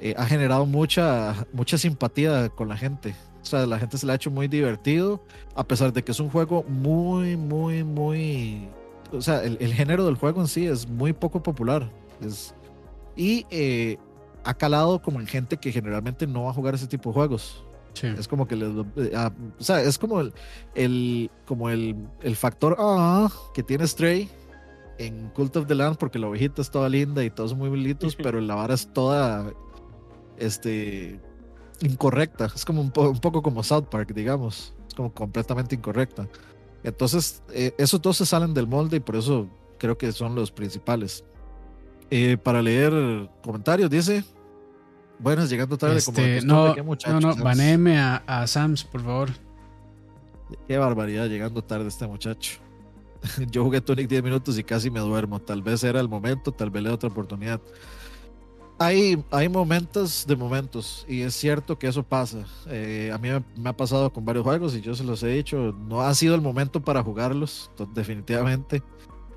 [0.00, 3.14] eh, ha generado mucha, mucha simpatía con la gente.
[3.42, 5.22] O sea, la gente se le ha hecho muy divertido,
[5.54, 8.68] a pesar de que es un juego muy, muy, muy...
[9.12, 11.90] O sea, el, género del juego en sí es muy poco popular.
[12.20, 12.54] Es,
[13.16, 13.96] y eh,
[14.44, 17.64] ha calado como en gente que generalmente no va a jugar ese tipo de juegos.
[18.02, 20.32] Es como que les, eh, ah, o sea, es como el,
[20.74, 24.28] el como el, el factor ah, que tiene Stray
[24.98, 28.16] en Cult of the Land porque la ovejita es toda linda y todos muy bonitos,
[28.22, 29.52] pero la vara es toda
[30.36, 31.20] este
[31.80, 32.50] incorrecta.
[32.54, 34.74] Es como un, un, poco como South Park, digamos.
[34.86, 36.28] Es como completamente incorrecta.
[36.82, 39.48] Entonces, eh, esos dos se salen del molde y por eso
[39.78, 41.24] creo que son los principales.
[42.10, 44.24] Eh, para leer comentarios, dice.
[45.18, 49.30] Buenas, llegando tarde como este, no, no, no, baneme a, a, Sams, por favor.
[50.68, 52.60] Qué barbaridad, llegando tarde este muchacho.
[53.50, 55.40] Yo jugué Tonic 10 minutos y casi me duermo.
[55.40, 57.60] Tal vez era el momento, tal vez le otra oportunidad.
[58.80, 62.44] Hay, hay momentos de momentos y es cierto que eso pasa.
[62.68, 65.74] Eh, a mí me, ha pasado con varios juegos y yo se los he dicho,
[65.88, 68.82] no ha sido el momento para jugarlos, definitivamente.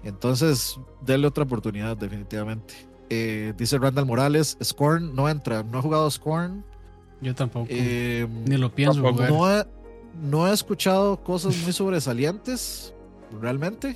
[0.04, 2.74] Entonces, denle otra oportunidad, definitivamente.
[3.10, 6.64] Eh, dice Randall Morales, Scorn no entra, no he jugado Scorn.
[7.20, 7.68] Yo tampoco.
[7.70, 9.32] Eh, Ni lo pienso jugar.
[9.32, 9.66] No he,
[10.22, 12.94] no he escuchado cosas muy sobresalientes,
[13.42, 13.96] realmente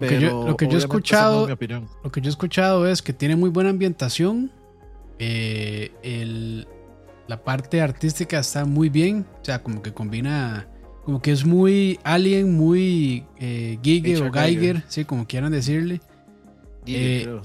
[0.00, 1.56] lo que yo he escuchado, lo
[2.12, 4.50] que yo he escuchado es que tiene muy buena ambientación.
[5.18, 6.64] Eh,
[7.26, 10.68] la parte artística está muy bien, o sea, como que combina,
[11.04, 16.00] como que es muy Alien, muy eh, Giger o Geiger, sí, como quieran decirle.
[16.84, 17.40] Giger, eh,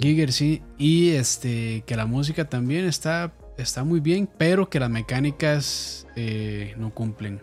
[0.00, 4.90] Giger, sí, y este que la música también está está muy bien, pero que las
[4.90, 6.06] mecánicas
[6.76, 7.40] no cumplen.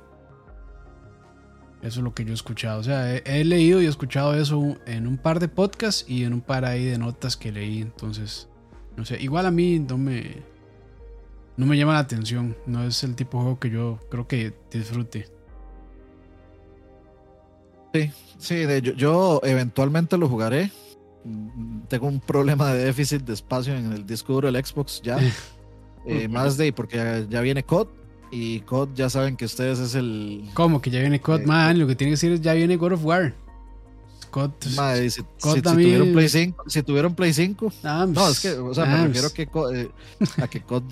[1.81, 2.79] Eso es lo que yo he escuchado.
[2.79, 6.33] O sea, he, leído y he escuchado eso en un par de podcasts y en
[6.33, 7.81] un par ahí de notas que leí.
[7.81, 8.47] Entonces,
[8.95, 10.43] no sé, igual a mí no me,
[11.57, 12.55] no me llama la atención.
[12.67, 15.27] No es el tipo de juego que yo creo que disfrute.
[17.93, 20.71] Sí, sí, yo, yo eventualmente lo jugaré.
[21.87, 25.17] Tengo un problema de déficit de espacio en el disco duro del Xbox ya.
[26.05, 28.00] eh, más de porque ya viene COD
[28.31, 30.49] y COD ya saben que ustedes es el.
[30.53, 30.81] ¿Cómo?
[30.81, 31.77] Que ya viene COD, eh, man.
[31.77, 33.33] Lo que tiene que decir es ya viene God of War.
[34.31, 34.51] COD.
[34.61, 37.73] si, si, tuvieron Play 5, si tuvieron Play 5.
[37.83, 39.43] no, es que, o sea, me refiero que,
[39.73, 39.89] eh,
[40.41, 40.83] a que COD,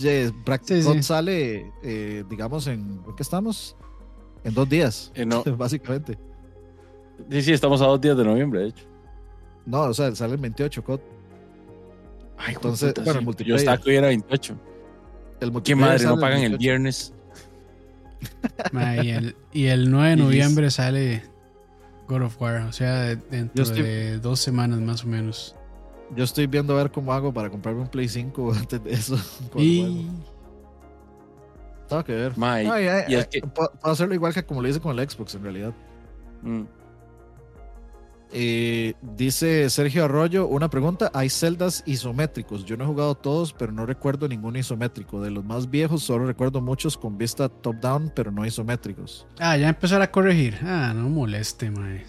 [0.83, 2.99] COD sale, eh, digamos, en.
[3.15, 3.77] ¿Qué estamos?
[4.43, 5.11] En dos días.
[5.25, 5.43] No.
[5.57, 6.19] básicamente.
[7.31, 8.85] Sí, sí, estamos a dos días de noviembre, de hecho.
[9.65, 10.99] No, o sea, sale el 28 COD.
[12.37, 13.57] Ay, Entonces, bueno, el multiplayer.
[13.57, 14.55] Yo estaba que era 28.
[15.39, 17.13] El ¿Qué madre no pagan el viernes?
[19.53, 21.23] y, el, 9 de noviembre sale
[22.07, 25.55] God of War, o sea, dentro de dos semanas más o menos.
[26.15, 29.17] Yo estoy viendo a ver cómo hago para comprarme un Play 5 antes de eso.
[29.55, 30.07] Y...
[31.87, 32.33] Tengo que ver.
[33.53, 35.73] Puedo hacerlo igual que como lo hice con el Xbox en realidad.
[36.43, 36.63] Mm.
[38.31, 42.63] Eh, dice Sergio Arroyo, una pregunta, hay celdas isométricos.
[42.63, 45.21] Yo no he jugado todos, pero no recuerdo ningún isométrico.
[45.21, 49.25] De los más viejos solo recuerdo muchos con vista top-down, pero no isométricos.
[49.39, 50.57] Ah, ya empezar a corregir.
[50.61, 52.05] Ah, no moleste, mae.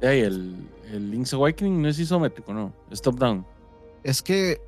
[0.00, 0.56] el,
[0.90, 3.44] el Link's Awakening no es isométrico, no, es top-down.
[4.02, 4.60] Es que,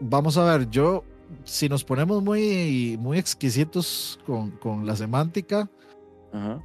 [0.00, 1.04] vamos a ver, yo,
[1.44, 5.68] si nos ponemos muy, muy exquisitos con, con la semántica,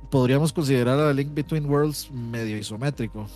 [0.10, 3.28] podríamos considerar a Link Between Worlds medio isométrico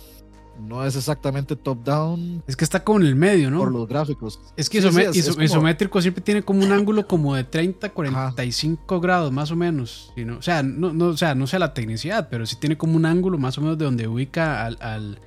[0.66, 2.42] no es exactamente top-down.
[2.46, 3.58] Es que está como en el medio, ¿no?
[3.58, 4.40] Por los gráficos.
[4.56, 9.56] Es que isométrico siempre tiene como un ángulo como de 30, 45 grados más o
[9.56, 10.12] menos.
[10.38, 13.06] O sea, no, no, o sea, no sé la tecnicidad, pero sí tiene como un
[13.06, 15.18] ángulo más o menos de donde ubica al,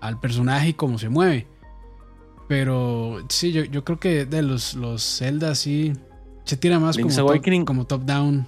[0.00, 1.46] al, personaje y cómo se mueve.
[2.48, 5.92] Pero sí, yo, yo creo que de los, los Zelda sí
[6.44, 8.46] se tira más como, top, como top-down.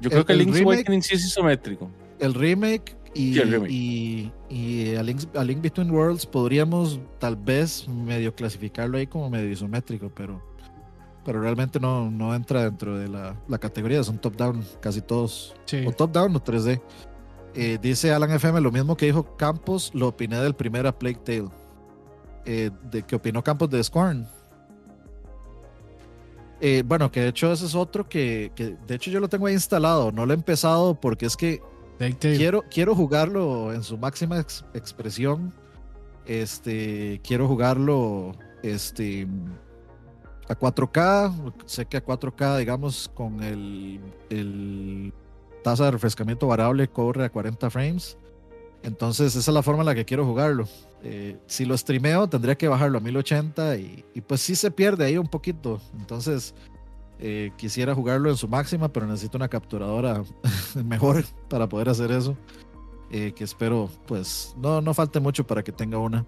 [0.00, 1.90] Yo creo que el Link's Awakening sí es isométrico.
[2.18, 9.28] El remake y, y, a, Link, Between Worlds podríamos tal vez medio clasificarlo ahí como
[9.28, 10.40] medio isométrico, pero,
[11.24, 15.54] pero realmente no, no entra dentro de la, la categoría, son top-down casi todos.
[15.86, 16.80] O top-down o 3D.
[17.54, 21.18] Eh, dice Alan FM lo mismo que dijo Campos, lo opiné del primer A Plague
[21.24, 21.48] Tale.
[22.44, 24.28] eh, de que opinó Campos de Scorn.
[26.60, 29.46] Eh, bueno, que de hecho ese es otro que, que, de hecho yo lo tengo
[29.46, 31.60] ahí instalado, no lo he empezado porque es que
[32.18, 35.52] quiero, quiero jugarlo en su máxima expresión.
[36.26, 39.26] Este, quiero jugarlo este,
[40.48, 44.00] a 4K, sé que a 4K, digamos, con el,
[44.30, 45.12] el
[45.64, 48.18] tasa de refrescamiento variable corre a 40 frames.
[48.82, 50.68] Entonces esa es la forma en la que quiero jugarlo.
[51.02, 55.04] Eh, si lo streameo tendría que bajarlo a 1080 y, y, pues sí se pierde
[55.04, 55.80] ahí un poquito.
[55.98, 56.54] Entonces
[57.18, 60.22] eh, quisiera jugarlo en su máxima, pero necesito una capturadora
[60.84, 62.36] mejor para poder hacer eso.
[63.10, 66.26] Eh, que espero pues no, no falte mucho para que tenga una.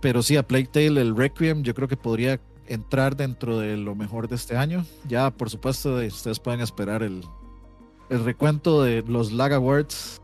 [0.00, 3.94] pero sí, a Plague Tale, el Requiem, yo creo que podría entrar dentro de lo
[3.94, 4.84] mejor de este año.
[5.08, 7.22] Ya, por supuesto, ustedes pueden esperar el,
[8.10, 10.20] el recuento de los Lag Awards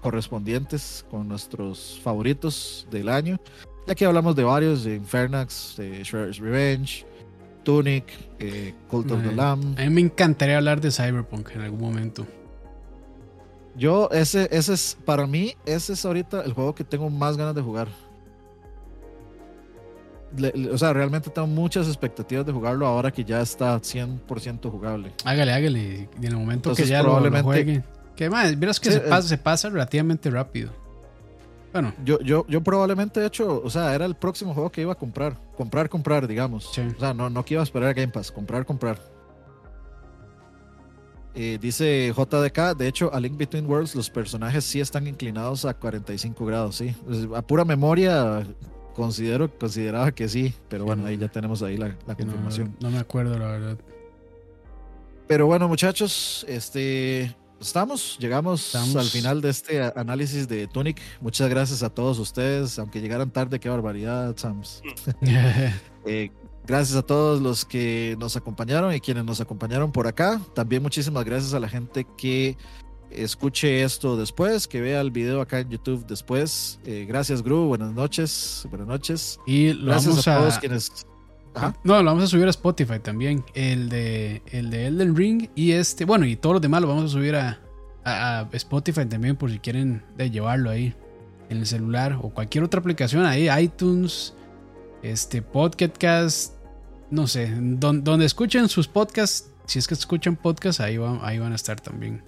[0.00, 3.38] correspondientes con nuestros favoritos del año.
[3.86, 7.06] Ya que hablamos de varios, de Infernax, de Shredder's Revenge,
[7.68, 8.04] Tunic,
[8.38, 9.78] eh, Cult of the Lamb.
[9.78, 12.26] A mí me encantaría hablar de Cyberpunk en algún momento.
[13.76, 17.54] Yo, ese, ese es, para mí, ese es ahorita el juego que tengo más ganas
[17.54, 17.88] de jugar.
[20.72, 25.12] o sea, realmente tengo muchas expectativas de jugarlo ahora que ya está 100% jugable.
[25.26, 26.08] Hágale, hágale.
[26.18, 27.84] Y en el momento que ya probablemente, lo, juegue.
[28.16, 30.70] Que más, verás que se, pasa, se pasa relativamente rápido.
[31.80, 31.94] Bueno.
[32.04, 34.96] Yo, yo, yo probablemente, de hecho, o sea, era el próximo juego que iba a
[34.96, 35.36] comprar.
[35.56, 36.66] Comprar, comprar, digamos.
[36.66, 38.32] O sea, no, no que iba a esperar a Game Pass.
[38.32, 38.98] Comprar, comprar.
[41.34, 45.74] Eh, dice JDK, de hecho, a Link Between Worlds los personajes sí están inclinados a
[45.74, 46.96] 45 grados, sí.
[47.06, 48.44] Pues, a pura memoria
[48.96, 52.74] considero, consideraba que sí, pero bueno, ahí ya tenemos ahí la, confirmación.
[52.80, 53.78] no, me acuerdo, la verdad.
[55.28, 61.00] Pero bueno, muchachos, este estamos, llegamos al final de este análisis de Tunic.
[61.20, 64.82] Muchas gracias a todos ustedes, aunque llegaran tarde, qué barbaridad, Sams.
[66.06, 66.30] Eh,
[66.66, 70.40] gracias a todos los que nos acompañaron y quienes nos acompañaron por acá.
[70.54, 72.56] También muchísimas gracias a la gente que
[73.10, 76.80] escuche esto después, que vea el video acá en YouTube después.
[76.86, 77.66] Eh, gracias, Gru.
[77.66, 78.66] Buenas noches.
[78.70, 79.38] Buenas noches.
[79.46, 81.04] Y gracias a todos quienes
[81.84, 83.44] no, lo vamos a subir a Spotify también.
[83.54, 87.04] El de, el de Elden Ring y este, bueno, y todos los demás lo vamos
[87.04, 87.60] a subir a,
[88.04, 90.94] a, Spotify también por si quieren de llevarlo ahí
[91.48, 94.34] en el celular o cualquier otra aplicación ahí, iTunes,
[95.02, 96.54] este Podcast,
[97.10, 101.56] no sé, donde, escuchen sus podcasts, si es que escuchan podcasts, ahí, ahí van a
[101.56, 102.22] estar también.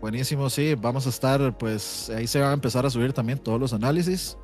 [0.00, 3.60] Buenísimo, sí, vamos a estar, pues ahí se van a empezar a subir también todos
[3.60, 4.36] los análisis.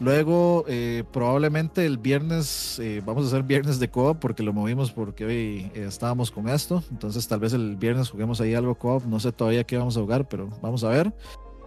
[0.00, 4.92] Luego, eh, probablemente el viernes, eh, vamos a hacer viernes de co porque lo movimos
[4.92, 6.84] porque hoy eh, estábamos con esto.
[6.90, 10.00] Entonces, tal vez el viernes juguemos ahí algo co No sé todavía qué vamos a
[10.00, 11.12] jugar, pero vamos a ver.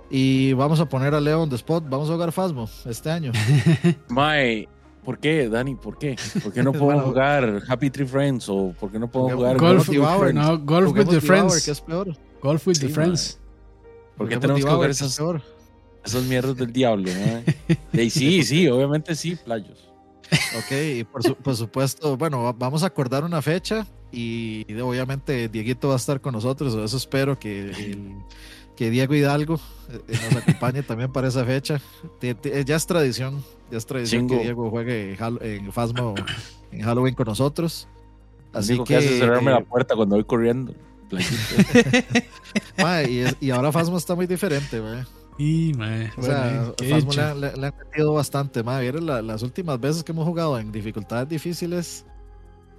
[0.10, 1.84] Y vamos a poner a Leo on the spot.
[1.90, 3.34] Vamos a jugar Fasmo este año.
[4.10, 4.68] Mae,
[5.04, 5.76] ¿por qué, Dani?
[5.76, 6.16] ¿Por qué?
[6.42, 8.48] ¿Por qué no podemos jugar Happy Tree Friends?
[8.48, 11.66] ¿O por qué no podemos jugar Golf, Golf, no, golf with the Friends?
[11.66, 12.16] Que es peor.
[12.42, 13.40] Golf with the Friends.
[14.16, 15.20] ¿Por qué tenemos que jugar esas?
[16.04, 17.44] Esos mierdas del diablo, ¿no?
[18.10, 19.92] sí, sí, obviamente sí, playos.
[20.58, 25.98] Ok, y por, supuesto, bueno, vamos a acordar una fecha y obviamente Dieguito va a
[25.98, 28.16] estar con nosotros, eso espero que,
[28.76, 29.60] que Diego Hidalgo
[29.90, 31.82] eh, nos acompañe también para esa fecha.
[32.22, 36.16] Ya es tradición, ya es tradición que Diego juegue en Fasmo
[36.72, 37.88] en Halloween con nosotros.
[38.54, 40.74] Así que, que hace cerrarme la eh, puerta cuando voy corriendo.
[43.10, 45.04] y, y, ahora Fasmo está muy diferente, güey.
[45.38, 49.02] Y, o sea, Fasmo le, le, han metido bastante, madre.
[49.02, 52.06] las últimas veces que hemos jugado en dificultades difíciles,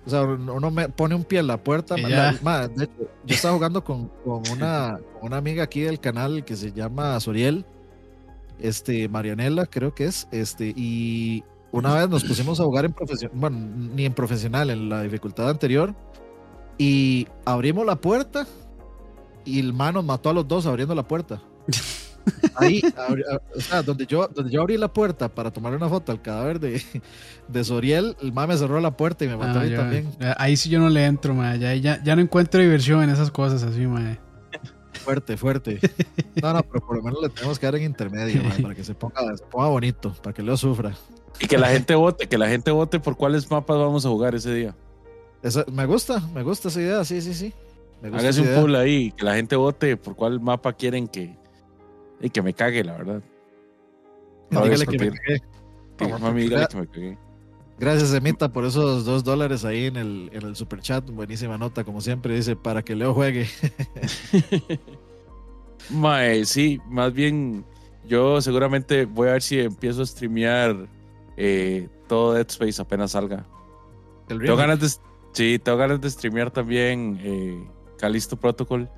[0.07, 1.95] o sea, uno me pone un pie en la puerta.
[1.95, 2.93] de hecho,
[3.25, 7.19] yo estaba jugando con, con, una, con una amiga aquí del canal que se llama
[7.21, 7.65] Soriel,
[8.61, 13.39] este, Marianela, creo que es, este, y una vez nos pusimos a jugar en profesional,
[13.39, 13.59] bueno,
[13.95, 15.95] ni en profesional, en la dificultad anterior,
[16.79, 18.47] y abrimos la puerta
[19.45, 21.41] y el mano mató a los dos abriendo la puerta.
[22.55, 22.83] Ahí,
[23.55, 26.61] o sea, donde yo, donde yo abrí la puerta para tomar una foto al cadáver
[26.61, 26.83] de,
[27.49, 30.09] de Soriel, el mame cerró la puerta y me mató a mí también.
[30.37, 33.87] Ahí sí yo no le entro, Ya, ya, no encuentro diversión en esas cosas así,
[33.87, 34.19] ma.
[35.05, 35.81] Fuerte, fuerte.
[36.41, 38.95] No, no, pero por lo menos le tenemos que dar en intermedio, para que se
[38.95, 40.93] ponga, se ponga bonito, para que Leo sufra.
[41.41, 44.35] Y que la gente vote, que la gente vote por cuáles mapas vamos a jugar
[44.35, 44.75] ese día.
[45.73, 47.53] me gusta, me gusta esa idea, sí, sí, sí.
[48.05, 51.37] Hágase un pool ahí, que la gente vote por cuál mapa quieren que,
[52.23, 53.23] y que me cague, la verdad.
[54.51, 55.11] dígale que me
[56.87, 57.19] cague.
[57.79, 61.05] Gracias, Emita, por esos dos dólares ahí en el, en el super chat.
[61.11, 63.49] Buenísima nota, como siempre, dice, para que Leo juegue.
[65.91, 67.65] Mae, sí, más bien
[68.07, 70.89] yo seguramente voy a ver si empiezo a streamear
[71.37, 73.45] eh, todo Dead Space apenas salga.
[74.29, 74.89] Tengo ganas de,
[75.33, 77.65] sí, tengo ganas de streamear también eh,
[77.99, 78.89] Calisto Protocol.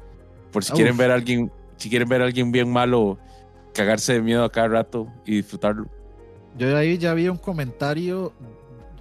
[0.52, 3.18] Por si ah, quieren ver a alguien, si quieren ver a alguien bien malo
[3.72, 5.86] cagarse de miedo a cada rato y disfrutarlo.
[6.56, 8.32] Yo ahí ya vi un comentario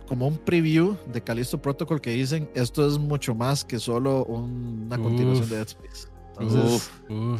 [0.07, 4.97] como un preview de Calisto Protocol que dicen esto es mucho más que solo una
[4.97, 6.07] continuación de Dead Space.
[6.39, 6.89] Entonces,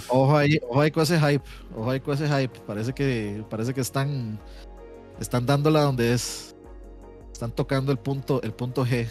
[0.08, 1.44] ojo ahí, ojo ahí con ese hype,
[1.76, 2.60] ojo ahí con ese hype.
[2.68, 4.40] Parece que, parece que están,
[5.20, 6.56] están dándola donde es.
[7.32, 9.08] Están tocando el punto, el punto G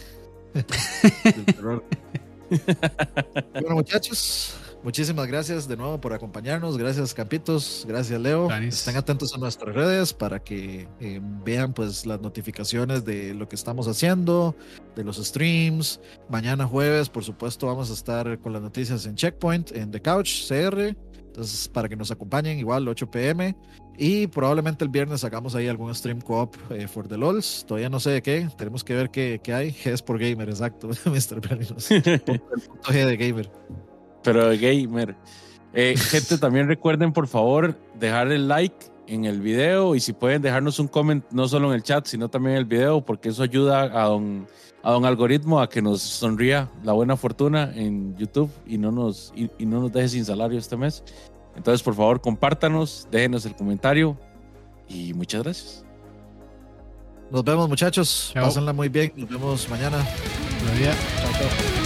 [3.53, 6.77] bueno, muchachos, muchísimas gracias de nuevo por acompañarnos.
[6.77, 7.85] Gracias, Campitos.
[7.87, 8.51] Gracias, Leo.
[8.51, 13.55] Estén atentos a nuestras redes para que eh, vean pues las notificaciones de lo que
[13.55, 14.55] estamos haciendo,
[14.95, 15.99] de los streams.
[16.29, 20.47] Mañana jueves, por supuesto, vamos a estar con las noticias en Checkpoint, en The Couch
[20.47, 20.95] CR.
[21.33, 23.55] Entonces, para que nos acompañen, igual 8 pm.
[23.97, 27.65] Y probablemente el viernes hagamos ahí algún stream co-op eh, for the LOLs.
[27.67, 28.47] Todavía no sé de qué.
[28.57, 29.71] Tenemos que ver qué, qué hay.
[29.71, 30.89] G es por gamer, exacto.
[31.05, 31.41] Mr.
[31.51, 33.51] el punto G de gamer.
[34.23, 35.15] Pero de gamer.
[35.73, 38.75] Eh, gente, también recuerden, por favor, dejar el like
[39.07, 42.29] en el video y si pueden dejarnos un comment, no solo en el chat, sino
[42.29, 44.47] también en el video, porque eso ayuda a don,
[44.81, 49.33] a don algoritmo a que nos sonría la buena fortuna en YouTube y no nos,
[49.35, 51.03] y no nos deje sin salario este mes.
[51.55, 54.17] Entonces, por favor, compártanos, déjenos el comentario
[54.87, 55.85] y muchas gracias.
[57.31, 58.31] Nos vemos, muchachos.
[58.35, 59.11] Pásenla muy bien.
[59.15, 59.97] Nos vemos mañana.
[61.21, 61.82] Chao, chao.